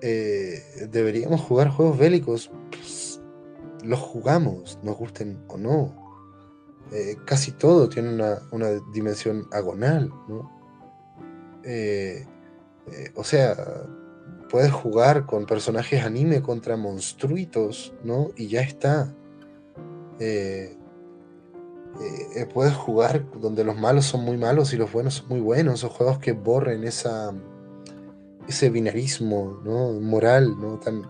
eh, 0.00 0.88
deberíamos 0.90 1.40
jugar 1.40 1.68
juegos 1.68 1.96
bélicos, 1.96 2.50
pues, 2.70 3.20
los 3.84 4.00
jugamos, 4.00 4.78
nos 4.82 4.96
gusten 4.96 5.44
o 5.48 5.56
no. 5.56 5.94
Eh, 6.92 7.16
casi 7.24 7.52
todo 7.52 7.88
tiene 7.88 8.10
una, 8.10 8.68
dimensión 8.92 9.46
agonal, 9.52 10.12
¿no? 10.28 10.50
Eh, 11.64 12.26
o 13.14 13.22
sea, 13.22 13.54
puedes 14.50 14.72
jugar 14.72 15.24
con 15.24 15.46
personajes 15.46 16.04
anime 16.04 16.42
contra 16.42 16.76
monstruitos, 16.76 17.94
¿no? 18.02 18.30
Y 18.36 18.48
ya 18.48 18.62
está. 18.62 19.14
Eh, 22.00 22.46
puedes 22.52 22.74
jugar 22.74 23.24
donde 23.40 23.64
los 23.64 23.76
malos 23.76 24.06
son 24.06 24.24
muy 24.24 24.36
malos 24.36 24.72
y 24.72 24.76
los 24.76 24.90
buenos 24.90 25.14
son 25.14 25.28
muy 25.28 25.40
buenos, 25.40 25.84
o 25.84 25.88
juegos 25.88 26.18
que 26.18 26.32
borren 26.32 26.84
ese 26.84 27.10
binarismo 28.70 29.60
¿no? 29.64 29.92
moral. 30.00 30.56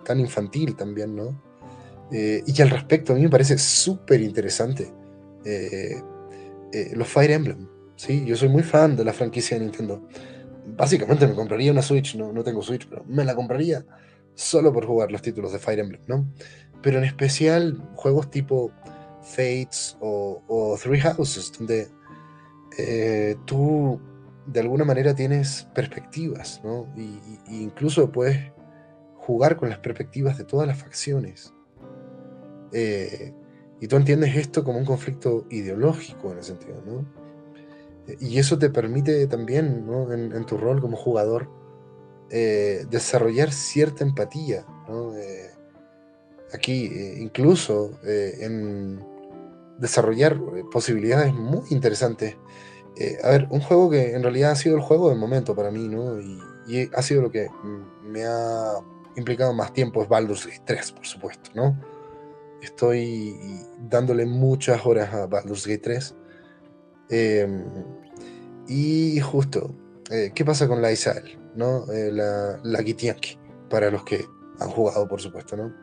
Tan, 0.04 0.20
infantil 0.20 0.76
también, 0.76 1.14
¿no? 1.14 1.40
Eh, 2.10 2.42
y 2.46 2.62
al 2.62 2.70
respecto 2.70 3.12
a 3.12 3.16
mí 3.16 3.22
me 3.22 3.30
parece 3.30 3.56
súper 3.56 4.20
interesante 4.20 4.92
los 6.94 7.08
Fire 7.08 7.30
Emblem. 7.30 7.68
¿sí? 7.96 8.24
Yo 8.26 8.36
soy 8.36 8.48
muy 8.48 8.62
fan 8.62 8.96
de 8.96 9.04
la 9.04 9.12
franquicia 9.12 9.58
de 9.58 9.64
Nintendo. 9.64 10.02
Básicamente 10.76 11.26
me 11.26 11.34
compraría 11.34 11.72
una 11.72 11.82
Switch, 11.82 12.16
no, 12.16 12.32
no 12.32 12.44
tengo 12.44 12.62
Switch, 12.62 12.86
pero 12.88 13.04
me 13.06 13.24
la 13.24 13.34
compraría 13.34 13.84
solo 14.34 14.72
por 14.72 14.86
jugar 14.86 15.10
los 15.12 15.22
títulos 15.22 15.52
de 15.52 15.58
Fire 15.58 15.80
Emblem, 15.80 16.00
¿no? 16.06 16.26
Pero 16.82 16.98
en 16.98 17.04
especial 17.04 17.82
juegos 17.94 18.30
tipo 18.30 18.72
Fates 19.22 19.96
o, 20.00 20.76
Three 20.82 21.00
Houses, 21.00 21.52
donde 21.56 21.88
eh, 22.78 23.36
tú 23.44 24.00
de 24.46 24.60
alguna 24.60 24.84
manera 24.84 25.14
tienes 25.14 25.68
perspectivas, 25.74 26.60
¿no? 26.64 26.88
Y, 26.96 27.20
incluso 27.48 28.10
puedes 28.10 28.52
jugar 29.16 29.56
con 29.56 29.68
las 29.68 29.78
perspectivas 29.78 30.36
de 30.36 30.44
todas 30.44 30.66
las 30.66 30.78
facciones. 30.78 31.54
Eh, 32.72 33.32
y 33.80 33.86
tú 33.86 33.96
entiendes 33.96 34.36
esto 34.36 34.64
como 34.64 34.78
un 34.78 34.84
conflicto 34.84 35.46
ideológico 35.50 36.32
en 36.32 36.38
ese 36.38 36.48
sentido, 36.48 36.82
¿no? 36.84 37.06
Y 38.18 38.38
eso 38.38 38.58
te 38.58 38.68
permite 38.68 39.28
también, 39.28 39.86
¿no? 39.86 40.12
en, 40.12 40.44
tu 40.44 40.56
rol 40.56 40.80
como 40.80 40.96
jugador, 40.96 41.48
eh, 42.30 42.84
desarrollar 42.90 43.52
cierta 43.52 44.02
empatía, 44.02 44.66
¿no? 44.88 45.12
aquí, 46.52 46.90
incluso 47.20 48.00
en, 48.02 49.04
desarrollar 49.82 50.40
eh, 50.56 50.64
posibilidades 50.70 51.34
muy 51.34 51.64
interesantes. 51.70 52.36
Eh, 52.96 53.18
a 53.22 53.30
ver, 53.30 53.48
un 53.50 53.60
juego 53.60 53.90
que 53.90 54.14
en 54.14 54.22
realidad 54.22 54.52
ha 54.52 54.56
sido 54.56 54.76
el 54.76 54.82
juego 54.82 55.08
del 55.08 55.18
momento 55.18 55.56
para 55.56 55.72
mí, 55.72 55.88
¿no? 55.88 56.20
Y, 56.20 56.40
ha 56.94 57.02
sido 57.02 57.22
lo 57.22 57.32
que 57.32 57.48
me 58.04 58.24
ha 58.24 58.74
implicado 59.16 59.52
más 59.52 59.72
tiempo 59.72 60.00
es 60.00 60.08
Baldur's 60.08 60.46
Gate 60.46 60.62
3, 60.64 60.92
por 60.92 61.04
supuesto, 61.04 61.50
¿no? 61.54 61.76
Estoy 62.62 63.36
dándole 63.90 64.24
muchas 64.26 64.86
horas 64.86 65.12
a 65.12 65.26
Baldur's 65.26 65.66
Gate 65.66 65.82
3. 65.82 66.14
Em, 67.10 67.64
y 68.68 69.18
justo, 69.20 69.74
eh, 70.08 70.30
¿qué 70.32 70.44
pasa 70.44 70.68
con 70.68 70.80
la 70.80 70.92
Isael? 70.92 71.36
¿no? 71.56 71.84
la, 71.88 72.60
la 72.62 72.82
Gitianki, 72.82 73.36
para 73.68 73.90
los 73.90 74.04
que 74.04 74.24
han 74.60 74.70
jugado, 74.70 75.08
por 75.08 75.20
supuesto, 75.20 75.56
¿no? 75.56 75.74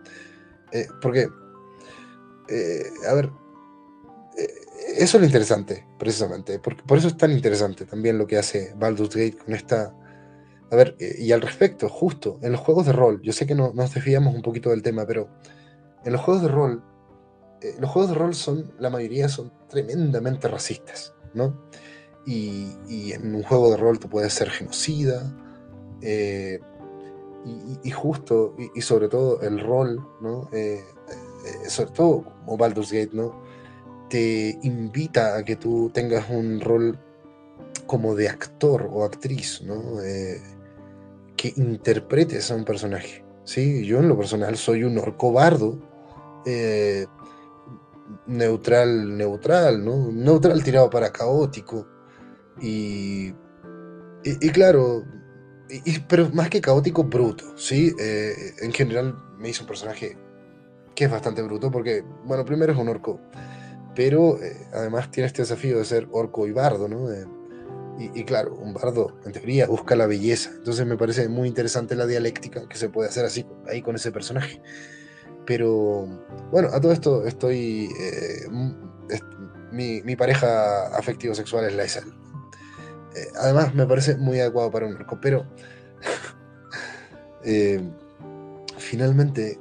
porque, 1.02 1.28
a 3.08 3.14
ver, 3.14 3.30
eso 4.98 5.18
es 5.18 5.22
lo 5.22 5.26
interesante, 5.26 5.86
precisamente. 5.98 6.60
Porque, 6.60 6.84
por 6.84 6.98
eso 6.98 7.08
es 7.08 7.18
tan 7.18 7.32
interesante 7.32 7.86
también 7.86 8.18
lo 8.18 8.28
que 8.28 8.38
hace 8.38 8.74
Baldur's 8.78 9.16
Gate 9.16 9.38
con 9.38 9.54
esta. 9.54 9.94
A 10.72 10.76
ver, 10.76 10.96
eh, 11.00 11.16
y 11.18 11.32
al 11.32 11.42
respecto, 11.42 11.90
justo, 11.90 12.38
en 12.42 12.52
los 12.52 12.62
juegos 12.62 12.86
de 12.86 12.94
rol, 12.94 13.22
yo 13.24 13.34
sé 13.34 13.48
que 13.48 13.56
no, 13.56 13.72
nos 13.74 13.94
desviamos 13.94 14.36
un 14.36 14.42
poquito 14.42 14.70
del 14.70 14.84
tema, 14.84 15.06
pero 15.06 15.30
en 16.06 16.14
los 16.14 16.22
juegos 16.22 16.44
de 16.44 16.50
rol, 16.50 16.84
eh, 17.62 17.76
los 17.80 17.90
juegos 17.90 18.12
de 18.12 18.18
rol 18.18 18.36
son, 18.36 18.72
la 18.78 18.90
mayoría 18.90 19.30
son 19.30 19.52
tremendamente 19.68 20.48
racistas, 20.48 21.16
¿no? 21.34 21.60
Y, 22.26 23.12
en 23.14 23.34
un 23.34 23.42
juego 23.42 23.72
de 23.72 23.78
rol 23.78 23.98
tú 23.98 24.10
puedes 24.10 24.32
ser 24.34 24.52
genocida, 24.52 25.36
eh, 26.02 26.60
y, 27.84 27.90
justo, 27.90 28.56
y, 28.76 28.82
sobre 28.82 29.08
todo 29.08 29.42
el 29.42 29.60
rol, 29.60 30.06
¿no? 30.22 30.50
sobre 31.68 31.92
todo 31.92 32.26
como 32.46 32.58
Baldur's 32.58 32.92
Gate, 32.92 33.12
¿no? 33.14 33.42
Te 34.10 34.58
invita 34.64 35.38
a 35.38 35.46
que 35.46 35.56
tú 35.56 35.92
tengas 35.94 36.30
un 36.30 36.60
rol 36.60 37.00
como 37.86 38.16
de 38.16 38.30
actor 38.30 38.90
o 38.92 39.04
actriz, 39.04 39.62
¿no? 39.64 40.02
Eh, 40.02 40.42
que 41.36 41.54
interpretes 41.56 42.52
a 42.52 42.56
un 42.56 42.66
personaje. 42.66 43.24
¿sí? 43.44 43.86
Yo 43.86 44.00
en 44.00 44.08
lo 44.08 44.18
personal 44.18 44.58
soy 44.58 44.84
un 44.84 44.98
orco 44.98 45.32
bardo, 45.32 45.80
eh, 46.46 47.08
neutral, 48.28 49.18
neutral, 49.18 49.84
¿no? 49.84 50.12
Neutral 50.12 50.64
tirado 50.64 50.90
para 50.90 51.12
caótico. 51.12 51.88
Y, 52.62 53.34
y, 54.24 54.50
claro, 54.50 55.06
pero 56.08 56.30
más 56.32 56.50
que 56.50 56.62
caótico, 56.62 57.06
bruto, 57.06 57.58
¿sí? 57.58 57.94
Eh, 58.00 58.34
en 58.60 58.74
general 58.74 59.16
me 59.38 59.50
hizo 59.50 59.64
un 59.64 59.68
personaje 59.68 60.18
que 60.94 61.06
es 61.06 61.12
bastante 61.12 61.42
bruto 61.42 61.72
porque, 61.72 62.04
bueno, 62.26 62.44
primero 62.44 62.74
es 62.74 62.78
un 62.78 62.90
orco 62.90 63.20
pero 63.96 64.42
eh, 64.42 64.68
además 64.74 65.12
tiene 65.12 65.28
este 65.28 65.42
desafío 65.42 65.78
de 65.78 65.86
ser 65.86 66.08
orco 66.12 66.48
y 66.48 66.52
bardo, 66.52 66.88
¿no? 66.88 67.10
y, 68.00 68.24
claro, 68.24 68.56
un 68.56 68.74
bardo 68.74 69.20
en 69.26 69.34
teoría 69.34 69.68
busca 69.68 69.94
la 69.94 70.08
belleza, 70.08 70.52
entonces 70.56 70.86
me 70.86 70.96
parece 70.96 71.28
muy 71.28 71.50
interesante 71.50 71.96
la 71.96 72.06
dialéctica 72.06 72.66
que 72.70 72.78
se 72.78 72.88
puede 72.88 73.10
hacer 73.10 73.26
así, 73.26 73.46
ahí 73.68 73.82
con 73.82 73.96
ese 73.96 74.14
personaje. 74.14 74.62
Pero 75.46 76.08
bueno, 76.52 76.70
a 76.72 76.80
todo 76.80 76.94
esto 76.94 77.26
estoy... 77.26 77.90
Eh, 78.00 78.48
mi, 79.72 80.16
pareja 80.16 80.88
afectivo-sexual 80.96 81.66
es 81.66 81.76
la 81.76 81.86
Isel. 81.86 82.06
Eh, 83.16 83.28
además 83.36 83.76
me 83.76 83.86
parece 83.86 84.16
muy 84.16 84.40
adecuado 84.40 84.72
para 84.72 84.88
un 84.88 84.96
orco, 84.96 85.20
pero... 85.22 85.46
finalmente, 88.78 89.60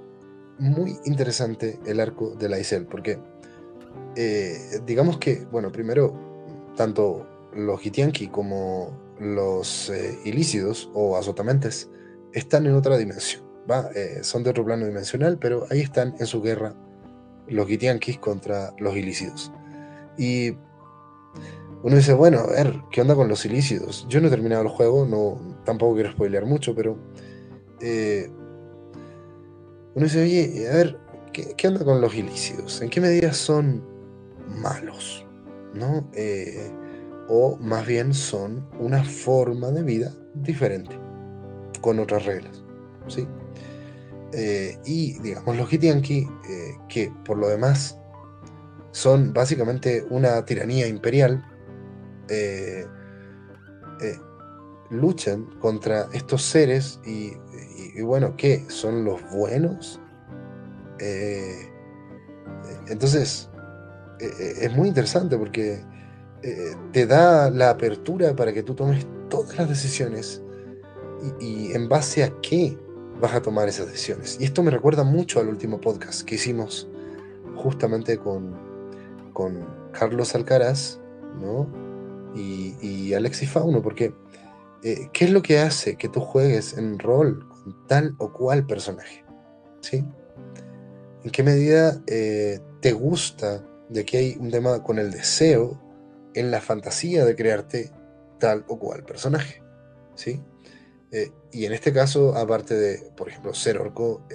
muy 0.59 0.97
interesante 1.05 1.81
el 1.87 2.01
arco 2.01 2.35
de 2.37 2.49
la 2.49 2.59
Isel, 2.59 2.87
porque 2.87 3.19
eh, 4.21 4.81
digamos 4.85 5.19
que, 5.19 5.47
bueno, 5.53 5.71
primero, 5.71 6.13
tanto 6.77 7.25
los 7.55 7.81
Gitianki 7.81 8.27
como 8.27 8.91
los 9.21 9.91
eh, 9.91 10.19
ilícidos 10.25 10.91
o 10.93 11.17
azotamentes 11.17 11.89
están 12.33 12.67
en 12.67 12.75
otra 12.75 12.97
dimensión, 12.97 13.45
¿va? 13.71 13.91
Eh, 13.95 14.19
son 14.23 14.43
de 14.43 14.51
otro 14.51 14.65
plano 14.65 14.87
dimensional, 14.87 15.39
pero 15.39 15.67
ahí 15.71 15.83
están 15.83 16.17
en 16.19 16.27
su 16.27 16.43
guerra 16.43 16.75
los 17.47 17.69
Gitiankis 17.69 18.19
contra 18.19 18.75
los 18.81 18.97
ilícidos. 18.97 19.53
Y 20.19 20.51
uno 21.85 21.95
dice, 21.95 22.13
bueno, 22.13 22.41
a 22.41 22.47
ver, 22.49 22.75
¿qué 22.91 23.03
onda 23.03 23.15
con 23.15 23.29
los 23.29 23.47
ilícitos? 23.47 24.05
Yo 24.09 24.21
no 24.21 24.27
he 24.27 24.31
terminado 24.31 24.63
el 24.63 24.69
juego, 24.69 25.07
no, 25.07 25.61
tampoco 25.65 25.95
quiero 25.95 26.11
spoilear 26.11 26.45
mucho, 26.45 26.75
pero 26.75 26.99
eh, 27.81 28.29
uno 29.95 30.05
dice, 30.05 30.23
oye, 30.25 30.69
a 30.69 30.75
ver, 30.75 30.99
¿qué, 31.33 31.69
onda 31.69 31.85
con 31.85 32.01
los 32.01 32.17
ilícitos? 32.17 32.83
¿En 32.83 32.91
qué 32.91 33.01
medida 33.01 33.33
son 33.33 33.98
malos? 34.49 35.27
¿No? 35.75 36.11
Eh, 36.15 36.71
o 37.29 37.57
más 37.59 37.87
bien 37.87 38.15
son 38.15 38.67
una 38.79 39.05
forma 39.05 39.71
de 39.71 39.83
vida 39.83 40.13
diferente, 40.35 40.99
con 41.81 41.99
otras 41.99 42.25
reglas. 42.25 42.65
¿sí? 43.07 43.29
Eh, 44.33 44.79
y 44.85 45.19
digamos, 45.21 45.57
los 45.57 45.73
Hitianki, 45.73 46.27
que 46.89 47.13
por 47.25 47.39
lo 47.39 47.49
demás 47.49 47.99
son 48.93 49.33
básicamente 49.33 50.05
una 50.11 50.45
tiranía 50.45 50.87
imperial, 50.87 51.45
eh, 52.29 52.87
eh, 54.01 54.17
luchan 54.91 55.47
contra 55.61 56.09
estos 56.13 56.43
seres 56.43 57.01
y, 57.05 57.33
bueno, 58.03 58.35
¿qué? 58.37 58.65
¿Son 58.69 59.05
los 59.05 59.21
buenos? 59.31 60.01
Eh, 60.99 61.71
entonces, 62.89 63.51
es 64.21 64.75
muy 64.75 64.89
interesante 64.89 65.37
porque 65.37 65.81
te 66.93 67.07
da 67.07 67.51
la 67.51 67.71
apertura 67.71 68.35
para 68.35 68.53
que 68.53 68.63
tú 68.63 68.75
tomes 68.75 69.07
todas 69.29 69.57
las 69.59 69.69
decisiones 69.69 70.43
y, 71.41 71.73
en 71.73 71.89
base 71.89 72.25
a 72.25 72.33
qué 72.41 72.79
vas 73.21 73.35
a 73.35 73.43
tomar 73.43 73.69
esas 73.69 73.87
decisiones. 73.87 74.37
Y 74.41 74.45
esto 74.45 74.63
me 74.63 74.71
recuerda 74.71 75.05
mucho 75.05 75.41
al 75.41 75.49
último 75.49 75.81
podcast 75.81 76.23
que 76.23 76.37
hicimos 76.37 76.89
justamente 77.57 78.19
con, 78.19 78.57
con 79.33 79.67
Carlos 79.93 80.35
Alcaraz, 80.35 81.01
¿no? 81.41 81.67
y, 82.35 83.13
Alexis 83.15 83.51
Fauno, 83.51 83.83
porque 83.83 84.15
eh, 84.83 85.09
¿qué 85.13 85.25
es 85.25 85.31
lo 85.31 85.43
que 85.43 85.59
hace 85.59 85.97
que 85.97 86.09
tú 86.09 86.21
juegues 86.21 86.77
en 86.77 86.99
rol 86.99 87.47
con 87.49 87.87
tal 87.87 88.15
o 88.19 88.33
cual 88.33 88.67
personaje? 88.67 89.25
¿Sí? 89.81 90.05
¿En 91.25 91.31
qué 91.31 91.43
medida 91.43 92.01
eh, 92.07 92.61
te 92.81 92.93
gusta 92.93 93.65
de 93.89 94.05
que 94.05 94.19
hay 94.19 94.37
un 94.39 94.51
tema 94.51 94.83
con 94.83 94.99
el 94.99 95.11
deseo 95.11 95.81
en 96.35 96.51
la 96.51 96.61
fantasía 96.61 97.25
de 97.25 97.35
crearte 97.35 97.91
tal 98.39 98.65
o 98.69 98.79
cual 98.79 99.05
personaje? 99.05 99.63
¿Sí? 100.15 100.43
Eh, 101.11 101.31
y 101.53 101.65
en 101.65 101.73
este 101.73 101.93
caso, 101.93 102.37
aparte 102.37 102.75
de, 102.75 103.11
por 103.17 103.29
ejemplo, 103.29 103.55
ser 103.55 103.79
orco, 103.79 104.27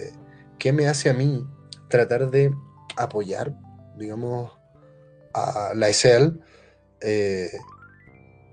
¿qué 0.58 0.74
me 0.74 0.88
hace 0.88 1.10
a 1.10 1.14
mí 1.14 1.46
tratar 1.88 2.32
de 2.32 2.52
apoyar, 2.96 3.56
digamos, 3.98 4.52
a 5.34 5.74
la 5.76 5.90
ESEL 5.90 6.42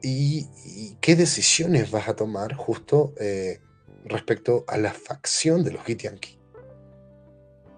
y, 0.03 0.97
qué 1.01 1.17
decisiones 1.17 1.91
vas 1.91 2.09
a 2.09 2.17
tomar 2.17 2.55
justo 2.55 3.15
eh, 3.19 3.61
respecto 4.05 4.65
a 4.69 4.79
la 4.79 4.93
facción 4.93 5.65
de 5.65 5.73
los 5.73 5.85
Gitianki. 5.85 6.40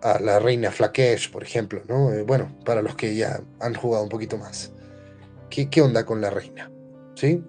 A 0.03 0.19
la 0.19 0.39
reina 0.39 0.71
Flakesh, 0.71 1.31
por 1.31 1.43
ejemplo, 1.43 1.83
¿no? 1.89 2.13
Eh, 2.13 2.23
bueno, 2.23 2.57
para 2.65 2.83
los 2.83 2.97
que 2.97 3.15
ya 3.15 3.41
han 3.61 3.75
jugado 3.75 4.03
un 4.03 4.09
poquito 4.09 4.37
más. 4.37 4.73
¿Qué, 5.49 5.71
qué 5.71 5.81
onda 5.81 6.05
con 6.05 6.21
la 6.21 6.31
reina? 6.31 6.71
¿Sí? 7.15 7.45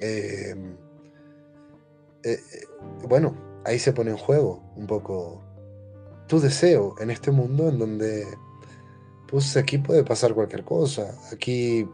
Em, 0.00 0.76
eh, 2.22 2.38
bueno, 3.08 3.36
ahí 3.64 3.78
se 3.78 3.92
pone 3.92 4.10
en 4.10 4.16
juego 4.16 4.62
un 4.76 4.86
poco 4.86 5.42
tu 6.28 6.40
deseo 6.40 6.94
en 7.00 7.10
este 7.10 7.30
mundo 7.30 7.68
en 7.68 7.78
donde, 7.78 8.26
pues 9.28 9.56
aquí 9.56 9.78
puede 9.78 10.04
pasar 10.04 10.34
cualquier 10.34 10.64
cosa. 10.64 11.18
Aquí 11.32 11.88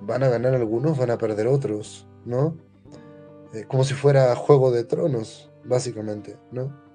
van 0.00 0.22
a 0.22 0.28
ganar 0.28 0.54
algunos, 0.54 0.98
van 0.98 1.10
a 1.10 1.18
perder 1.18 1.46
otros, 1.46 2.06
¿no? 2.24 2.56
Eh, 3.54 3.64
como 3.66 3.84
si 3.84 3.94
fuera 3.94 4.34
Juego 4.36 4.70
de 4.70 4.84
Tronos, 4.84 5.50
básicamente, 5.64 6.36
¿no? 6.52 6.87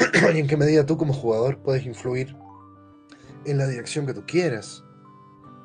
y 0.34 0.38
en 0.38 0.46
qué 0.46 0.56
medida 0.56 0.86
tú 0.86 0.96
como 0.96 1.12
jugador 1.12 1.58
puedes 1.58 1.84
influir 1.86 2.36
en 3.44 3.58
la 3.58 3.66
dirección 3.66 4.06
que 4.06 4.14
tú 4.14 4.24
quieras 4.26 4.84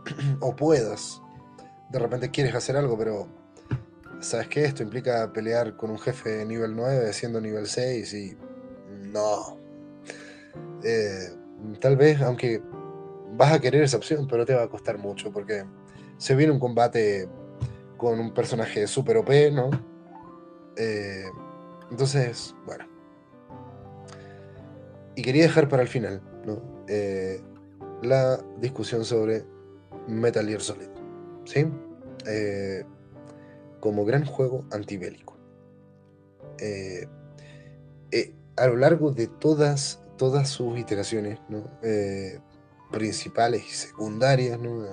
o 0.40 0.56
puedas. 0.56 1.22
De 1.90 2.00
repente 2.00 2.32
quieres 2.32 2.56
hacer 2.56 2.78
algo, 2.78 2.98
pero 2.98 3.28
¿sabes 4.20 4.48
qué? 4.48 4.66
Esto 4.66 4.84
implica 4.84 5.32
pelear 5.32 5.76
con 5.76 5.92
un 5.92 6.00
jefe 6.00 6.46
nivel 6.46 6.76
9 6.76 7.14
siendo 7.14 7.40
nivel 7.40 7.68
6 7.68 8.14
y 8.14 8.38
no. 9.12 9.58
Eh, 10.84 11.30
tal 11.80 11.98
vez, 11.98 12.22
aunque 12.22 12.62
vas 13.34 13.54
a 13.54 13.60
querer 13.60 13.84
esa 13.84 13.98
opción, 13.98 14.28
pero 14.28 14.46
te 14.46 14.54
va 14.54 14.64
a 14.64 14.70
costar 14.70 14.98
mucho 14.98 15.32
porque 15.32 15.66
se 16.18 16.36
viene 16.36 16.54
un 16.54 16.60
combate 16.60 17.28
con 17.98 18.20
un 18.20 18.34
personaje 18.34 18.88
super 18.88 19.18
OP, 19.18 19.52
¿no? 19.52 19.70
Eh, 20.78 21.26
entonces, 21.92 22.56
bueno. 22.66 22.95
Y 25.16 25.22
quería 25.22 25.44
dejar 25.44 25.70
para 25.70 25.82
el 25.82 25.88
final, 25.88 26.22
¿no? 26.46 26.62
Eh, 26.88 27.42
la 28.02 28.44
discusión 28.60 29.06
sobre 29.06 29.46
Metal 30.08 30.46
Gear 30.46 30.62
Solid, 30.62 30.90
¿sí? 31.46 31.66
Eh, 32.28 32.84
como 33.80 34.06
gran 34.06 34.26
juego 34.26 34.66
antibélico. 34.72 35.36
a 38.58 38.68
lo 38.68 38.78
largo 38.78 39.12
de 39.12 39.28
todas, 39.28 40.00
todas 40.18 40.48
sus 40.50 40.80
iteraciones, 40.80 41.40
¿no? 41.50 41.70
principales 42.92 43.66
y 43.66 43.74
secundarias, 43.74 44.60
¿no? 44.60 44.86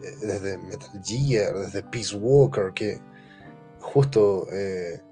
desde 0.00 0.58
Metal 0.58 1.02
Gear, 1.04 1.56
desde 1.58 1.82
Peace 1.82 2.16
Walker, 2.16 2.72
que 2.74 3.00
justo 3.80 4.46
eh, 4.50 4.94
eh, 4.94 5.02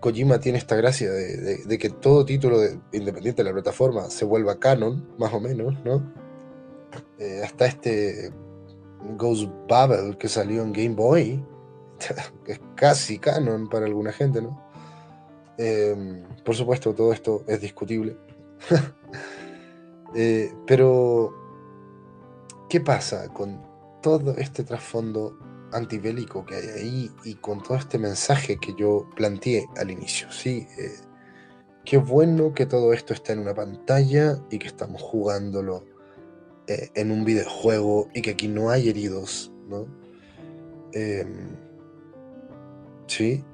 Kojima 0.00 0.38
tiene 0.38 0.58
esta 0.58 0.76
gracia 0.76 1.10
de, 1.10 1.78
que 1.78 1.90
todo 1.90 2.24
título 2.24 2.58
independiente 2.92 3.42
de 3.42 3.48
la 3.48 3.52
plataforma 3.52 4.08
se 4.10 4.24
vuelva 4.24 4.58
canon, 4.58 5.08
más 5.18 5.32
o 5.32 5.40
menos, 5.40 5.74
¿no? 5.84 6.12
Eh, 7.18 7.42
hasta 7.44 7.66
este 7.66 8.32
Ghost 9.16 9.48
Bubble 9.68 10.16
que 10.18 10.28
salió 10.28 10.62
en 10.62 10.72
Game 10.72 10.94
Boy, 10.94 11.44
es 12.46 12.60
casi 12.76 13.18
canon 13.18 13.68
para 13.68 13.86
alguna 13.86 14.12
gente, 14.12 14.40
¿no? 14.40 14.62
Em, 15.58 16.22
por 16.44 16.54
supuesto, 16.54 16.94
todo 16.94 17.12
esto 17.12 17.44
es 17.46 17.60
discutible. 17.60 18.16
pero, 20.66 21.34
¿qué 22.68 22.80
pasa 22.80 23.28
con 23.32 23.60
todo 24.02 24.36
este 24.36 24.64
trasfondo 24.64 25.38
antibélico 25.74 26.44
que 26.46 26.54
hay 26.54 26.68
ahí 26.68 27.10
y 27.24 27.34
con 27.34 27.62
todo 27.62 27.76
este 27.76 27.98
mensaje 27.98 28.58
que 28.58 28.74
yo 28.74 29.08
planteé 29.16 29.66
al 29.76 29.90
inicio, 29.90 30.30
¿sí? 30.32 30.66
Eh, 30.78 30.96
qué 31.84 31.98
bueno 31.98 32.54
que 32.54 32.66
todo 32.66 32.92
esto 32.92 33.12
está 33.12 33.32
en 33.32 33.40
una 33.40 33.54
pantalla 33.54 34.38
y 34.50 34.58
que 34.58 34.68
estamos 34.68 35.02
jugándolo 35.02 35.84
eh, 36.66 36.90
en 36.94 37.10
un 37.10 37.24
videojuego 37.24 38.08
y 38.14 38.22
que 38.22 38.30
aquí 38.30 38.48
no 38.48 38.70
hay 38.70 38.88
heridos, 38.88 39.52
¿no? 39.68 39.86
Em, 40.92 41.56
¿Sí? 43.06 43.44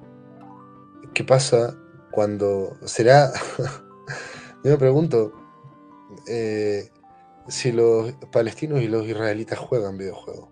¿Qué 1.14 1.24
pasa 1.24 1.76
cuando 2.12 2.76
será... 2.84 3.32
yo 4.64 4.70
me 4.70 4.76
pregunto, 4.76 5.32
eh, 6.28 6.90
si 7.48 7.72
los 7.72 8.12
palestinos 8.30 8.80
y 8.80 8.88
los 8.88 9.06
israelitas 9.06 9.58
juegan 9.58 9.98
videojuegos. 9.98 10.49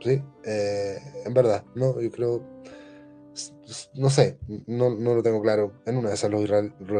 ¿Sí? 0.00 0.22
Eh, 0.44 0.98
en 1.24 1.34
verdad, 1.34 1.64
no, 1.74 2.00
yo 2.00 2.10
creo, 2.10 2.42
no 3.94 4.10
sé, 4.10 4.38
no, 4.66 4.90
lo 4.90 5.22
tengo 5.22 5.42
claro. 5.42 5.72
En 5.86 5.96
una 5.96 6.08
de 6.08 6.14
esas 6.14 6.30
los, 6.30 6.42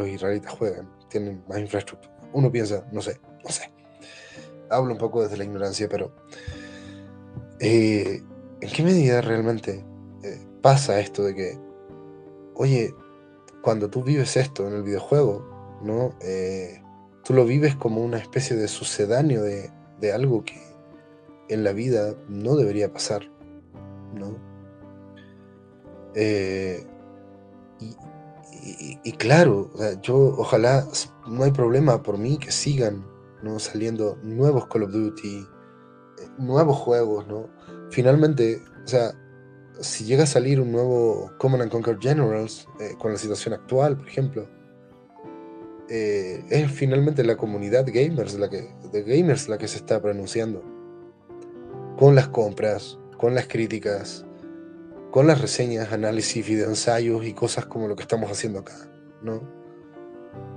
israelitas 0.09 0.53
juegan, 0.53 0.91
tienen 1.09 1.45
más 1.49 1.59
infraestructura. 1.59 2.15
Uno 2.33 2.51
piensa, 2.51 2.87
no 2.93 3.01
sé, 3.01 3.21
no 3.45 3.51
sé. 3.51 3.71
Hablo 4.71 4.93
un 4.93 4.99
poco 4.99 5.23
desde 5.23 5.37
la 5.37 5.45
ignorancia, 5.45 5.89
pero 5.89 6.15
eh, 7.61 8.23
¿en 8.61 8.71
qué 8.71 8.83
medida 8.83 9.21
realmente 9.21 9.85
eh, 10.23 10.47
pasa 10.61 11.01
esto 11.01 11.23
de 11.23 11.35
que, 11.35 11.59
oye, 12.55 12.95
cuando 13.63 13.89
tú 13.89 14.03
vives 14.03 14.37
esto 14.37 14.67
en 14.67 14.75
el 14.75 14.83
videojuego, 14.83 15.81
¿no? 15.83 16.15
tú 17.29 17.35
lo 17.35 17.45
vives 17.45 17.77
como 17.77 18.03
una 18.03 18.17
especie 18.17 18.57
de 18.57 18.69
sucedáneo 18.69 19.43
de, 19.43 19.71
algo 20.13 20.45
que 20.45 20.68
en 21.49 21.65
la 21.65 21.73
vida 21.73 22.15
no 22.29 22.57
debería 22.57 22.93
pasar, 22.93 23.23
¿no? 24.15 24.37
Eh, 26.15 26.85
y, 29.05 29.13
claro, 29.13 29.71
yo 30.03 30.35
ojalá 30.37 30.87
no 31.27 31.45
hay 31.45 31.53
problema 31.53 32.03
por 32.03 32.19
mí 32.19 32.39
que 32.39 32.51
sigan 32.51 33.07
¿no? 33.43 33.59
saliendo 33.59 34.19
nuevos 34.23 34.67
Call 34.67 34.83
of 34.83 34.91
Duty, 34.91 35.39
eh, 35.39 36.29
nuevos 36.39 36.77
juegos, 36.77 37.27
¿no? 37.29 37.49
Finalmente, 37.91 38.61
o 38.85 38.89
sea, 38.89 39.13
si 39.81 40.05
llega 40.05 40.25
a 40.25 40.27
salir 40.27 40.61
un 40.61 40.73
nuevo 40.73 41.31
Command 41.39 41.63
and 41.63 41.73
Conquer 41.73 41.99
Generals 41.99 42.69
eh, 42.81 42.95
con 42.99 43.13
la 43.13 43.19
situación 43.19 43.55
actual, 43.55 43.97
por 43.97 44.09
ejemplo, 44.09 44.49
es 45.89 46.71
finalmente 46.71 47.25
la 47.25 47.39
comunidad 47.39 47.87
gamers 47.87 48.39
la 48.39 48.51
que, 48.51 48.69
de 48.93 49.03
gamers 49.05 49.49
la 49.49 49.57
que 49.57 49.69
se 49.69 49.79
está 49.79 50.03
pronunciando. 50.03 50.78
Con 51.99 52.15
las 52.15 52.29
compras, 52.29 52.97
con 53.17 53.35
las 53.35 53.49
críticas, 53.49 54.25
con 55.11 55.27
las 55.27 55.41
reseñas, 55.41 55.93
análisis, 55.93 56.47
videoensayos 56.47 57.25
y 57.25 57.33
cosas 57.33 57.67
como 57.67 57.89
lo 57.89 57.97
que 57.97 58.03
estamos 58.03 58.31
haciendo 58.31 58.61
acá, 58.61 58.89
¿no? 59.21 59.43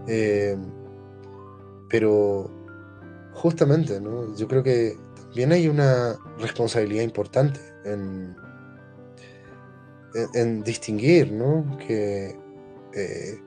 Eh, 0.07 0.55
pero 1.89 2.51
justamente, 3.33 3.99
¿no? 3.99 4.35
Yo 4.35 4.47
creo 4.47 4.61
que 4.61 4.95
también 5.15 5.51
hay 5.51 5.67
una 5.67 6.15
responsabilidad 6.37 7.03
importante 7.03 7.59
en, 7.85 8.35
en, 10.35 10.61
distinguir, 10.61 11.31
¿no? 11.31 11.75
Que 11.87 12.37
eh, 12.93 13.41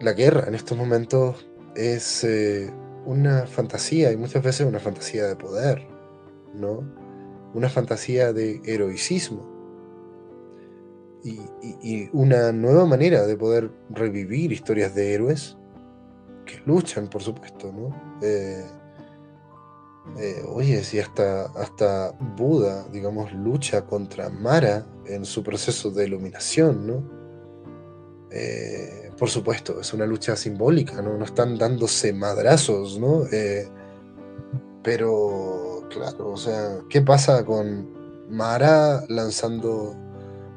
la 0.00 0.14
guerra 0.14 0.44
en 0.48 0.54
estos 0.54 0.78
momentos 0.78 1.46
es 1.76 2.24
eh, 2.24 2.72
una 3.04 3.46
fantasía 3.46 4.10
y 4.10 4.16
muchas 4.16 4.42
veces 4.42 4.66
una 4.66 4.80
fantasía 4.80 5.26
de 5.26 5.36
poder, 5.36 5.93
¿no? 6.54 6.82
Una 7.54 7.68
fantasía 7.68 8.32
de 8.32 8.60
heroicismo 8.64 9.54
y, 11.24 12.10
una 12.12 12.52
nueva 12.52 12.84
manera 12.84 13.26
de 13.26 13.36
poder 13.36 13.70
revivir 13.90 14.52
historias 14.52 14.94
de 14.94 15.14
héroes 15.14 15.56
que 16.44 16.60
luchan, 16.66 17.08
por 17.08 17.22
supuesto, 17.22 17.72
¿no? 17.72 18.18
Eh, 18.22 18.64
eh, 20.18 20.42
oye, 20.46 20.84
si 20.84 21.00
hasta, 21.00 21.46
hasta 21.52 22.12
Buda, 22.36 22.86
digamos, 22.92 23.32
lucha 23.32 23.86
contra 23.86 24.28
Mara 24.28 24.86
en 25.06 25.24
su 25.24 25.42
proceso 25.42 25.90
de 25.90 26.06
iluminación, 26.06 26.86
¿no? 26.86 27.24
Eh, 28.30 29.10
por 29.18 29.30
supuesto, 29.30 29.80
es 29.80 29.94
una 29.94 30.04
lucha 30.04 30.36
simbólica, 30.36 31.00
¿no? 31.00 31.16
No 31.16 31.24
están 31.24 31.56
dándose 31.56 32.12
madrazos, 32.12 32.98
¿no? 32.98 33.22
pero, 34.82 35.63
claro, 35.90 36.30
o 36.30 36.36
sea, 36.36 36.78
¿qué 36.88 37.00
pasa 37.00 37.44
con 37.44 37.88
Mara 38.28 39.04
lanzando 39.08 39.94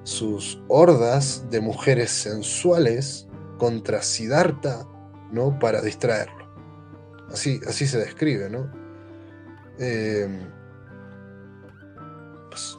sus 0.03 0.61
hordas 0.69 1.43
de 1.49 1.59
mujeres 1.59 2.11
sensuales 2.11 3.27
contra 3.57 4.01
Siddhartha, 4.01 4.87
¿no? 5.31 5.59
Para 5.59 5.81
distraerlo. 5.81 6.47
Así, 7.31 7.59
así 7.67 7.85
se 7.87 7.99
describe, 7.99 8.49
¿no? 8.49 8.71
Em, 9.79 10.49
pues, 12.49 12.77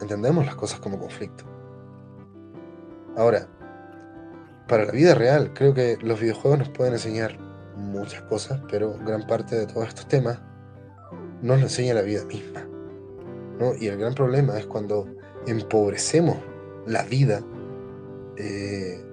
entendemos 0.00 0.46
las 0.46 0.54
cosas 0.54 0.80
como 0.80 0.98
conflicto. 0.98 1.44
Ahora, 3.16 3.46
para 4.68 4.86
la 4.86 4.92
vida 4.92 5.14
real, 5.14 5.52
creo 5.52 5.74
que 5.74 5.98
los 6.00 6.18
videojuegos 6.18 6.60
nos 6.60 6.68
pueden 6.70 6.94
enseñar 6.94 7.38
muchas 7.76 8.22
cosas, 8.22 8.62
pero 8.70 8.96
gran 9.04 9.26
parte 9.26 9.54
de 9.54 9.66
todos 9.66 9.88
estos 9.88 10.08
temas 10.08 10.40
nos 11.42 11.58
lo 11.58 11.64
enseña 11.64 11.94
la 11.94 12.02
vida 12.02 12.24
misma. 12.24 12.66
¿no? 13.58 13.74
Y 13.78 13.88
el 13.88 13.98
gran 13.98 14.14
problema 14.14 14.58
es 14.58 14.66
cuando 14.66 15.06
empobrecemos 15.46 16.36
la 16.86 17.02
vida. 17.04 17.42
Eh, 18.36 19.04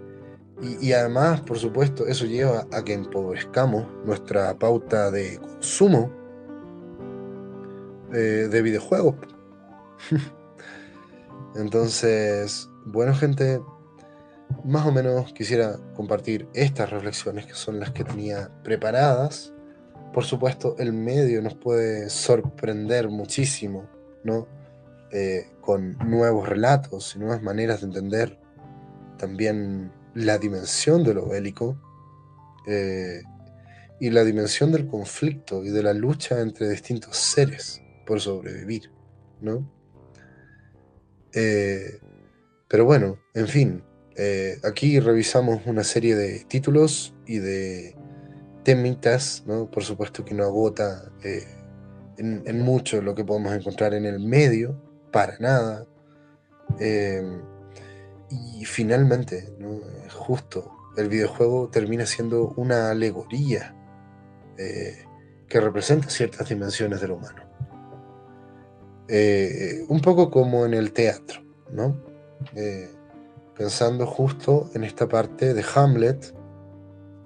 y, 0.81 0.91
además, 0.91 1.39
por 1.41 1.57
supuesto, 1.57 2.05
eso 2.05 2.25
lleva 2.25 2.67
a 2.73 2.83
que 2.83 2.93
empobrezcamos 2.93 3.85
nuestra 4.05 4.57
pauta 4.59 5.09
de 5.09 5.39
consumo 5.39 6.11
eh, 8.13 8.47
de 8.51 8.61
videojuegos. 8.61 9.15
Entonces, 11.55 12.69
bueno 12.85 13.15
gente, 13.15 13.61
más 14.65 14.85
o 14.85 14.91
menos 14.91 15.31
quisiera 15.31 15.79
compartir 15.95 16.47
estas 16.53 16.89
reflexiones 16.89 17.45
que 17.45 17.53
son 17.53 17.79
las 17.79 17.91
que 17.91 18.03
tenía 18.03 18.51
preparadas. 18.63 19.53
Por 20.13 20.25
supuesto, 20.25 20.75
el 20.79 20.91
medio 20.91 21.41
nos 21.41 21.53
puede 21.53 22.09
sorprender 22.09 23.09
muchísimo, 23.09 23.87
¿no? 24.23 24.47
Eh, 25.11 25.47
con 25.61 25.97
nuevos 25.99 26.47
relatos 26.47 27.15
y 27.15 27.19
nuevas 27.19 27.41
maneras 27.41 27.81
de 27.81 27.87
entender 27.87 28.39
también 29.17 29.91
la 30.13 30.37
dimensión 30.37 31.03
de 31.03 31.13
lo 31.15 31.27
bélico 31.27 31.79
eh, 32.67 33.21
y 33.99 34.09
la 34.11 34.23
dimensión 34.23 34.71
del 34.71 34.87
conflicto 34.87 35.63
y 35.63 35.69
de 35.69 35.83
la 35.83 35.93
lucha 35.93 36.41
entre 36.41 36.69
distintos 36.69 37.17
seres 37.17 37.81
por 38.05 38.19
sobrevivir, 38.19 38.91
¿no? 39.41 39.67
Eh, 41.33 41.99
pero 42.67 42.85
bueno, 42.85 43.19
en 43.33 43.47
fin, 43.47 43.83
aquí 44.63 44.99
revisamos 44.99 45.61
una 45.65 45.83
serie 45.83 46.15
de 46.15 46.43
títulos 46.45 47.15
y 47.25 47.37
de 47.37 47.95
temitas, 48.63 49.43
¿no? 49.45 49.69
Por 49.69 49.83
supuesto 49.83 50.23
que 50.25 50.33
no 50.33 50.43
agota 50.43 51.11
en, 51.23 52.43
en 52.45 52.61
mucho 52.61 53.01
lo 53.01 53.15
que 53.15 53.23
podemos 53.23 53.53
encontrar 53.53 53.93
en 53.93 54.05
el 54.05 54.19
medio, 54.19 54.75
para 55.11 55.37
nada. 55.39 55.85
Em, 56.79 57.41
y 58.29 58.65
finalmente, 58.65 59.55
justo, 60.11 60.71
el 60.97 61.09
videojuego 61.09 61.69
termina 61.69 62.05
siendo 62.05 62.53
una 62.57 62.91
alegoría 62.91 63.75
eh, 64.57 65.05
que 65.47 65.59
representa 65.59 66.09
ciertas 66.09 66.49
dimensiones 66.49 67.01
del 67.01 67.11
humano. 67.11 67.43
Eh, 69.07 69.85
un 69.87 70.01
poco 70.01 70.29
como 70.29 70.65
en 70.65 70.75
el 70.75 70.91
teatro, 70.93 71.41
¿no? 71.71 71.97
Eh, 72.55 72.91
pensando 73.57 74.05
justo 74.05 74.69
en 74.75 74.83
esta 74.83 75.07
parte 75.07 75.53
de 75.53 75.65
Hamlet, 75.73 76.35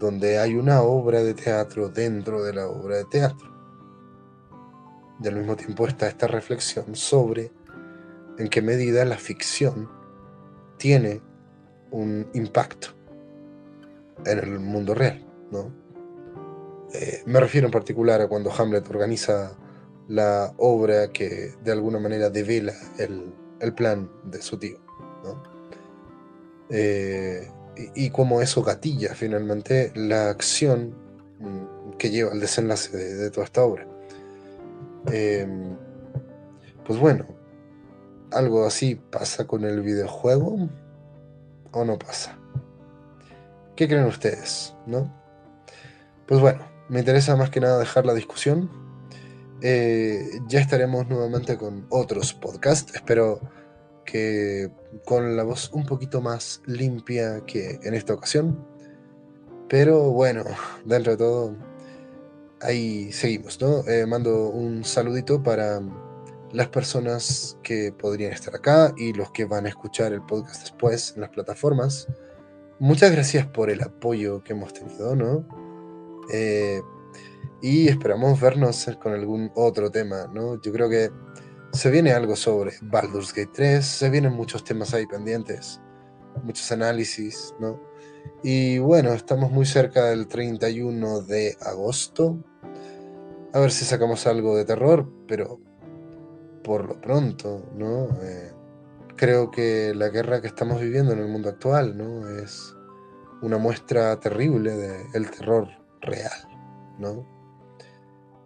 donde 0.03 0.37
hay 0.37 0.55
una 0.55 0.81
obra 0.81 1.23
de 1.23 1.33
teatro 1.33 1.87
dentro 1.87 2.43
de 2.43 2.53
la 2.53 2.67
obra 2.67 2.97
de 2.97 3.05
teatro. 3.05 3.49
Y 5.23 5.27
al 5.29 5.37
mismo 5.37 5.55
tiempo 5.55 5.87
está 5.87 6.09
esta 6.09 6.27
reflexión 6.27 6.93
sobre 6.93 7.53
en 8.37 8.49
qué 8.49 8.61
medida 8.61 9.05
la 9.05 9.17
ficción 9.17 9.89
tiene 10.77 11.21
un 11.91 12.27
impacto 12.33 12.89
en 14.25 14.39
el 14.39 14.59
mundo 14.59 14.93
real, 14.93 15.25
¿no? 15.51 15.71
Eh, 16.93 17.23
me 17.25 17.39
refiero 17.39 17.67
en 17.67 17.71
particular 17.71 18.19
a 18.19 18.27
cuando 18.27 18.51
Hamlet 18.51 18.89
organiza 18.89 19.57
la 20.09 20.53
obra 20.57 21.13
que 21.13 21.53
de 21.63 21.71
alguna 21.71 21.97
manera 21.97 22.29
devela 22.29 22.73
el, 22.97 23.33
plan 23.73 24.11
de 24.25 24.41
su 24.41 24.57
tío, 24.57 24.79
¿no? 25.23 25.41
Eh, 26.69 27.49
y, 27.95 28.09
cómo 28.11 28.41
eso 28.41 28.63
gatilla 28.63 29.15
finalmente 29.15 29.91
la 29.95 30.29
acción 30.29 30.95
mm, 31.39 31.97
que 31.97 32.09
lleva 32.09 32.31
al 32.31 32.39
desenlace 32.39 32.95
de, 32.95 33.31
toda 33.31 33.45
esta 33.45 33.63
obra. 33.63 33.87
Eh, 35.11 35.47
pues 36.85 36.99
bueno, 36.99 37.25
algo 38.31 38.65
así 38.65 38.95
pasa 38.95 39.45
con 39.45 39.63
el 39.63 39.81
videojuego 39.81 40.69
o 41.71 41.85
no 41.85 41.97
pasa. 41.97 42.37
¿Qué 43.75 43.87
creen 43.87 44.05
ustedes? 44.05 44.75
¿No? 44.85 45.11
Pues 46.27 46.39
bueno, 46.39 46.65
me 46.89 46.99
interesa 46.99 47.35
más 47.35 47.49
que 47.49 47.59
nada 47.59 47.79
dejar 47.79 48.05
la 48.05 48.13
discusión. 48.13 48.69
Eh, 49.61 50.39
ya 50.47 50.59
estaremos 50.59 51.07
nuevamente 51.07 51.57
con 51.57 51.87
otros 51.89 52.33
podcasts. 52.33 52.93
Espero 52.93 53.39
que 54.05 54.69
con 55.05 55.35
la 55.35 55.43
voz 55.43 55.71
un 55.73 55.85
poquito 55.85 56.21
más 56.21 56.61
limpia 56.65 57.41
que 57.45 57.79
en 57.83 57.93
esta 57.93 58.13
ocasión. 58.13 58.65
Pero 59.69 60.11
bueno, 60.11 60.43
dentro 60.85 61.13
de 61.13 61.17
todo, 61.17 61.55
ahí 62.61 63.11
seguimos, 63.11 63.59
¿no? 63.61 63.87
Eh, 63.87 64.05
mando 64.05 64.49
un 64.49 64.83
saludito 64.83 65.41
para 65.41 65.81
las 66.51 66.67
personas 66.67 67.57
que 67.63 67.91
podrían 67.91 68.31
estar 68.31 68.55
acá 68.55 68.93
y 68.95 69.13
los 69.13 69.31
que 69.31 69.45
van 69.45 69.65
a 69.65 69.69
escuchar 69.69 70.13
el 70.13 70.21
podcast 70.21 70.61
después 70.61 71.13
en 71.15 71.21
las 71.21 71.31
plataformas. 71.31 72.07
Muchas 72.79 73.11
gracias 73.11 73.47
por 73.47 73.69
el 73.69 73.81
apoyo 73.81 74.43
que 74.43 74.53
hemos 74.53 74.73
tenido, 74.73 75.15
¿no? 75.15 75.47
Eh, 76.31 76.81
y 77.61 77.87
esperamos 77.87 78.39
vernos 78.39 78.89
con 79.01 79.13
algún 79.13 79.51
otro 79.55 79.89
tema, 79.89 80.29
¿no? 80.33 80.61
Yo 80.61 80.71
creo 80.71 80.89
que 80.89 81.09
se 81.73 81.89
viene 81.89 82.13
algo 82.13 82.35
sobre 82.35 82.73
Baldur's 82.81 83.33
Gate 83.33 83.51
3, 83.51 83.85
se 83.85 84.09
vienen 84.09 84.33
muchos 84.33 84.63
temas 84.63 84.93
ahí 84.93 85.07
pendientes, 85.07 85.81
muchos 86.43 86.71
análisis, 86.71 87.53
¿no? 87.59 87.79
Y 88.43 88.77
bueno, 88.77 89.11
estamos 89.13 89.51
muy 89.51 89.65
cerca 89.65 90.05
del 90.05 90.27
31 90.27 91.21
de 91.21 91.57
agosto. 91.61 92.37
A 93.53 93.59
ver 93.59 93.71
si 93.71 93.85
sacamos 93.85 94.27
algo 94.27 94.55
de 94.55 94.65
terror, 94.65 95.11
pero 95.27 95.59
por 96.63 96.85
lo 96.85 97.01
pronto, 97.01 97.69
¿no? 97.75 98.07
Eh, 98.21 98.51
creo 99.15 99.49
que 99.49 99.93
la 99.95 100.09
guerra 100.09 100.41
que 100.41 100.47
estamos 100.47 100.79
viviendo 100.79 101.13
en 101.13 101.19
el 101.19 101.27
mundo 101.27 101.49
actual, 101.49 101.97
¿no? 101.97 102.27
Es 102.29 102.75
una 103.41 103.57
muestra 103.57 104.19
terrible 104.19 104.75
del 105.11 105.31
terror 105.31 105.67
real, 106.01 106.47
¿no? 106.99 107.32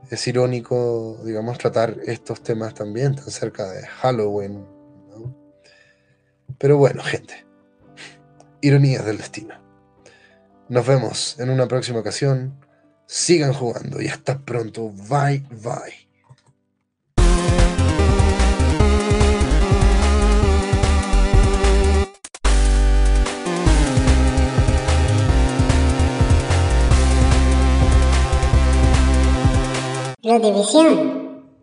Es 0.10 0.28
irónico, 0.28 1.20
digamos, 1.24 1.58
tratar 1.58 1.98
estos 2.06 2.42
temas 2.42 2.74
también 2.74 3.16
tan 3.16 3.30
cerca 3.30 3.70
de 3.70 3.86
Halloween. 3.86 4.66
Pero 6.58 6.78
bueno, 6.78 7.04
gente, 7.04 7.46
ironías 8.62 9.06
del 9.06 9.18
destino. 9.18 9.56
Nos 10.70 10.86
vemos 10.86 11.40
en 11.40 11.50
una 11.50 11.68
próxima 11.68 12.00
ocasión. 12.00 12.60
Sigan 13.06 13.54
jugando 13.54 14.02
y 14.02 14.08
hasta 14.08 14.40
pronto. 14.40 14.90
Bye, 15.10 15.46
bye. 15.50 16.07
Ludivisión. 30.24 31.27